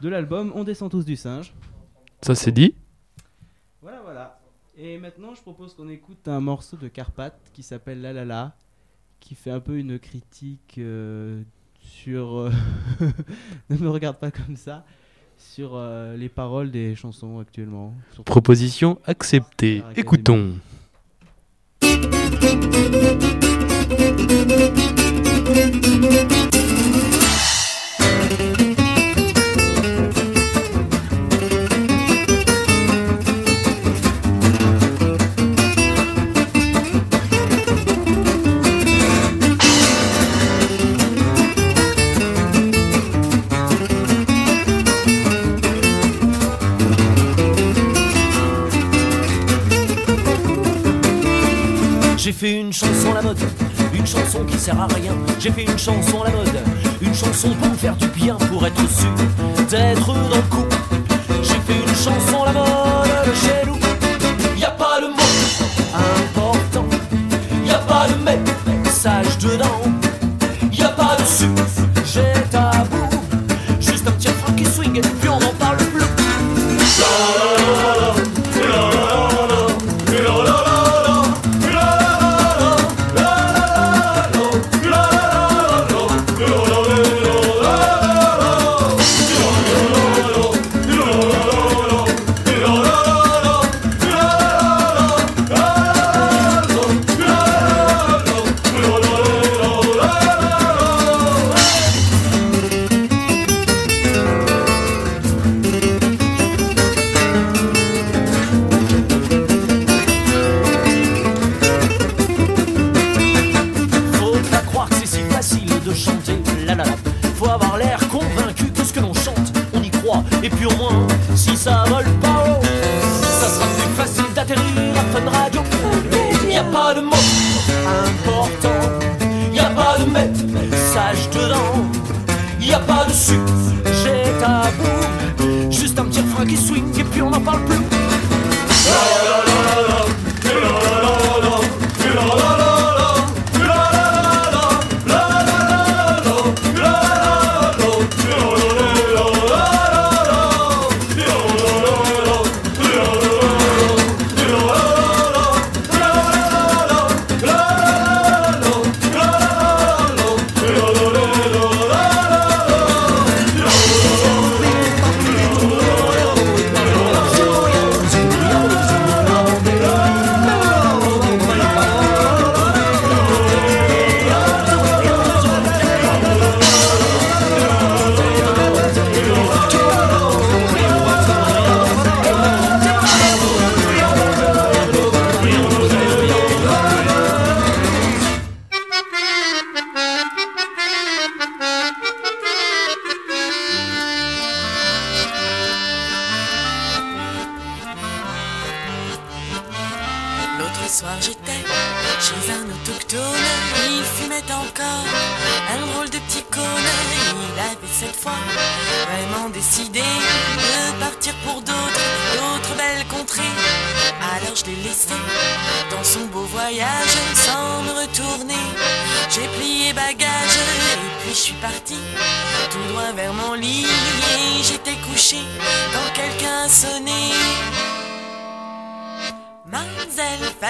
De 0.00 0.08
l'album 0.08 0.52
On 0.54 0.62
descend 0.62 0.88
tous 0.88 1.04
du 1.04 1.16
singe. 1.16 1.52
Ça 2.20 2.36
c'est 2.36 2.52
dit. 2.52 2.76
Voilà, 3.80 4.00
voilà. 4.04 4.38
Et 4.78 4.98
maintenant, 4.98 5.34
je 5.34 5.40
propose 5.42 5.74
qu'on 5.74 5.88
écoute 5.88 6.28
un 6.28 6.38
morceau 6.38 6.76
de 6.76 6.86
Carpath 6.86 7.34
qui 7.52 7.64
s'appelle 7.64 8.00
La 8.02 8.12
La 8.12 8.24
La, 8.24 8.54
qui 9.18 9.34
fait 9.34 9.50
un 9.50 9.58
peu 9.58 9.78
une 9.78 9.98
critique 9.98 10.76
euh, 10.78 11.42
sur. 11.80 12.38
euh, 12.38 12.52
ne 13.68 13.76
me 13.78 13.88
regarde 13.88 14.18
pas 14.18 14.30
comme 14.30 14.54
ça. 14.54 14.84
Sur 15.38 15.72
euh, 15.74 16.16
les 16.16 16.28
paroles 16.28 16.70
des 16.70 16.94
chansons 16.94 17.40
actuellement. 17.40 17.94
Proposition 18.24 19.00
acceptée. 19.06 19.82
Écoutons. 19.96 20.52
J'ai 52.24 52.30
fait 52.30 52.52
une 52.52 52.72
chanson 52.72 53.12
la 53.14 53.20
mode, 53.20 53.36
J'ai 55.40 55.50
fait 55.50 55.64
une 55.64 55.76
chanson 55.76 56.22
à 56.22 56.26
la 56.26 56.36
mode, 56.36 56.62
une 57.00 57.12
chanson 57.12 57.48
pour 57.60 57.74
faire 57.74 57.96
du 57.96 58.06
bien, 58.06 58.36
pour 58.36 58.64
être 58.64 58.88
sûr 58.88 59.10
d'être 59.68 60.06
dans 60.06 60.36
le 60.36 60.42
coup. 60.42 60.64
J'ai 61.42 61.58
fait 61.66 61.80
une 61.80 61.96
chanson 61.96 62.44
à 62.44 62.46
la 62.46 62.52
mode. 62.52 63.61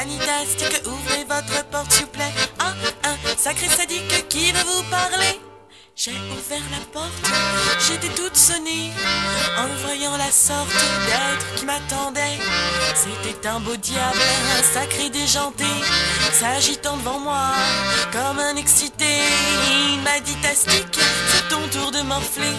Fantastique, 0.03 0.83
ouvrez 0.87 1.25
votre 1.29 1.65
porte 1.67 1.93
s'il 1.93 2.07
vous 2.07 2.11
plaît. 2.11 2.33
Ah, 2.59 2.73
un 3.05 3.37
sacré 3.39 3.69
sadique 3.69 4.29
qui 4.29 4.51
veut 4.51 4.65
vous 4.65 4.83
parler? 4.91 5.39
J'ai 5.95 6.11
ouvert 6.11 6.63
la 6.73 6.85
porte, 6.93 7.13
j'étais 7.87 8.09
toute 8.09 8.35
sonnée 8.35 8.91
en 9.59 9.69
voyant 9.85 10.17
la 10.17 10.33
sorte 10.33 10.73
d'être 11.07 11.55
qui 11.55 11.67
m'attendait. 11.67 12.39
C'était 12.97 13.47
un 13.47 13.61
beau 13.61 13.77
diable, 13.77 14.19
un 14.59 14.63
sacré 14.65 15.11
déjanté, 15.11 15.67
s'agitant 16.33 16.97
devant 16.97 17.21
moi 17.21 17.53
comme 18.11 18.41
un 18.41 18.57
excité. 18.57 19.21
Il 19.71 20.01
m'a 20.01 20.19
dit 20.19 20.35
Tastique, 20.43 20.99
c'est 21.29 21.49
ton 21.49 21.69
tour 21.69 21.93
de 21.93 22.01
m'enfler. 22.01 22.57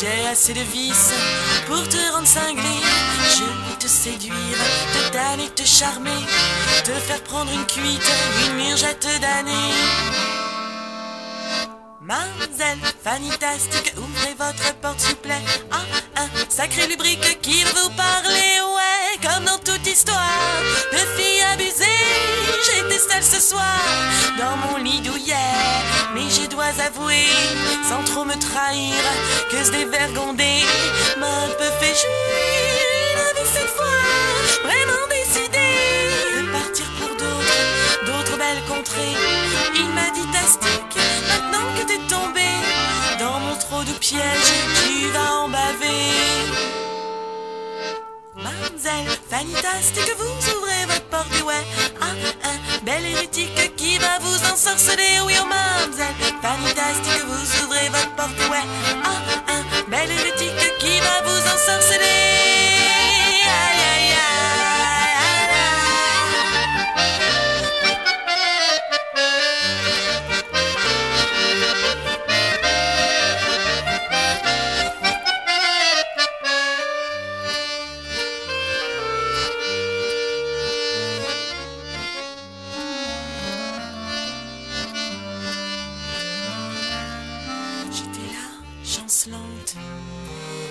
J'ai 0.00 0.28
assez 0.28 0.54
de 0.54 0.60
vices 0.60 1.12
pour 1.66 1.86
te 1.88 2.12
rendre 2.12 2.28
cinglé. 2.28 2.62
Séduire, 3.90 4.34
te 4.92 5.12
damner, 5.12 5.50
te 5.50 5.64
charmer, 5.64 6.24
te 6.84 6.92
faire 6.92 7.20
prendre 7.24 7.50
une 7.52 7.66
cuite, 7.66 8.08
une 8.46 8.54
murgette 8.54 9.08
d'année. 9.20 9.74
Mademoiselle 12.00 12.78
fantastique, 13.02 13.92
ouvrez 13.98 14.34
votre 14.38 14.74
porte 14.76 15.00
s'il 15.00 15.10
vous 15.10 15.16
plaît. 15.16 15.42
Ah, 15.72 16.22
un 16.22 16.28
sacré 16.48 16.86
lubrique 16.86 17.40
qui 17.42 17.64
veut 17.64 17.82
vous 17.82 17.90
parler, 17.90 18.60
ouais, 18.76 19.28
comme 19.28 19.44
dans 19.44 19.58
toute 19.58 19.84
histoire 19.84 20.62
de 20.92 20.98
filles 21.20 21.42
abusées. 21.52 21.84
J'étais 22.64 22.98
seule 23.00 23.24
ce 23.24 23.40
soir 23.40 23.80
dans 24.38 24.56
mon 24.68 24.76
lit 24.84 25.00
douillet, 25.00 25.34
mais 26.14 26.30
je 26.30 26.48
dois 26.48 26.72
avouer, 26.86 27.26
sans 27.88 28.04
trop 28.04 28.24
me 28.24 28.38
trahir, 28.38 28.94
que 29.50 29.64
ce 29.64 29.72
dévergondé 29.72 30.62
m'a 31.18 31.26
un 31.26 31.48
peu 31.58 31.70
fait 31.80 31.94
jouir. 31.94 32.69
Cette 33.52 33.72
fois 33.78 34.00
vraiment 34.62 35.06
décidé 35.08 35.68
de 36.36 36.52
partir 36.52 36.86
pour 36.98 37.08
d'autres, 37.16 38.06
d'autres 38.06 38.36
belles 38.38 38.64
contrées. 38.68 39.16
Il 39.74 39.88
m'a 39.90 40.10
dit 40.14 40.26
Tastique, 40.32 40.96
maintenant 41.28 41.66
que 41.76 41.86
t'es 41.86 41.98
tombé 42.08 42.46
dans 43.18 43.40
mon 43.40 43.56
trou 43.56 43.82
de 43.84 43.92
piège, 43.98 44.50
tu 44.84 45.08
vas 45.08 45.32
en 45.42 45.48
baver. 45.48 46.10
Mademoiselle 48.36 49.08
fantastique, 49.28 50.12
vous 50.18 50.56
ouvrez 50.56 50.86
votre 50.86 51.04
porte 51.06 51.42
ouais, 51.46 51.64
un, 52.00 52.14
un 52.48 52.84
bel 52.84 53.04
hérétique 53.04 53.76
qui 53.76 53.98
va 53.98 54.18
vous 54.20 54.38
ensorceler. 54.52 55.20
Oui, 55.26 55.34
oh 55.42 55.46
mademoiselle 55.46 56.14
fantastique, 56.40 57.24
vous 57.26 57.64
ouvrez 57.64 57.88
votre 57.88 58.14
porte 58.16 58.50
ouais, 58.50 58.66
un, 59.04 59.52
un 59.54 59.62
bel 59.90 60.10
hérétique 60.10 60.78
qui 60.78 61.00
va 61.00 61.22
vous 61.24 61.40
ensorceler. 61.54 62.39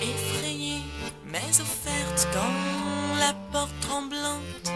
Effrayée, 0.01 0.81
mais 1.25 1.59
offerte 1.59 2.27
quand 2.33 3.19
la 3.19 3.33
porte 3.51 3.79
tremblante 3.81 4.68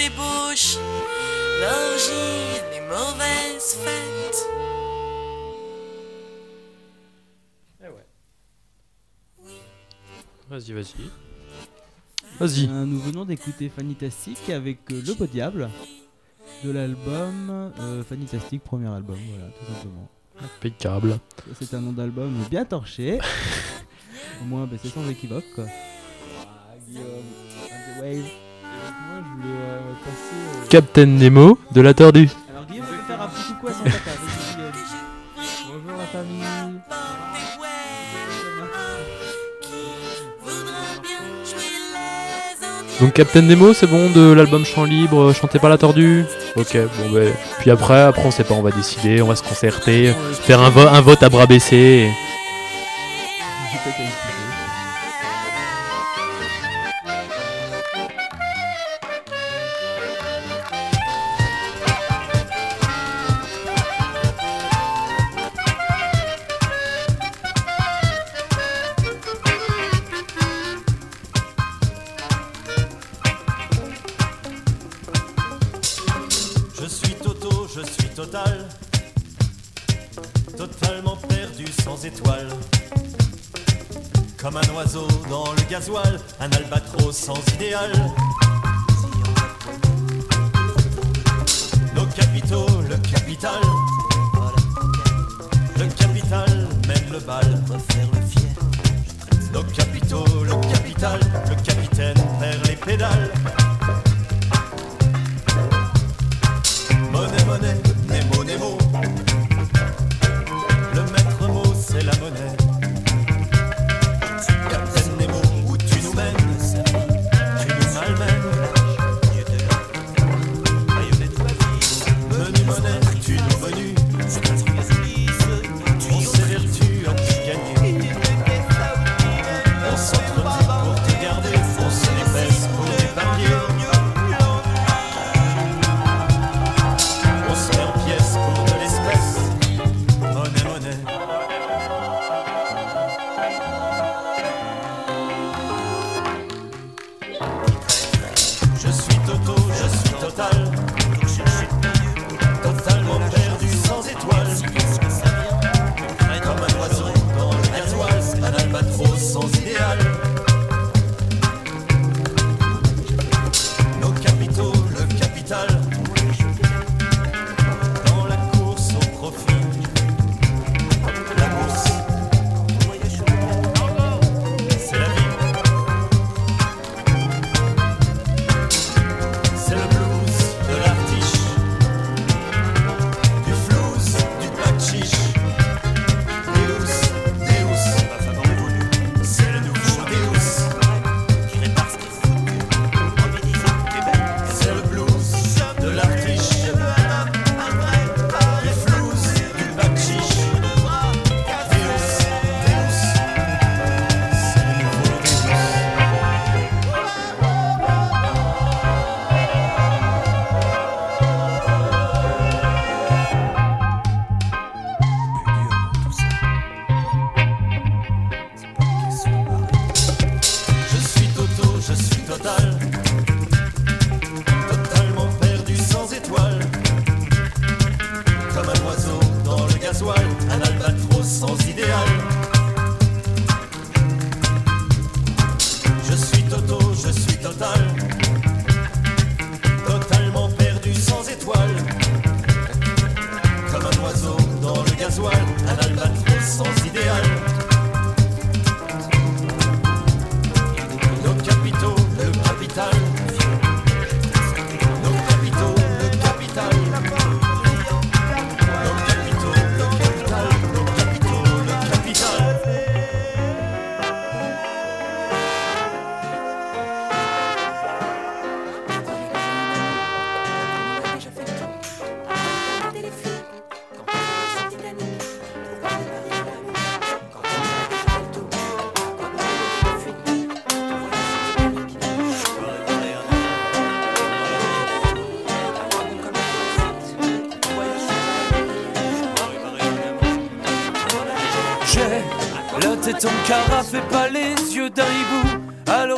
débauche, 0.00 0.78
l'orgie, 1.60 2.60
les 2.72 2.80
mauvaises 2.80 3.74
fêtes. 3.84 4.46
Vas-y, 10.48 10.72
vas-y. 10.72 10.94
Vas-y. 12.40 12.68
Euh, 12.68 12.84
nous 12.84 12.98
venons 12.98 13.24
d'écouter 13.24 13.68
Fantastic 13.68 14.50
avec 14.50 14.78
euh, 14.90 15.00
Le 15.06 15.14
Beau 15.14 15.26
Diable 15.26 15.70
de 16.64 16.72
l'album 16.72 17.72
euh, 17.78 18.02
Fantastic, 18.02 18.64
premier 18.64 18.88
album, 18.88 19.16
voilà, 19.28 19.52
tout 19.52 19.72
simplement. 19.72 20.08
Impeccable. 20.42 21.20
C'est 21.60 21.72
un 21.74 21.80
nom 21.80 21.92
d'album 21.92 22.32
bien 22.50 22.64
torché. 22.64 23.20
Au 24.42 24.44
moins, 24.46 24.66
bah, 24.66 24.76
c'est 24.82 24.88
sans 24.88 25.08
équivoque. 25.08 25.44
Quoi. 25.54 25.66
Guillaume, 26.88 27.04
and 27.70 27.98
the 27.98 28.02
Wave. 28.02 28.49
Je 29.22 29.42
voulais 29.42 29.54
euh, 29.54 29.78
passer. 30.04 30.34
euh, 30.34 30.66
Captain 30.68 31.06
Nemo 31.06 31.58
de 31.72 31.80
la 31.80 31.94
Tordue. 31.94 32.28
Alors, 32.50 32.64
Guillaume, 32.66 32.86
peux 32.86 33.12
faire 33.12 33.22
un 33.22 33.28
petit 33.28 33.52
coucou 33.54 33.68
à 33.68 33.72
son 33.72 33.84
papa. 33.84 33.96
Vas-y, 34.04 34.54
Guillaume. 34.56 35.82
Bonjour 35.84 35.98
la 35.98 36.06
famille. 36.06 36.80
Donc 43.00 43.14
Captain 43.14 43.40
Nemo, 43.40 43.72
c'est 43.72 43.86
bon 43.86 44.10
de 44.10 44.30
l'album 44.32 44.64
Chant 44.66 44.84
Libre, 44.84 45.32
chanté 45.32 45.58
par 45.58 45.70
la 45.70 45.78
Tordue 45.78 46.24
Ok, 46.56 46.76
bon 46.98 47.10
ben. 47.10 47.32
Puis 47.60 47.70
après, 47.70 48.02
après 48.02 48.22
on 48.26 48.30
sait 48.30 48.44
pas, 48.44 48.52
on 48.54 48.60
va 48.62 48.70
décider, 48.72 49.22
on 49.22 49.26
va 49.26 49.36
se 49.36 49.42
concerter, 49.42 50.12
faire 50.42 50.60
un, 50.60 50.68
vo- 50.68 50.86
un 50.86 51.00
vote 51.00 51.22
à 51.22 51.30
bras 51.30 51.46
baissés. 51.46 51.76
et- 51.76 52.10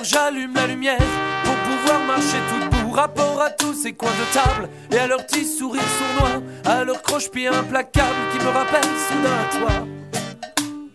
J'allume 0.02 0.52
la 0.54 0.66
lumière 0.66 0.98
pour 1.44 1.54
pouvoir 1.54 2.00
marcher 2.06 2.38
tout 2.48 2.58
debout. 2.64 2.90
Rapport 2.90 3.40
à 3.40 3.50
tous 3.50 3.72
ces 3.72 3.92
coins 3.92 4.10
de 4.10 4.34
table 4.34 4.68
et 4.90 4.98
à 4.98 5.06
leurs 5.06 5.24
petits 5.24 5.46
sourires 5.46 5.82
sournois. 5.98 6.42
À 6.64 6.82
leur 6.82 7.00
croche-pied 7.02 7.46
implacable 7.46 8.16
qui 8.32 8.44
me 8.44 8.50
rappelle 8.50 8.82
soudain 9.08 9.38
à 9.40 9.58
toi. 9.58 9.86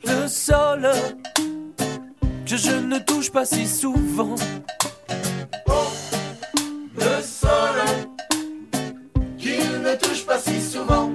Le 0.03 0.27
sol 0.27 0.91
que 2.45 2.57
je 2.57 2.71
ne 2.71 2.99
touche 2.99 3.31
pas 3.31 3.45
si 3.45 3.65
souvent. 3.65 4.35
Le 6.95 7.21
sol 7.21 7.81
qu'il 9.37 9.81
ne 9.81 9.95
touche 9.95 10.25
pas 10.25 10.37
si 10.37 10.61
souvent. 10.61 11.11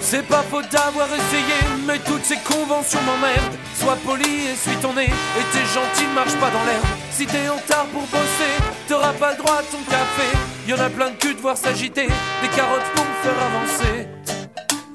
C'est 0.00 0.26
pas 0.26 0.42
faute 0.42 0.70
d'avoir 0.70 1.06
essayé, 1.06 1.54
mais 1.86 1.98
toutes 1.98 2.24
ces 2.24 2.36
conventions 2.38 3.00
m'emmerdent. 3.02 3.56
Sois 3.82 3.98
poli 4.06 4.46
et 4.46 4.54
suis 4.54 4.76
ton 4.76 4.92
nez, 4.92 5.06
et 5.06 5.44
t'es 5.52 5.64
gentil, 5.74 6.06
marche 6.14 6.36
pas 6.36 6.50
dans 6.50 6.64
l'herbe. 6.64 6.86
Si 7.10 7.26
t'es 7.26 7.48
en 7.48 7.56
retard 7.56 7.86
pour 7.86 8.02
bosser, 8.02 8.54
t'auras 8.86 9.12
pas 9.14 9.32
le 9.32 9.38
droit 9.38 9.56
à 9.56 9.62
ton 9.62 9.82
café. 9.90 10.28
Y 10.68 10.74
en 10.74 10.78
a 10.78 10.88
plein 10.88 11.10
de 11.10 11.16
cul 11.16 11.34
de 11.34 11.40
voir 11.40 11.56
s'agiter, 11.56 12.06
des 12.06 12.48
carottes 12.54 12.92
pour 12.94 13.04
me 13.04 13.14
faire 13.24 13.42
avancer. 13.42 14.08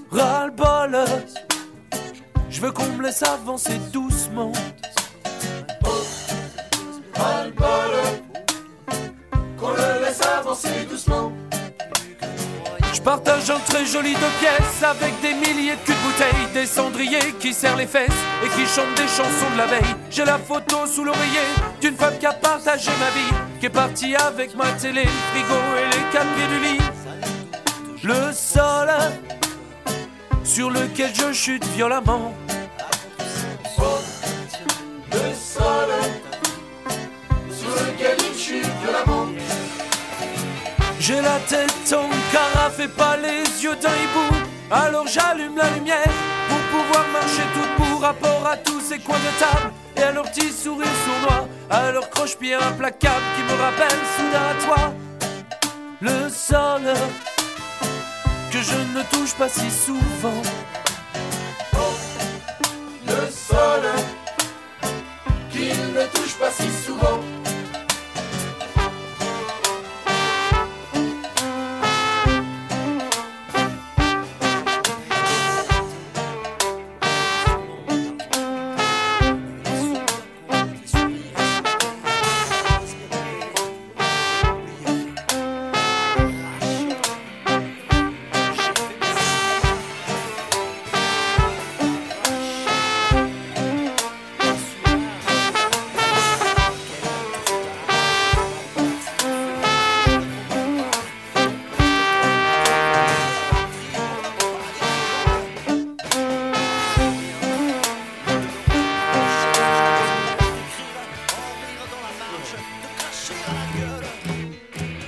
Ras-le-bol, 0.09 1.05
je 2.49 2.61
veux 2.61 2.71
qu'on 2.71 2.85
me 2.85 3.03
laisse 3.03 3.23
avancer 3.23 3.77
doucement. 3.91 4.53
Qu'on 9.59 9.71
le 9.71 10.05
laisse 10.05 10.21
avancer 10.21 10.87
doucement. 10.89 11.33
Je 13.07 13.09
partage 13.13 13.49
un 13.49 13.59
très 13.59 13.85
joli 13.85 14.13
deux 14.15 14.37
pièces 14.37 14.83
avec 14.83 15.13
des 15.21 15.33
milliers 15.33 15.77
de 15.77 15.81
culs 15.85 15.93
de 15.93 16.11
bouteilles, 16.11 16.53
des 16.53 16.65
cendriers 16.65 17.33
qui 17.39 17.53
serrent 17.53 17.77
les 17.77 17.87
fesses 17.87 18.11
et 18.43 18.49
qui 18.49 18.65
chantent 18.65 18.97
des 18.97 19.07
chansons 19.07 19.49
de 19.53 19.57
la 19.57 19.65
veille. 19.65 19.95
J'ai 20.11 20.25
la 20.25 20.37
photo 20.37 20.85
sous 20.85 21.05
l'oreiller 21.05 21.47
d'une 21.79 21.95
femme 21.95 22.17
qui 22.19 22.25
a 22.25 22.33
partagé 22.33 22.91
ma 22.99 23.09
vie, 23.11 23.33
qui 23.61 23.67
est 23.67 23.69
partie 23.69 24.13
avec 24.13 24.55
ma 24.57 24.65
télé, 24.73 25.03
le 25.05 25.09
frigo 25.31 25.55
et 25.77 25.95
les 25.95 26.03
quatre 26.11 26.27
pieds 26.35 26.47
du 26.47 26.59
lit. 26.65 26.79
Le 28.03 28.33
sol 28.33 28.89
sur 30.43 30.69
lequel 30.69 31.11
je 31.15 31.31
chute 31.31 31.65
violemment. 31.67 32.33
Le 33.77 34.16
J'ai 41.07 41.21
la 41.21 41.39
tête 41.47 41.93
en 41.93 42.09
carafe 42.33 42.81
et 42.81 42.87
pas 42.89 43.15
les 43.15 43.63
yeux 43.63 43.77
d'un 43.77 43.95
hibou. 43.95 44.35
Alors 44.69 45.07
j'allume 45.07 45.55
la 45.55 45.69
lumière 45.69 46.11
pour 46.49 46.59
pouvoir 46.81 47.05
marcher 47.13 47.43
tout 47.53 47.61
debout. 47.61 47.99
Rapport 47.99 48.45
à 48.45 48.57
tous 48.57 48.81
ces 48.81 48.99
coins 48.99 49.15
de 49.15 49.39
table 49.39 49.71
et 49.95 50.03
à 50.03 50.11
leurs 50.11 50.29
petits 50.29 50.51
sourires 50.51 50.85
sournois. 51.05 51.47
À 51.69 51.93
leurs 51.93 52.09
croche-pieds 52.09 52.55
implacables 52.55 53.23
qui 53.37 53.43
me 53.43 53.57
rappellent 53.57 54.05
soudain 54.17 54.47
à 54.51 54.65
toi. 54.65 54.93
Le 56.01 56.29
sol 56.29 56.81
que 58.51 58.61
je 58.61 58.97
ne 58.97 59.01
touche 59.03 59.33
pas 59.35 59.47
si 59.47 59.71
souvent. 59.71 60.41
Le 63.05 63.31
sol 63.31 63.83
qu'il 65.53 65.93
ne 65.93 66.05
touche 66.07 66.35
pas 66.37 66.51
si 66.51 66.69
souvent. 66.85 67.46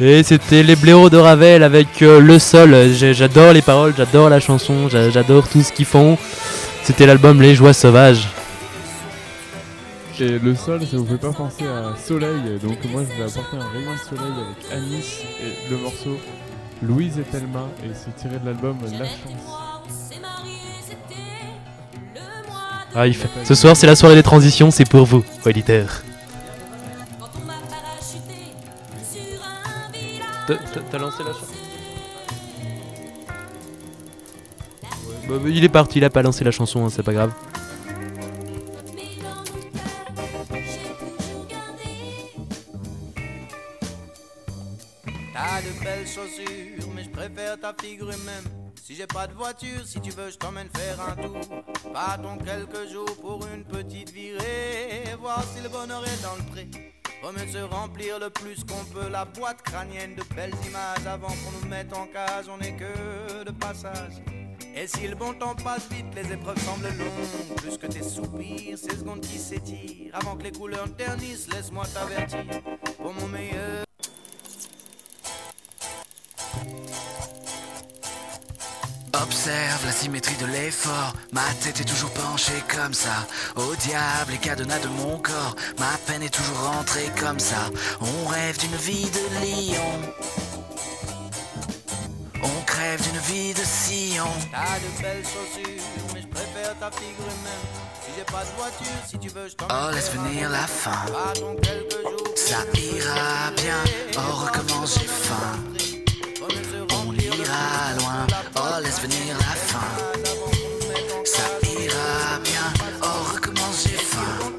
Et 0.02 0.24
c'était 0.24 0.64
les 0.64 0.76
blaireaux 0.78 1.10
de 1.10 1.18
Ravel 1.18 1.62
avec 1.64 2.02
euh, 2.02 2.20
Le 2.22 2.40
Sol. 2.40 2.74
J'adore 2.94 3.52
les 3.54 3.62
paroles, 3.62 3.94
j'adore 3.98 4.30
la 4.30 4.40
chanson, 4.40 4.88
j'a- 4.88 5.10
j'adore 5.10 5.48
tout 5.50 5.62
ce 5.62 5.74
qu'ils 5.74 5.86
font. 5.86 6.18
C'était 6.84 7.06
l'album 7.06 7.42
Les 7.42 7.54
Joies 7.54 7.74
Sauvages. 7.74 8.28
Et 10.22 10.38
le 10.38 10.54
sol, 10.54 10.82
ça 10.82 10.98
vous 10.98 11.06
fait 11.06 11.16
pas 11.18 11.32
penser 11.32 11.64
à 11.66 11.96
soleil, 12.06 12.42
donc 12.62 12.78
moi 12.92 13.04
je 13.10 13.18
vais 13.18 13.30
apporter 13.30 13.56
un 13.56 13.70
rayon 13.72 13.92
de 13.94 14.18
soleil 14.18 14.34
avec 14.36 14.78
Anis 14.78 15.06
et 15.42 15.72
le 15.72 15.78
morceau 15.78 16.20
Louise 16.82 17.18
et 17.20 17.22
Thelma, 17.24 17.68
et 17.86 17.90
c'est 17.94 18.14
tiré 18.22 18.38
de 18.38 18.46
l'album 18.46 18.76
La 18.92 19.06
Chance. 19.06 19.18
Ah, 22.94 23.08
il 23.08 23.14
fait- 23.16 23.30
Ce 23.46 23.56
soir, 23.56 23.78
c'est 23.78 23.88
la 23.88 23.96
soirée 23.96 24.16
des 24.16 24.24
transitions, 24.24 24.72
c'est 24.72 24.84
pour 24.90 25.06
vous, 25.06 25.24
auditeurs. 25.46 26.02
T'as- 30.50 30.98
lancé 30.98 31.24
la 31.24 31.32
chanson 31.32 31.46
Bah, 35.28 35.36
bah, 35.38 35.50
Il 35.50 35.64
est 35.64 35.70
parti, 35.70 36.00
il 36.00 36.04
a 36.06 36.10
pas 36.10 36.24
lancé 36.24 36.44
la 36.44 36.50
chanson, 36.50 36.84
hein, 36.86 36.90
c'est 36.90 37.04
pas 37.04 37.14
grave. 37.14 37.32
T'as 45.34 45.62
de 45.62 45.84
belles 45.84 46.08
chaussures, 46.08 46.88
mais 46.96 47.04
je 47.04 47.10
préfère 47.10 47.60
ta 47.60 47.74
figure 47.80 48.08
humaine. 48.10 48.72
Si 48.84 48.96
j'ai 48.96 49.06
pas 49.06 49.28
de 49.28 49.34
voiture, 49.34 49.86
si 49.86 50.02
tu 50.02 50.10
veux, 50.10 50.32
je 50.32 50.38
t'emmène 50.38 50.68
faire 50.76 51.00
un 51.00 51.16
tour. 51.16 51.64
Partons 51.94 52.38
quelques 52.38 52.92
jours 52.92 53.16
pour 53.22 53.46
une 53.54 53.64
petite 53.66 54.10
virée, 54.10 55.16
voir 55.20 55.44
si 55.56 55.62
le 55.62 55.70
bonheur 55.70 56.04
est 56.06 56.24
dans 56.24 56.36
le 56.38 56.52
pré. 56.52 56.99
Vaut 57.22 57.34
mieux 57.34 57.52
se 57.52 57.58
remplir 57.58 58.18
le 58.20 58.30
plus 58.30 58.64
qu'on 58.64 58.84
peut 58.94 59.10
la 59.10 59.26
boîte 59.26 59.62
crânienne 59.62 60.16
de 60.16 60.24
belles 60.36 60.54
images 60.68 61.06
avant 61.06 61.28
qu'on 61.28 61.52
nous 61.62 61.68
mette 61.68 61.94
en 61.94 62.08
cage, 62.08 62.46
on 62.50 62.60
est 62.62 62.78
que 62.78 63.44
de 63.44 63.52
passage. 63.52 64.14
Et 64.74 64.88
si 64.88 65.08
le 65.08 65.16
bon 65.16 65.34
temps 65.34 65.56
passe 65.56 65.90
vite, 65.90 66.06
les 66.16 66.32
épreuves 66.32 66.60
semblent 66.60 66.88
longues. 66.88 67.58
Plus 67.58 67.78
que 67.78 67.88
tes 67.88 68.04
soupirs, 68.04 68.78
ces 68.78 68.98
secondes 68.98 69.22
qui 69.22 69.38
s'étirent. 69.38 70.14
Avant 70.14 70.38
que 70.38 70.44
les 70.44 70.52
couleurs 70.52 70.88
ternissent, 70.96 71.52
laisse-moi 71.52 71.86
t'avertir. 71.94 72.62
Pour 72.98 73.14
mon 73.14 73.28
meilleur. 73.28 73.84
Observe 79.14 79.86
la 79.86 79.92
symétrie 79.92 80.36
de 80.36 80.46
l'effort, 80.46 81.14
ma 81.32 81.42
tête 81.64 81.80
est 81.82 81.86
toujours 81.86 82.12
penchée 82.12 82.64
comme 82.76 82.94
ça. 82.94 83.28
Au 83.56 83.76
diable, 83.76 84.32
les 84.32 84.38
cadenas 84.38 84.80
de 84.80 84.88
mon 84.88 85.18
corps, 85.18 85.56
ma 85.80 85.98
peine 86.06 86.24
est 86.24 86.34
toujours 86.34 86.60
rentrée 86.60 87.10
comme 87.20 87.40
ça. 87.40 87.70
On 88.02 88.28
rêve 88.28 88.58
d'une 88.60 88.76
vie 88.76 89.10
de 89.10 89.72
lion. 89.74 90.14
On 92.44 92.62
crève 92.66 93.02
d'une 93.02 93.20
vie 93.22 93.54
de 93.54 93.64
sillon. 93.64 94.28
T'as 94.52 94.80
de 94.80 95.02
belles 95.02 95.24
chaussures, 95.24 95.84
mais 96.14 96.22
je 96.22 96.28
préfère 96.28 96.78
ta 96.80 96.92
figure 96.92 97.26
même. 97.44 97.66
Si 98.06 98.12
j'ai 98.16 98.24
pas 98.26 98.44
de 98.44 98.56
voiture, 98.58 99.02
si 99.08 99.18
tu 99.18 99.30
veux, 99.30 99.48
je 99.48 99.56
Oh, 99.70 99.92
laisse 99.94 100.12
venir 100.12 100.50
la 100.50 100.68
fin. 100.68 101.06
Ça 102.36 102.58
ira 102.80 103.52
bien, 103.58 103.84
oh 104.18 104.36
recommence, 104.46 105.00
j'ai 105.00 105.08
faim. 105.08 105.79
Ira 107.50 107.96
loin, 107.98 108.28
oh 108.58 108.80
laisse 108.84 109.02
venir 109.02 109.36
la 109.40 109.56
fin. 109.56 109.80
Ça 111.26 111.42
ira 111.64 112.40
bien, 112.44 112.68
oh 113.02 113.34
recommence, 113.34 113.88
j'ai 113.88 113.98
faim. 113.98 114.54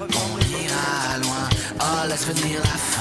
On 0.00 0.38
ira 0.62 1.18
loin, 1.22 1.48
oh 1.80 2.08
laisse 2.08 2.24
venir 2.26 2.60
la 2.60 2.78
fin. 2.78 2.93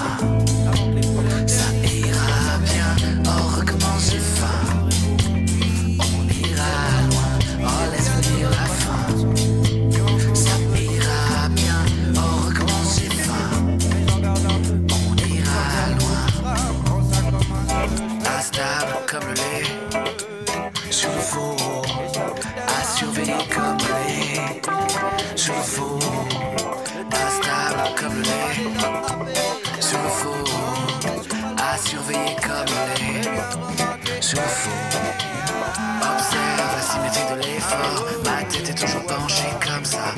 À 21.63 22.83
surveiller 22.83 23.47
comme 23.53 23.77
le 23.77 23.93
lait. 24.07 24.61
Sur 25.35 25.53
le 25.55 25.61
four 25.61 25.99
Instable 27.11 27.95
comme 27.99 28.15
le 28.15 28.21
lait. 28.21 29.79
Sur 29.79 29.97
le 30.01 30.09
four 30.09 30.43
À 31.57 31.77
surveiller 31.77 32.35
comme 32.41 32.65
le 32.67 32.83
lait. 32.99 34.21
Sur 34.21 34.39
le 34.39 34.47
four 34.47 34.73
Observe 36.01 36.75
la 36.75 36.81
symétrie 36.81 37.35
de 37.35 37.41
l'effort. 37.41 38.07
Ma 38.25 38.43
tête 38.43 38.69
est 38.69 38.85
toujours 38.85 39.05
penchée 39.05 39.53
comme 39.65 39.85
ça 39.85 40.13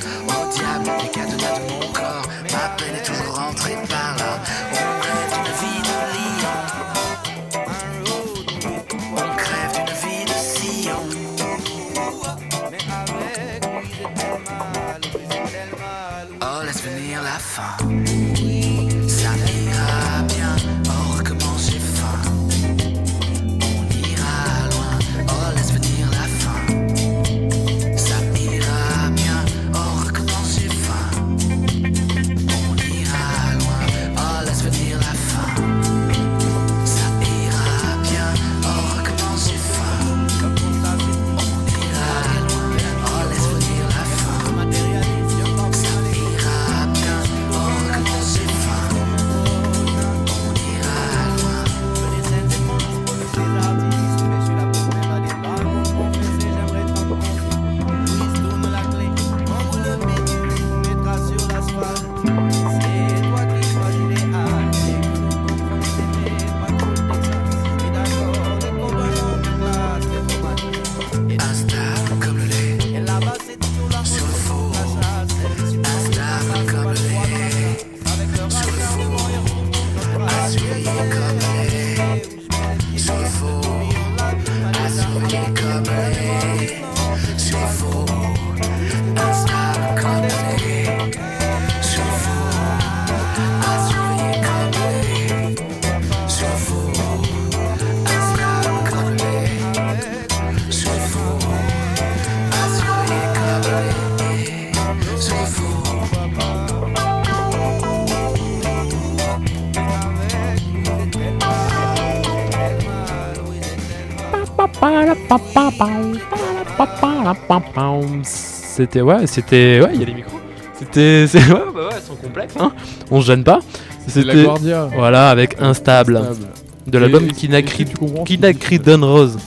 C'était 118.23 119.01
ouais, 119.01 119.25
c'était 119.27 119.79
ouais, 119.81 119.89
il 119.93 119.99
y 119.99 120.03
a 120.03 120.05
les 120.07 120.13
micros. 120.13 120.39
C'était 120.77 121.25
c'est 121.29 121.39
ouais, 121.39 121.59
bah 121.73 121.81
ouais, 121.87 121.89
elles 121.95 122.01
sont 122.01 122.15
complexes 122.15 122.55
hein. 122.59 122.71
On 123.11 123.21
se 123.21 123.27
gêne 123.27 123.43
pas. 123.43 123.59
C'était 124.07 124.43
Guardia. 124.43 124.89
voilà 124.95 125.29
avec 125.31 125.55
Instable, 125.59 126.17
Instable. 126.17 126.47
de 126.87 126.97
l'album 126.97 127.27
Kinakri 127.27 127.83
est-ce 127.83 127.91
que 127.91 127.95
tu 127.95 127.97
comprends 127.97 128.25
ce 128.25 128.27
Kinakri 128.33 128.79
qu'il- 128.79 128.81
Don 128.99 129.07
Rose. 129.07 129.37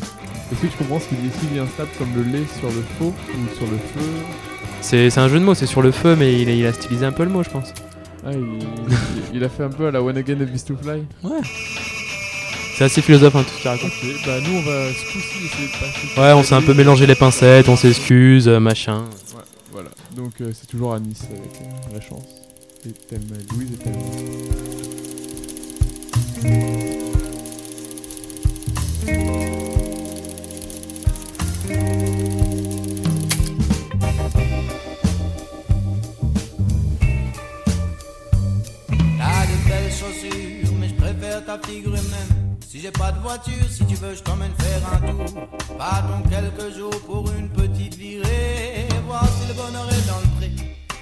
Est-ce 0.50 0.60
que 0.62 0.66
tu 0.66 0.76
comprends 0.78 0.98
ce 0.98 1.08
qu'il 1.08 1.18
décrit 1.22 1.58
instable 1.60 1.88
comme 1.98 2.08
le 2.16 2.22
lait 2.32 2.44
sur 2.58 2.68
le 2.68 2.82
faux 2.98 3.12
ou 3.28 3.56
sur 3.56 3.66
le 3.66 3.76
feu? 3.76 4.10
C'est 4.80 5.10
c'est 5.10 5.20
un 5.20 5.28
jeu 5.28 5.38
de 5.38 5.44
mots, 5.44 5.54
c'est 5.54 5.66
sur 5.66 5.82
le 5.82 5.90
feu 5.92 6.16
mais 6.18 6.40
il 6.40 6.48
a, 6.48 6.52
il 6.52 6.66
a 6.66 6.72
stylisé 6.72 7.04
un 7.06 7.12
peu 7.12 7.24
le 7.24 7.30
mot, 7.30 7.42
je 7.42 7.50
pense. 7.50 7.72
Ah, 8.26 8.30
il, 8.32 8.38
il- 8.40 9.36
il 9.36 9.44
a 9.44 9.48
fait 9.48 9.62
un 9.62 9.68
peu 9.68 9.86
à 9.86 9.90
la 9.90 10.02
One 10.02 10.16
Again 10.16 10.40
of 10.40 10.48
Beast 10.50 10.68
to 10.68 10.74
Fly. 10.82 11.04
Ouais. 11.22 11.30
C'est 12.78 12.84
assez 12.84 13.02
philosophe 13.02 13.34
hein, 13.34 13.42
tout 13.42 13.54
ce 13.56 13.60
qu'il 13.60 13.68
raconte. 13.68 13.90
Ok, 13.90 14.24
bah 14.24 14.38
nous 14.40 14.58
on 14.58 14.62
va 14.62 14.92
ce 14.92 15.12
coup-ci 15.12 15.46
essayer 15.46 15.66
de 15.66 15.72
passer. 15.80 16.20
Ouais, 16.20 16.32
on 16.32 16.44
s'est 16.44 16.54
un 16.54 16.62
peu 16.62 16.74
mélangé 16.74 17.08
les 17.08 17.16
pincettes, 17.16 17.68
on 17.68 17.74
s'excuse, 17.74 18.46
euh, 18.46 18.60
machin. 18.60 19.00
Ouais, 19.34 19.42
voilà. 19.72 19.90
Donc 20.14 20.34
euh, 20.40 20.52
c'est 20.54 20.68
toujours 20.68 20.94
à 20.94 21.00
Nice 21.00 21.24
avec 21.28 21.40
euh, 21.60 21.94
la 21.94 22.00
chance. 22.00 22.22
Et 22.86 22.90
et 22.90 23.18
Louise 23.52 23.70
et 23.72 23.78
Thelma. 23.78 23.98
T'as 39.18 39.46
de 39.46 39.68
belles 39.68 39.90
chaussures, 39.90 40.72
mais 40.78 40.88
je 40.88 40.94
préfère 40.94 41.44
ta 41.44 41.58
figure 41.66 41.90
même. 41.90 42.27
Si 42.78 42.84
j'ai 42.84 42.92
pas 42.92 43.10
de 43.10 43.18
voiture, 43.18 43.68
si 43.68 43.84
tu 43.86 43.96
veux, 43.96 44.14
je 44.14 44.22
t'emmène 44.22 44.52
faire 44.56 44.80
un 44.92 44.98
tour. 45.00 45.48
Partons 45.76 46.22
quelques 46.30 46.76
jours 46.76 47.00
pour 47.08 47.28
une 47.32 47.48
petite 47.48 47.96
virée. 47.96 48.86
Voir 49.04 49.24
si 49.26 49.48
le 49.48 49.54
bonheur 49.54 49.88
est 49.90 50.06
dans 50.06 50.20
le 50.20 50.28
pré. 50.38 50.52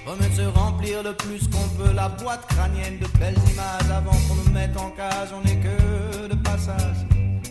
Promet 0.03 0.27
de 0.27 0.33
se 0.33 0.57
remplir 0.57 1.03
le 1.03 1.13
plus 1.13 1.47
qu'on 1.47 1.69
peut 1.77 1.93
la 1.93 2.09
boîte 2.09 2.47
crânienne 2.47 2.97
de 2.97 3.05
belles 3.19 3.37
images 3.53 3.91
avant 3.95 4.17
qu'on 4.27 4.33
nous 4.43 4.51
mette 4.51 4.75
en 4.75 4.89
cage. 4.89 5.29
On 5.31 5.47
est 5.47 5.57
que 5.57 6.27
de 6.27 6.35
passage. 6.41 7.05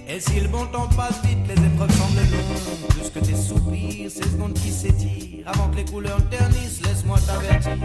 Et 0.09 0.19
si 0.19 0.41
le 0.41 0.49
bon 0.49 0.67
temps 0.73 0.89
passe 0.97 1.23
vite, 1.23 1.47
les 1.47 1.65
épreuves 1.65 1.97
semblent 1.97 2.17
longues. 2.17 2.89
Plus 2.89 3.11
que 3.11 3.21
tes 3.21 3.37
soupirs, 3.37 4.11
ces 4.11 4.29
secondes 4.29 4.55
qui 4.55 4.73
s'étirent. 4.73 5.47
Avant 5.47 5.69
que 5.69 5.77
les 5.77 5.85
couleurs 5.85 6.29
ternissent, 6.31 6.83
laisse-moi 6.85 7.19
t'avertir. 7.25 7.79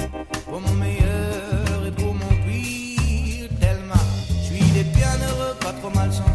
Pour 0.49 0.59
mon 0.59 0.73
meilleur 0.73 1.85
et 1.85 1.91
pour 1.91 2.15
mon 2.15 2.33
pire, 2.47 3.47
tellement. 3.59 3.93
Je 4.27 4.57
suis 4.57 4.71
des 4.71 4.85
bienheureux, 4.85 5.55
pas 5.59 5.73
trop 5.73 5.91
malchanceux. 5.91 6.30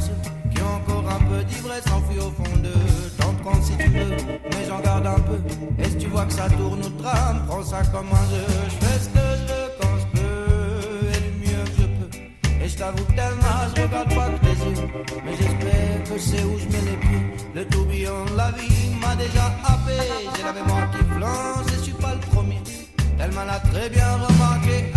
D'ivresse 1.77 1.93
enfouie 1.93 2.19
au 2.19 2.31
fond 2.31 2.57
de 2.63 2.73
T'en 3.19 3.35
prends 3.43 3.63
si 3.63 3.77
tu 3.77 3.89
veux, 3.89 4.17
mais 4.51 4.65
j'en 4.67 4.81
garde 4.81 5.07
un 5.07 5.21
peu. 5.21 5.39
Est-ce 5.83 5.95
que 5.95 6.01
tu 6.01 6.07
vois 6.07 6.25
que 6.25 6.33
ça 6.33 6.49
tourne 6.49 6.81
au 6.83 6.89
drame 6.89 7.45
Prends 7.47 7.63
ça 7.63 7.83
comme 7.93 8.09
un 8.13 8.31
jeu. 8.31 8.47
Je 8.65 8.87
fais 8.87 8.99
ce 8.99 9.09
que 9.11 9.19
je 9.19 9.53
veux 9.53 9.71
quand 9.81 9.97
je 10.01 10.19
peux, 10.19 11.09
et 11.13 11.21
du 11.21 11.51
mieux 11.51 11.65
que 11.65 11.83
je 11.83 11.87
peux. 11.87 12.65
Et 12.65 12.69
je 12.69 12.77
t'avoue 12.77 13.05
tellement, 13.15 13.59
je 13.75 13.83
regarde 13.83 14.15
pas 14.15 14.29
que 14.31 14.47
les 14.47 14.81
yeux. 14.81 14.89
Mais 15.25 15.33
j'espère 15.33 16.05
que 16.05 16.19
c'est 16.19 16.45
où 16.45 16.59
je 16.59 16.65
mets 16.67 16.91
les 16.91 16.97
pieds. 16.97 17.27
Le 17.55 17.65
tourbillon 17.67 18.25
de 18.25 18.37
la 18.37 18.51
vie 18.53 18.95
m'a 19.01 19.15
déjà 19.17 19.47
happé. 19.67 19.99
J'ai 20.35 20.45
la 20.45 20.53
mémoire 20.55 20.91
qui 20.93 21.05
flanche 21.15 21.67
et 21.73 21.77
je 21.77 21.83
suis 21.83 21.93
pas 21.93 22.15
le 22.15 22.21
premier. 22.21 22.61
Elle 23.19 23.33
m'en 23.33 23.41
a 23.41 23.59
très 23.59 23.91
bien 23.91 24.15
remarqué. 24.15 24.93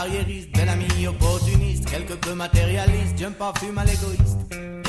Carriériste, 0.00 0.48
bel 0.52 0.68
ami 0.68 1.06
opportuniste, 1.06 1.84
quelque 1.90 2.14
peu 2.14 2.34
matérialiste, 2.34 3.14
j'aime 3.18 3.34
parfume 3.34 3.76
à 3.76 3.84
l'égoïste. 3.84 4.38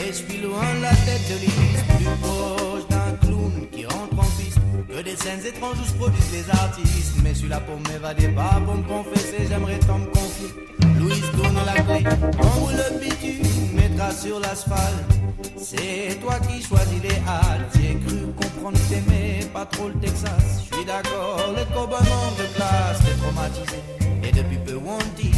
Et 0.04 0.08
je 0.08 0.14
suis 0.14 0.38
loin 0.38 0.74
de 0.78 0.82
la 0.82 0.96
tête 1.06 1.26
de 1.30 1.38
l'Église, 1.42 1.84
plus 1.98 2.16
proche 2.22 2.88
d'un 2.90 3.12
clown 3.22 3.68
qui 3.74 3.86
rentre 3.86 4.18
en 4.18 4.30
piste, 4.38 4.60
que 4.88 5.02
des 5.04 5.18
scènes 5.18 5.46
étranges 5.46 5.80
où 5.82 5.86
se 5.86 5.94
produisent 5.94 6.32
les 6.32 6.50
artistes. 6.50 7.16
Mais 7.24 7.34
je 7.34 7.40
suis 7.40 7.50
là 7.50 7.60
pour 7.60 7.78
m'évader, 7.92 8.30
pas 8.30 8.62
pour 8.66 8.76
me 8.76 8.84
confesser, 8.84 9.48
j'aimerais 9.50 9.80
tant 9.80 10.00
me 10.00 10.06
confier. 10.06 10.52
Louise 10.98 11.32
tourne 11.34 11.60
la 11.66 11.82
clé, 11.82 12.04
on 12.40 12.60
roule 12.60 12.74
le 12.78 13.00
bitume, 13.00 13.76
mettra 13.76 14.12
sur 14.12 14.40
l'asphalte. 14.40 15.12
C'est 15.58 16.20
toi 16.22 16.36
qui 16.40 16.64
choisis 16.64 17.02
les 17.04 17.20
haltes. 17.28 17.70
J'ai 17.76 17.96
cru 18.06 18.20
comprendre 18.42 18.78
que 18.80 18.94
t'aimais 18.94 19.46
pas 19.54 19.66
trop 19.66 19.90
le 19.90 20.00
Texas. 20.00 20.64
Je 20.64 20.76
suis 20.76 20.86
d'accord, 20.86 21.54
le 21.54 21.64
manque 21.76 22.38
de 22.38 22.56
classe, 22.56 23.00
t'es 23.04 23.16
traumatisé. 23.22 24.01
Depuis 24.34 24.58
peu 24.66 24.78
on 24.78 24.98
dit. 25.20 25.32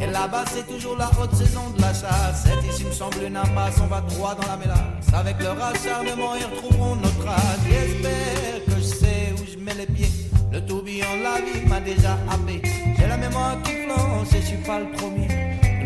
Et 0.00 0.06
là-bas 0.06 0.44
c'est 0.52 0.66
toujours 0.66 0.96
la 0.96 1.10
haute 1.20 1.34
saison 1.34 1.70
de 1.76 1.80
la 1.80 1.92
chasse. 1.94 2.44
Cette 2.44 2.64
ici 2.70 2.84
me 2.84 2.92
semble 2.92 3.22
une 3.26 3.36
impasse, 3.36 3.76
on 3.82 3.86
va 3.86 4.00
droit 4.02 4.34
dans 4.34 4.46
la 4.46 4.56
mélasse. 4.56 5.12
Avec 5.14 5.40
leur 5.40 5.56
acharnement, 5.62 6.34
ils 6.36 6.44
retrouveront 6.44 6.96
notre 6.96 7.18
trace. 7.24 7.58
J'espère 7.68 8.64
que 8.66 8.72
je 8.76 8.82
sais 8.82 9.34
où 9.34 9.44
je 9.50 9.58
mets 9.58 9.74
les 9.74 9.86
pieds. 9.86 10.10
Le 10.52 10.60
tourbillon 10.64 11.06
la 11.22 11.40
vie 11.40 11.66
m'a 11.66 11.80
déjà 11.80 12.18
happé. 12.30 12.60
J'ai 12.98 13.06
la 13.06 13.16
mémoire 13.16 13.60
qui 13.62 13.72
flanche 13.72 14.32
et 14.34 14.40
je 14.40 14.46
suis 14.46 14.56
pas 14.58 14.78
le 14.78 14.90
premier. 14.92 15.28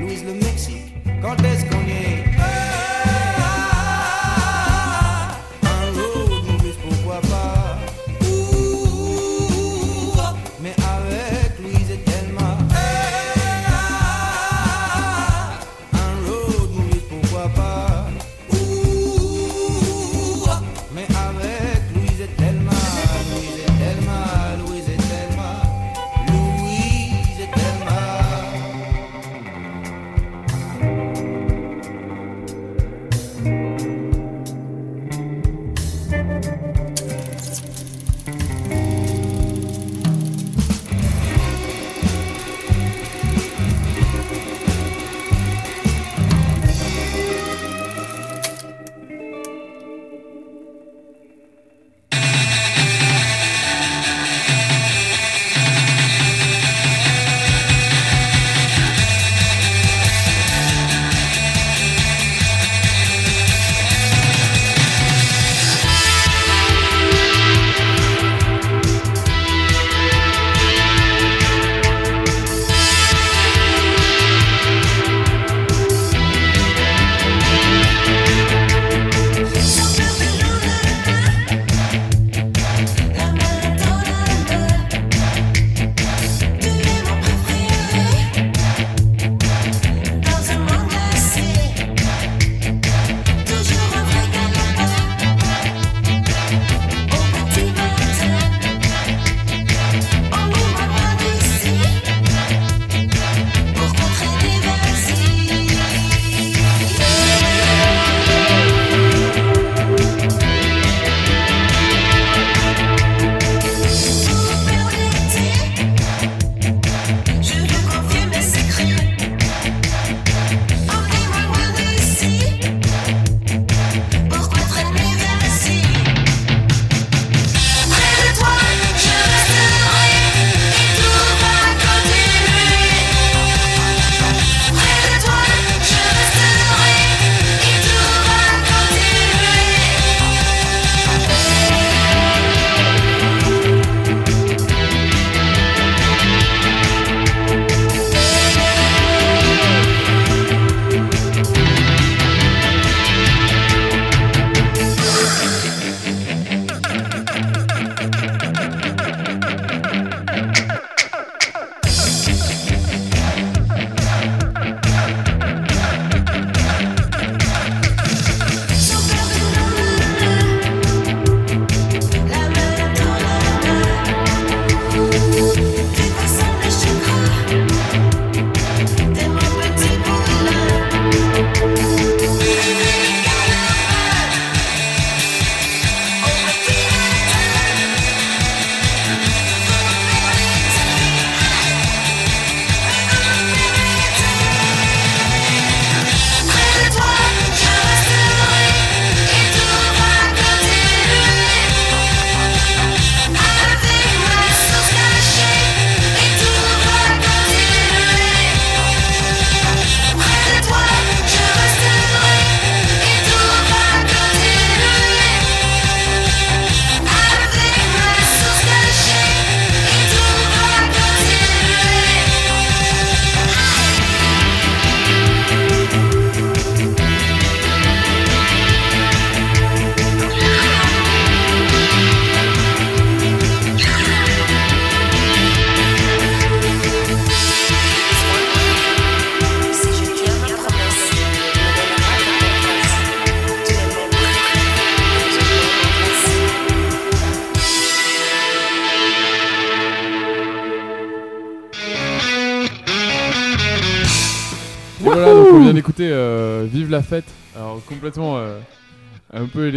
Louise 0.00 0.24
le 0.24 0.34
Mexique, 0.34 0.94
quand 1.22 1.36
est-ce 1.44 1.64
qu'on 1.64 1.84
y 1.86 1.92
est? 1.92 2.87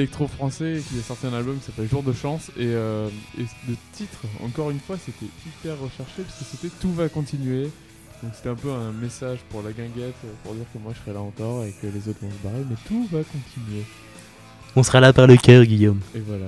Un 0.02 0.06
peu 0.06 0.18
électro-français, 0.18 0.82
qui 0.90 1.00
a 1.00 1.04
sorti 1.04 1.28
un 1.28 1.34
album 1.34 1.58
qui 1.58 1.66
s'appelle 1.66 1.88
Jour 1.90 2.04
de 2.04 2.14
chance. 2.14 2.50
Et, 2.58 2.66
euh, 2.66 3.08
et 3.38 3.46
le 3.68 3.76
titre, 3.94 4.20
encore 4.44 4.72
une 4.72 4.80
fois, 4.80 4.98
c'était 4.98 5.32
hyper 5.46 5.80
recherché 5.80 6.24
parce 6.24 6.38
que 6.40 6.46
c'était 6.46 6.74
Tout 6.80 6.94
va 6.94 7.10
continuer. 7.10 7.70
Donc 8.24 8.34
c'était 8.36 8.50
un 8.50 8.56
peu 8.56 8.72
un 8.72 8.92
message 8.92 9.40
pour 9.50 9.64
la 9.64 9.72
guinguette, 9.72 10.14
pour 10.44 10.54
dire 10.54 10.66
que 10.72 10.78
moi 10.78 10.94
je 10.96 11.02
serai 11.02 11.14
là 11.14 11.22
encore 11.22 11.64
et 11.64 11.74
que 11.82 11.88
les 11.88 12.08
autres 12.08 12.20
vont 12.22 12.30
se 12.30 12.48
barrer, 12.48 12.64
mais 12.70 12.76
tout 12.88 13.08
va 13.12 13.24
continuer. 13.24 13.84
On 14.76 14.84
sera 14.84 15.00
là 15.00 15.12
par 15.12 15.26
le 15.26 15.38
cœur, 15.38 15.64
Guillaume. 15.64 16.00
Et 16.16 16.20
voilà. 16.20 16.46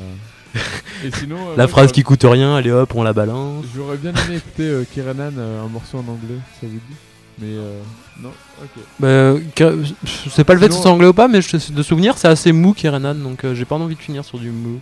Et 1.04 1.12
sinon, 1.12 1.38
euh, 1.50 1.56
la 1.58 1.68
phrase 1.68 1.92
qui 1.92 2.04
coûte 2.04 2.24
rien, 2.24 2.56
allez 2.56 2.72
hop, 2.72 2.94
on 2.94 3.02
la 3.02 3.14
balance. 3.14 3.66
J'aurais 3.76 3.98
bien 3.98 4.12
aimé 4.12 4.38
écouter 4.38 4.64
euh, 4.64 4.86
Kiranan, 4.86 5.34
euh, 5.38 5.66
un 5.66 5.68
morceau 5.68 5.98
en 5.98 6.08
anglais, 6.08 6.38
ça 6.62 6.68
vous 6.68 6.74
dit? 6.74 6.96
Mais 7.40 7.48
euh, 7.48 7.80
non, 8.22 8.32
ok. 8.62 8.84
Bah, 9.00 9.34
que- 9.56 9.84
je 10.04 10.30
sais 10.30 10.44
pas 10.44 10.54
le 10.54 10.60
fait 10.60 10.72
soit 10.72 10.92
anglais 10.92 11.08
ou 11.08 11.14
pas, 11.14 11.28
mais 11.28 11.42
je, 11.42 11.72
de 11.72 11.84
souvenir, 11.84 12.18
c'est 12.18 12.28
assez 12.28 12.52
mou, 12.52 12.74
Kerenan, 12.74 13.16
donc 13.16 13.44
euh, 13.44 13.56
j'ai 13.56 13.66
pas 13.66 13.76
envie 13.76 13.96
de 13.96 14.02
finir 14.02 14.24
sur 14.24 14.38
du 14.40 14.52
mou. 14.52 14.80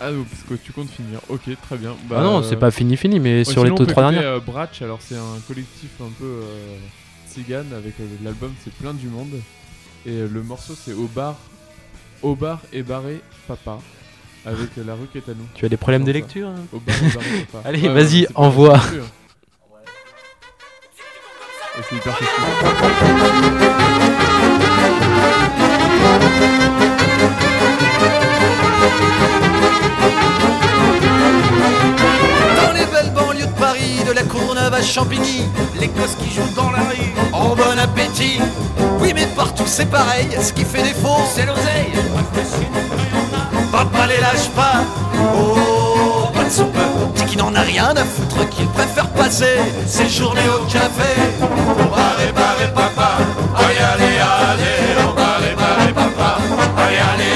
Ah, 0.00 0.10
donc, 0.10 0.26
parce 0.26 0.42
que 0.42 0.54
tu 0.54 0.72
comptes 0.72 0.90
finir. 0.90 1.20
Ok, 1.28 1.42
très 1.62 1.76
bien. 1.78 1.94
Ah 2.14 2.20
non, 2.22 2.42
c'est 2.42 2.56
pas 2.56 2.70
fini, 2.70 2.96
fini, 2.96 3.20
mais 3.20 3.38
ouais, 3.38 3.44
sur 3.44 3.64
les 3.64 3.70
deux, 3.70 3.86
trois 3.86 4.10
dernières. 4.10 4.22
euh, 4.22 4.40
Bratch, 4.40 4.82
alors 4.82 4.98
c'est 5.00 5.14
un 5.16 5.38
collectif 5.48 5.88
un 6.00 6.10
peu 6.18 6.24
euh, 6.26 6.76
tzigane 7.32 7.72
avec 7.74 7.94
euh, 8.00 8.04
l'album 8.22 8.52
C'est 8.64 8.72
plein 8.74 8.92
du 8.92 9.06
monde. 9.08 9.32
Et 10.06 10.10
euh, 10.10 10.28
le 10.30 10.42
morceau 10.42 10.74
c'est 10.74 10.92
Au 10.92 11.06
bar, 11.06 11.36
Au 12.22 12.34
bar 12.34 12.60
et 12.72 12.82
barré 12.82 13.20
papa. 13.48 13.78
Avec 14.44 14.68
euh, 14.76 14.84
la 14.86 14.94
rue 14.94 15.06
qui 15.10 15.18
est 15.18 15.28
à 15.28 15.32
nous. 15.34 15.46
Tu 15.54 15.64
as 15.64 15.68
des 15.70 15.78
problèmes 15.78 16.04
de 16.04 16.12
lecture, 16.12 16.48
hein 16.48 16.66
Au 16.72 16.80
bar 16.80 16.94
et 16.96 17.14
barré 17.14 17.26
papa. 17.50 17.62
Allez, 17.68 17.82
Ouais, 17.82 17.88
ouais, 17.88 17.94
vas-y, 17.94 18.26
envoie. 18.34 18.80
Dans 21.76 21.82
les 32.72 32.86
belles 32.86 33.10
banlieues 33.12 33.46
de 33.46 33.52
Paris, 33.58 34.04
de 34.06 34.12
la 34.12 34.22
Courneuve 34.22 34.72
à 34.72 34.82
Champigny, 34.82 35.48
les 35.80 35.88
gosses 35.88 36.14
qui 36.20 36.32
jouent 36.32 36.54
dans 36.54 36.70
la 36.70 36.78
rue 36.78 37.12
ont 37.32 37.56
bon 37.56 37.76
appétit. 37.82 38.38
Oui, 39.00 39.10
mais 39.12 39.26
partout 39.26 39.64
c'est 39.66 39.90
pareil, 39.90 40.28
ce 40.40 40.52
qui 40.52 40.64
fait 40.64 40.84
défaut, 40.84 41.26
c'est 41.34 41.44
l'oseille. 41.44 41.92
Papa 43.72 44.06
les 44.06 44.20
lâche 44.20 44.48
pas, 44.54 44.84
oh, 45.36 46.28
pas 46.32 46.44
de 46.44 46.50
soupe. 46.50 46.76
Dit 47.16 47.24
qu'il 47.24 47.38
n'en 47.38 47.52
a 47.56 47.62
rien 47.62 47.88
à 47.96 48.04
foutre, 48.04 48.48
qu'il 48.50 48.68
préfère 48.68 49.08
passer 49.10 49.58
ses 49.86 50.08
journées 50.08 50.48
au 50.48 50.64
café. 50.66 51.16
Barré, 51.64 52.30
barré, 52.32 52.66
papa, 52.74 53.16
allez, 53.56 53.78
allez, 53.92 54.18
allez, 54.20 55.00
oh, 55.00 55.14
barré, 55.16 55.54
barré, 55.56 55.92
papa, 55.94 56.36
allez, 56.76 57.33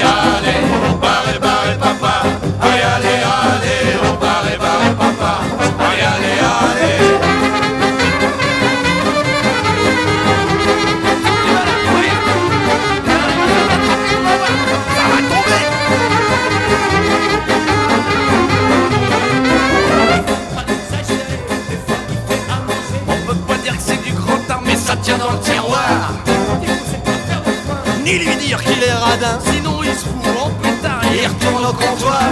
sinon 29.45 29.83
il 29.83 29.93
se 29.93 30.05
fout 30.05 30.37
en 30.43 30.49
pétard. 30.61 31.01
Il 31.11 31.27
retourne 31.27 31.65
au 31.65 31.73
comptoir. 31.73 32.31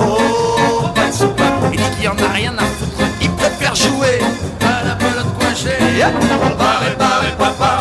Oh, 0.00 0.88
pas 0.94 1.06
de 1.06 1.12
soupe, 1.12 1.40
il 1.72 1.78
dit 1.78 1.90
qu'il 1.96 2.08
en 2.08 2.12
a 2.12 2.32
rien 2.32 2.54
à 2.58 2.64
foutre, 2.64 3.04
il 3.20 3.30
préfère 3.30 3.74
jouer 3.74 4.20
à 4.60 4.84
la 4.84 4.94
pelote 4.96 5.32
coincée. 5.38 5.76
Barré, 6.58 6.94
barré, 6.98 7.28
papa, 7.38 7.73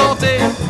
chanter 0.00 0.69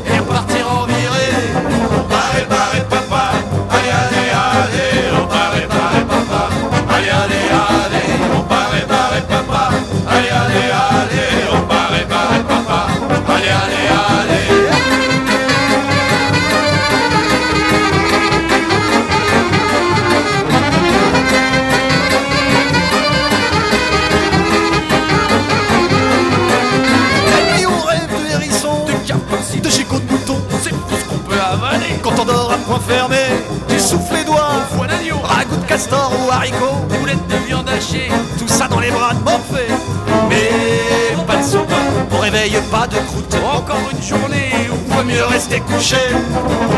pas 42.71 42.87
de 42.87 42.97
croûte. 42.97 43.35
Encore 43.35 43.91
une 43.93 44.03
journée 44.03 44.53
où 44.71 44.93
vaut 44.93 45.05
mieux 45.05 45.25
rester 45.25 45.61
couché. 45.61 45.97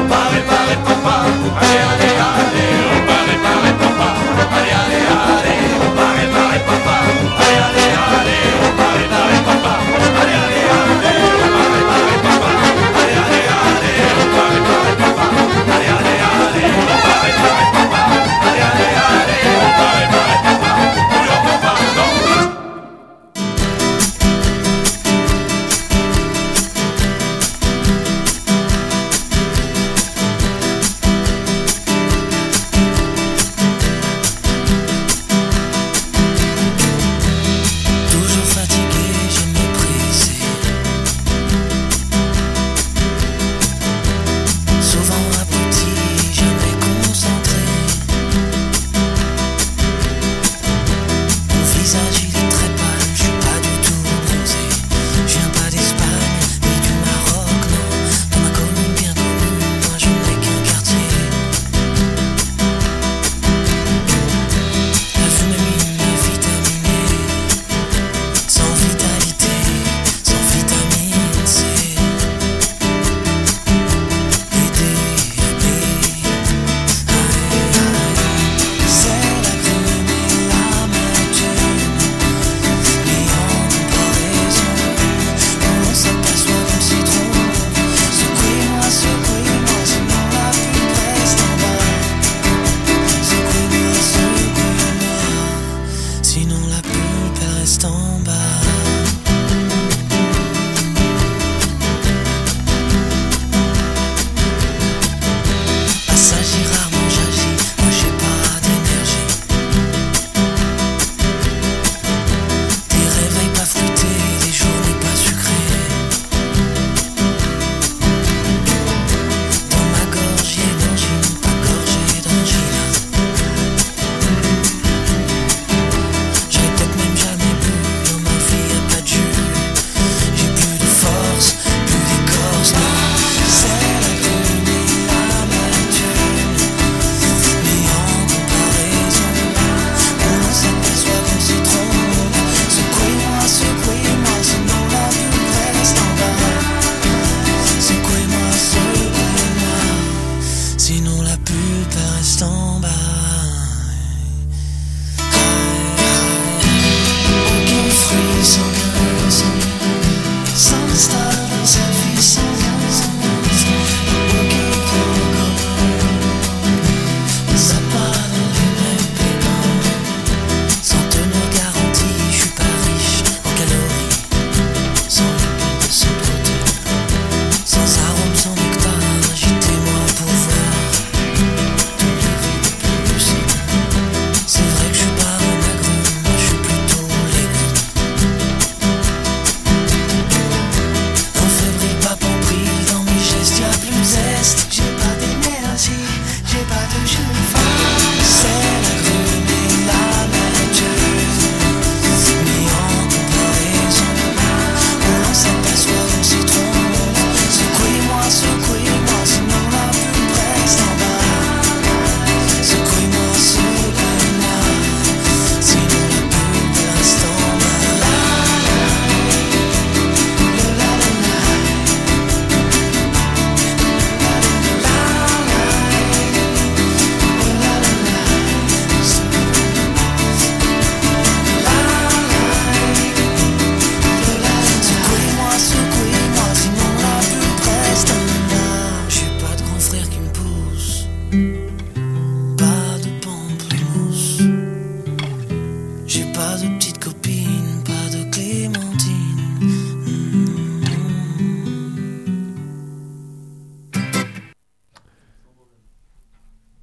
Barré, 0.09 0.43
barré, 0.49 0.77
papa, 0.85 1.27
allez, 1.61 1.79
allez, 1.93 2.15
allez 2.15 2.72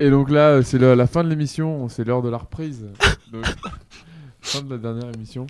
Et 0.10 0.12
donc 0.12 0.32
là, 0.32 0.54
euh, 0.54 0.62
c'est 0.64 0.80
le- 0.80 0.96
la 0.96 1.06
fin 1.06 1.24
de 1.24 1.30
l'émission, 1.30 1.88
c'est 1.88 2.04
l'heure 2.04 2.24
de 2.24 2.30
la 2.30 2.38
reprise. 2.38 2.88
Donc, 3.32 3.46
fin 4.42 4.64
de 4.64 4.72
la 4.72 4.80
dernière 4.80 5.14
émission. 5.14 5.46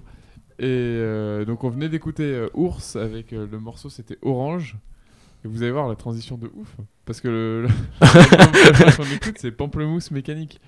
Et 0.59 0.65
euh, 0.65 1.45
donc 1.45 1.63
on 1.63 1.69
venait 1.69 1.87
d'écouter 1.87 2.25
euh, 2.25 2.49
Ours 2.53 2.97
avec 2.97 3.31
euh, 3.31 3.47
le 3.49 3.57
morceau 3.57 3.89
c'était 3.89 4.17
Orange. 4.21 4.75
Et 5.45 5.47
vous 5.47 5.63
allez 5.63 5.71
voir 5.71 5.87
la 5.87 5.95
transition 5.95 6.37
de 6.37 6.51
ouf. 6.53 6.75
Parce 7.05 7.21
que 7.21 7.29
le, 7.29 7.67
qu'on 8.97 9.05
écoute 9.15 9.35
c'est 9.37 9.51
Pamplemousse 9.51 10.11
mécanique. 10.11 10.59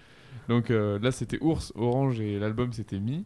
Donc 0.47 0.71
euh, 0.71 0.97
là 0.99 1.11
c'était 1.11 1.39
Ours, 1.43 1.73
Orange 1.75 2.21
et 2.21 2.39
l'album 2.39 2.71
c'était 2.71 2.97
Mi. 3.01 3.25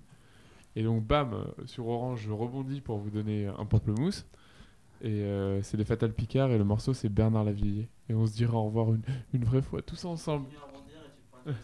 Et 0.76 0.82
donc 0.82 1.06
bam, 1.06 1.46
sur 1.68 1.88
Orange 1.90 2.24
je 2.26 2.32
rebondis 2.32 2.82
pour 2.82 2.98
vous 2.98 3.12
donner 3.12 3.46
un 3.60 3.66
pamplemousse. 3.66 4.26
Et 5.02 5.22
euh, 5.22 5.62
c'est 5.62 5.78
les 5.78 5.86
Fatal 5.86 6.14
Picard 6.14 6.52
et 6.52 6.58
le 6.58 6.64
morceau 6.64 6.94
c'est 6.94 7.10
Bernard 7.10 7.44
Lavillier. 7.44 7.90
Et 8.10 8.14
on 8.14 8.26
se 8.26 8.34
dira 8.34 8.58
au 8.58 8.66
revoir 8.66 8.94
une, 8.94 9.02
une 9.34 9.44
vraie 9.44 9.62
fois 9.62 9.82
tous 9.82 10.06
ensemble. 10.06 10.48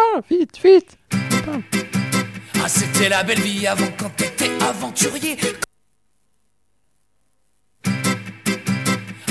Ah, 0.00 0.20
vite, 0.30 0.58
vite 0.62 0.96
Ah, 2.62 2.68
c'était 2.68 3.08
la 3.08 3.24
belle 3.24 3.40
vie 3.40 3.66
avant 3.66 3.90
quand 3.98 4.10
t'étais 4.16 4.50
aventurier. 4.62 5.36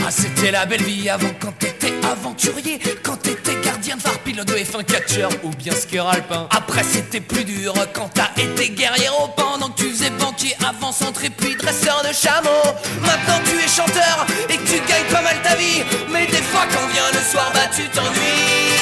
Ah, 0.07 0.09
c'était 0.09 0.51
la 0.51 0.65
belle 0.65 0.83
vie 0.83 1.09
avant 1.09 1.33
quand 1.37 1.51
t'étais 1.59 1.91
aventurier. 2.09 2.79
Quand 3.03 3.17
t'étais 3.17 3.59
gardien 3.61 3.97
de 3.97 4.01
phare, 4.01 4.17
pilote 4.19 4.47
de 4.47 4.53
F1 4.53 4.85
catcher 4.85 5.27
ou 5.43 5.49
bien 5.49 5.73
skieur 5.73 6.07
alpin. 6.07 6.47
Après, 6.55 6.83
c'était 6.85 7.19
plus 7.19 7.43
dur 7.43 7.73
quand 7.91 8.09
t'as 8.13 8.31
été 8.41 8.69
guerrier 8.69 9.09
au 9.21 9.27
pendant 9.27 9.67
que 9.67 9.81
tu 9.81 9.89
faisais 9.89 10.11
banquier, 10.11 10.55
avant 10.65 10.93
centré 10.93 11.29
puis 11.29 11.57
dresseur 11.57 12.01
de 12.07 12.13
chameau. 12.13 12.63
Maintenant, 13.01 13.41
tu 13.43 13.57
es 13.57 13.67
chanteur 13.67 14.25
et 14.47 14.55
que 14.55 14.65
tu 14.65 14.79
gagnes 14.87 15.11
pas 15.11 15.21
mal 15.21 15.41
ta 15.43 15.55
vie. 15.55 15.83
Mais 16.09 16.25
des 16.25 16.41
fois, 16.41 16.63
quand 16.71 16.87
vient 16.87 17.11
le 17.11 17.29
soir, 17.29 17.51
bah 17.53 17.67
tu 17.75 17.83
t'ennuies. 17.89 18.77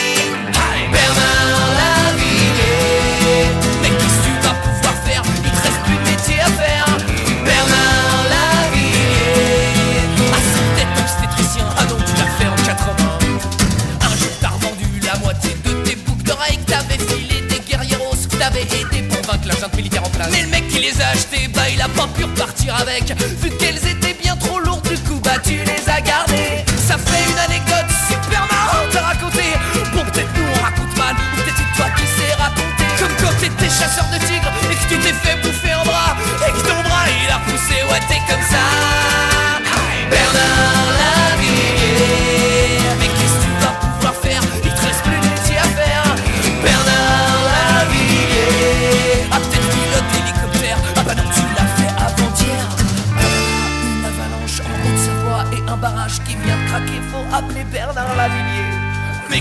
La 19.43 19.67
militaire 19.75 20.03
en 20.03 20.09
place. 20.09 20.29
Mais 20.31 20.41
le 20.41 20.47
mec 20.47 20.67
qui 20.69 20.79
les 20.79 21.01
a 21.01 21.09
achetés, 21.09 21.47
bah 21.53 21.69
il 21.71 21.81
a 21.81 21.89
pas 21.89 22.07
pu 22.15 22.23
repartir 22.23 22.75
avec. 22.75 23.03
Vu 23.41 23.49
qu'elles 23.57 23.85
étaient 23.87 24.15
bien 24.21 24.35
trop 24.37 24.59
lourdes, 24.59 24.87
du 24.87 24.97
coup, 24.99 25.19
bah 25.23 25.37
tu 25.43 25.51
les 25.51 25.89
as 25.89 26.01
gardées. 26.01 26.63
Ça 26.87 26.97
fait 26.97 27.31
une 27.31 27.39
anecdote 27.39 27.89
super 28.07 28.47
marrante 28.51 28.95
à 28.95 29.01
raconter. 29.01 29.53
Bon, 29.93 30.03
peut-être 30.11 30.29
nous 30.35 30.47
on 30.47 30.63
raconte 30.63 30.97
mal, 30.97 31.15
ou 31.15 31.41
peut-être 31.41 31.75
toi 31.75 31.85
qui 31.97 32.05
sais 32.15 32.33
raconter. 32.35 32.85
Comme 32.99 33.15
quand 33.21 33.35
t'étais 33.39 33.69
chasseur 33.69 34.05
de 34.11 34.17
tigres 34.25 34.51
et 34.71 34.75
que 34.75 34.93
tu 34.93 34.99
t'es 34.99 35.13
fait 35.13 35.37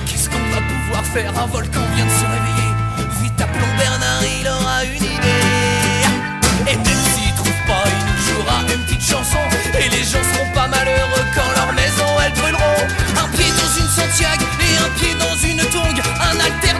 qu'est-ce 0.07 0.29
qu'on 0.29 0.47
va 0.55 0.61
pouvoir 0.61 1.05
faire 1.05 1.33
Un 1.39 1.47
volcan 1.47 1.81
vient 1.95 2.05
de 2.07 2.11
se 2.11 2.25
réveiller. 2.25 2.71
Vite 3.23 3.41
appelons 3.41 3.75
Bernard, 3.79 4.23
il 4.41 4.49
aura 4.49 4.85
une 4.85 5.05
idée. 5.05 5.45
Et 6.71 6.77
même 6.77 7.05
s'il 7.15 7.33
trouve 7.35 7.61
pas, 7.67 7.85
il 7.87 8.03
nous 8.07 8.21
jouera 8.27 8.61
une 8.73 8.85
petite 8.85 9.03
chanson. 9.03 9.43
Et 9.79 9.89
les 9.89 10.05
gens 10.05 10.23
seront 10.33 10.51
pas 10.55 10.69
malheureux 10.69 11.27
quand 11.35 11.51
leur 11.57 11.73
maison 11.73 12.09
elles 12.25 12.33
brûleront. 12.33 12.83
Un 13.23 13.29
pied 13.37 13.51
dans 13.51 13.73
une 13.81 13.89
Santiago 13.89 14.47
et 14.61 14.77
un 14.79 14.91
pied 14.99 15.15
dans 15.19 15.37
une 15.37 15.63
tongue. 15.71 16.03
Un 16.21 16.37
alter 16.41 16.74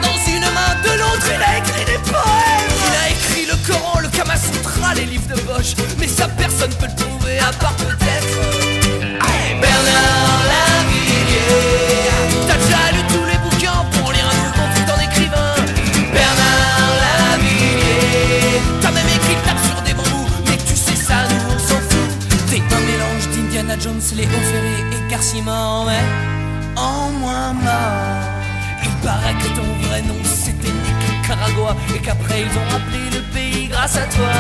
ils 32.39 32.59
ont 32.59 32.69
rappelé 32.71 33.11
le 33.13 33.23
pays 33.33 33.69
grâce 33.69 33.97
à 33.97 34.07
toi. 34.07 34.33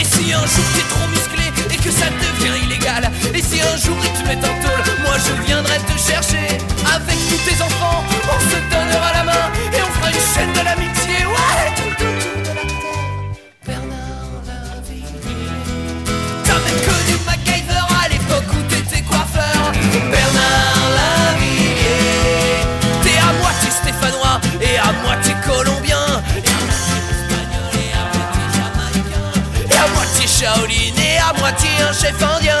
Et 0.00 0.04
si 0.04 0.32
un 0.32 0.46
jour 0.46 0.66
t'es 0.74 0.86
trop 0.94 1.08
musclé 1.08 1.46
et 1.72 1.76
que 1.76 1.90
ça 1.90 2.06
devient 2.06 2.64
illégal, 2.64 3.10
et 3.32 3.42
si 3.42 3.60
un 3.60 3.76
jour 3.76 3.96
ils 4.02 4.22
te 4.22 4.28
mettent 4.28 4.44
en 4.44 4.56
tôle, 4.62 4.84
moi 5.04 5.16
je 5.24 5.32
viendrai 5.46 5.78
te 5.78 5.96
chercher. 5.98 6.58
Avec 6.94 7.18
tous 7.28 7.42
tes 7.48 7.62
enfants, 7.62 8.02
on 8.34 8.40
se 8.50 8.58
donnera 8.70 9.12
la 9.12 9.24
main 9.24 9.46
et 9.72 9.80
on 9.82 9.90
fera 9.98 10.10
une 10.10 10.26
chaîne 10.34 10.52
de 10.52 10.64
l'amitié. 10.64 11.13
Shaolin 30.44 30.92
et 30.98 31.16
à 31.16 31.32
moitié 31.40 31.70
un 31.80 31.92
chef 31.94 32.22
indien. 32.22 32.58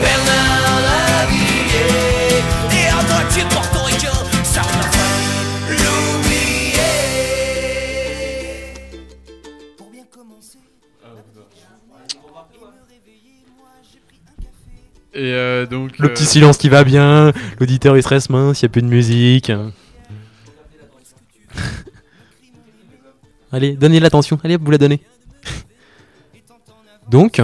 Bernard 0.00 0.80
Lavillier. 0.86 2.38
Et 2.70 2.86
à 2.86 3.02
moitié 3.12 3.42
portoricain. 3.50 4.18
Ça 4.44 4.62
on 4.62 4.78
a 4.78 4.88
failli 4.92 5.34
l'oublier. 5.70 6.92
Pour 9.76 9.90
bien 9.90 10.04
commencer. 10.08 10.58
Et 15.12 15.32
euh, 15.32 15.66
donc. 15.66 15.98
Le 15.98 16.04
euh, 16.04 16.12
petit 16.14 16.26
silence 16.26 16.58
qui 16.58 16.68
va 16.68 16.84
bien, 16.84 17.32
l'auditeur 17.58 17.96
il 17.96 18.04
se 18.04 18.08
reste 18.08 18.30
mince, 18.30 18.62
il 18.62 18.66
n'y 18.66 18.68
a 18.68 18.70
plus 18.70 18.82
de 18.82 18.86
musique. 18.86 19.50
Allez, 23.52 23.72
donnez 23.72 23.98
l'attention, 23.98 24.38
allez, 24.44 24.56
vous 24.56 24.70
la 24.70 24.78
donnez. 24.78 25.00
Donc, 27.10 27.40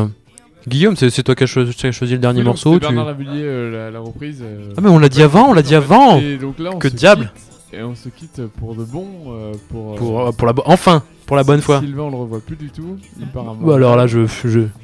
Guillaume, 0.66 0.96
c'est 0.96 1.22
toi 1.22 1.34
qui 1.34 1.44
as 1.44 1.46
cho- 1.46 1.64
qui 1.66 1.86
as 1.86 1.92
choisi 1.92 2.12
le 2.14 2.18
dernier 2.18 2.40
oui, 2.40 2.46
morceau. 2.46 2.74
tu- 2.74 2.80
Bernard 2.80 3.06
Lavillier, 3.06 3.42
euh, 3.44 3.70
la, 3.86 3.90
la 3.90 4.00
reprise. 4.00 4.40
euh, 4.42 4.72
Ah, 4.76 4.80
mais 4.80 4.88
on 4.90 4.98
l'a 4.98 5.08
dit 5.08 5.22
avant, 5.22 5.48
on 5.50 5.52
l'a 5.52 5.62
dit 5.62 5.74
avant. 5.74 6.20
Donc 6.40 6.58
là, 6.58 6.70
Que 6.78 6.88
diable. 6.88 7.32
quitte, 7.34 7.78
Et 7.78 7.82
on 7.82 7.94
se 7.94 8.08
quitte 8.10 8.42
pour 8.58 8.74
de 8.76 8.84
bon. 8.84 9.06
euh, 9.28 9.52
pour, 9.70 9.94
euh, 9.94 9.96
Pour, 9.96 10.36
pour 10.36 10.46
la 10.46 10.52
enfin, 10.66 11.02
pour 11.26 11.36
la 11.36 11.42
bonne 11.44 11.60
fois. 11.62 11.80
Sylvain, 11.80 12.02
on 12.02 12.10
le 12.10 12.16
revoit 12.16 12.40
plus 12.40 12.56
du 12.56 12.70
tout. 12.70 12.96
Bah 13.34 13.74
alors 13.74 13.96
là, 13.96 14.06
je- 14.06 14.26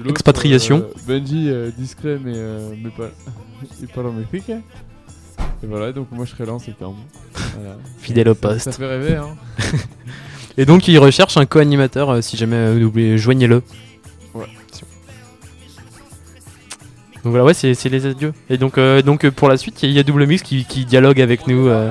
expatriation. 0.08 0.84
Benji, 1.06 1.50
discret, 1.76 2.18
mais, 2.24 2.32
euh, 2.34 2.70
mais 2.82 2.90
pas. 2.90 3.10
il 3.80 3.88
parle 3.88 4.08
en 4.08 4.12
Mexique. 4.12 4.50
Et 5.62 5.66
voilà, 5.66 5.92
donc 5.92 6.06
moi 6.12 6.24
je 6.24 6.30
serai 6.30 6.46
là 6.46 6.52
en 6.54 6.58
septembre. 6.58 6.96
Voilà. 7.56 7.76
Fidèle 7.98 8.28
au 8.28 8.34
poste. 8.34 8.64
Ça 8.64 8.72
fait 8.72 8.86
rêver, 8.86 9.16
hein. 9.16 9.36
Et 10.56 10.64
donc, 10.64 10.88
il 10.88 10.98
recherche 10.98 11.36
un 11.36 11.46
co-animateur, 11.46 12.20
si 12.24 12.36
jamais 12.36 12.74
vous 12.76 12.86
oubliez, 12.86 13.16
joignez-le. 13.16 13.62
Donc 17.28 17.32
voilà, 17.32 17.44
ouais, 17.44 17.52
c'est 17.52 17.90
les 17.90 18.06
adieux. 18.06 18.32
Et 18.48 18.56
donc, 18.56 18.78
euh, 18.78 19.02
donc 19.02 19.26
euh, 19.26 19.30
pour 19.30 19.50
la 19.50 19.58
suite, 19.58 19.82
il 19.82 19.90
y, 19.90 19.98
a 19.98 20.02
Double 20.02 20.24
Mix 20.24 20.42
qui, 20.42 20.64
qui 20.64 20.86
dialogue 20.86 21.20
avec 21.20 21.46
nous. 21.46 21.68
euh, 21.68 21.90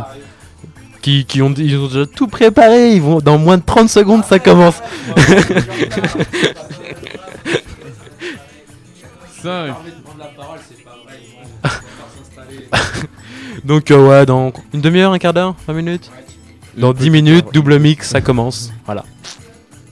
qui, 1.03 1.25
qui 1.25 1.43
ont, 1.43 1.53
ils 1.53 1.77
ont 1.77 1.85
déjà 1.85 2.07
tout 2.07 2.27
préparé. 2.27 2.95
Ils 2.95 3.03
vont, 3.03 3.19
dans 3.19 3.37
moins 3.37 3.59
de 3.59 3.63
30 3.63 3.87
secondes, 3.87 4.25
ça 4.25 4.39
commence. 4.39 4.81
5. 9.43 9.75
Donc 13.63 13.91
euh, 13.91 14.07
ouais, 14.07 14.25
dans 14.25 14.51
une 14.73 14.81
demi-heure, 14.81 15.11
un 15.11 15.19
quart 15.19 15.35
d'heure, 15.35 15.53
20 15.67 15.73
minutes? 15.73 16.09
Dans 16.75 16.93
10 16.93 17.11
minutes, 17.11 17.45
double 17.53 17.77
mix, 17.77 18.09
ça 18.09 18.21
commence. 18.21 18.73
Voilà. 18.85 19.03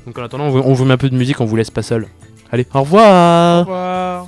Donc 0.07 0.17
en 0.17 0.23
attendant, 0.23 0.45
on 0.45 0.49
vous, 0.49 0.61
on 0.65 0.73
vous 0.73 0.85
met 0.85 0.95
un 0.95 0.97
peu 0.97 1.11
de 1.11 1.15
musique, 1.15 1.39
on 1.39 1.45
vous 1.45 1.55
laisse 1.55 1.69
pas 1.69 1.83
seul. 1.83 2.07
Allez, 2.51 2.65
au 2.73 2.79
revoir. 2.79 3.59
Au 3.59 3.61
revoir. 3.61 4.27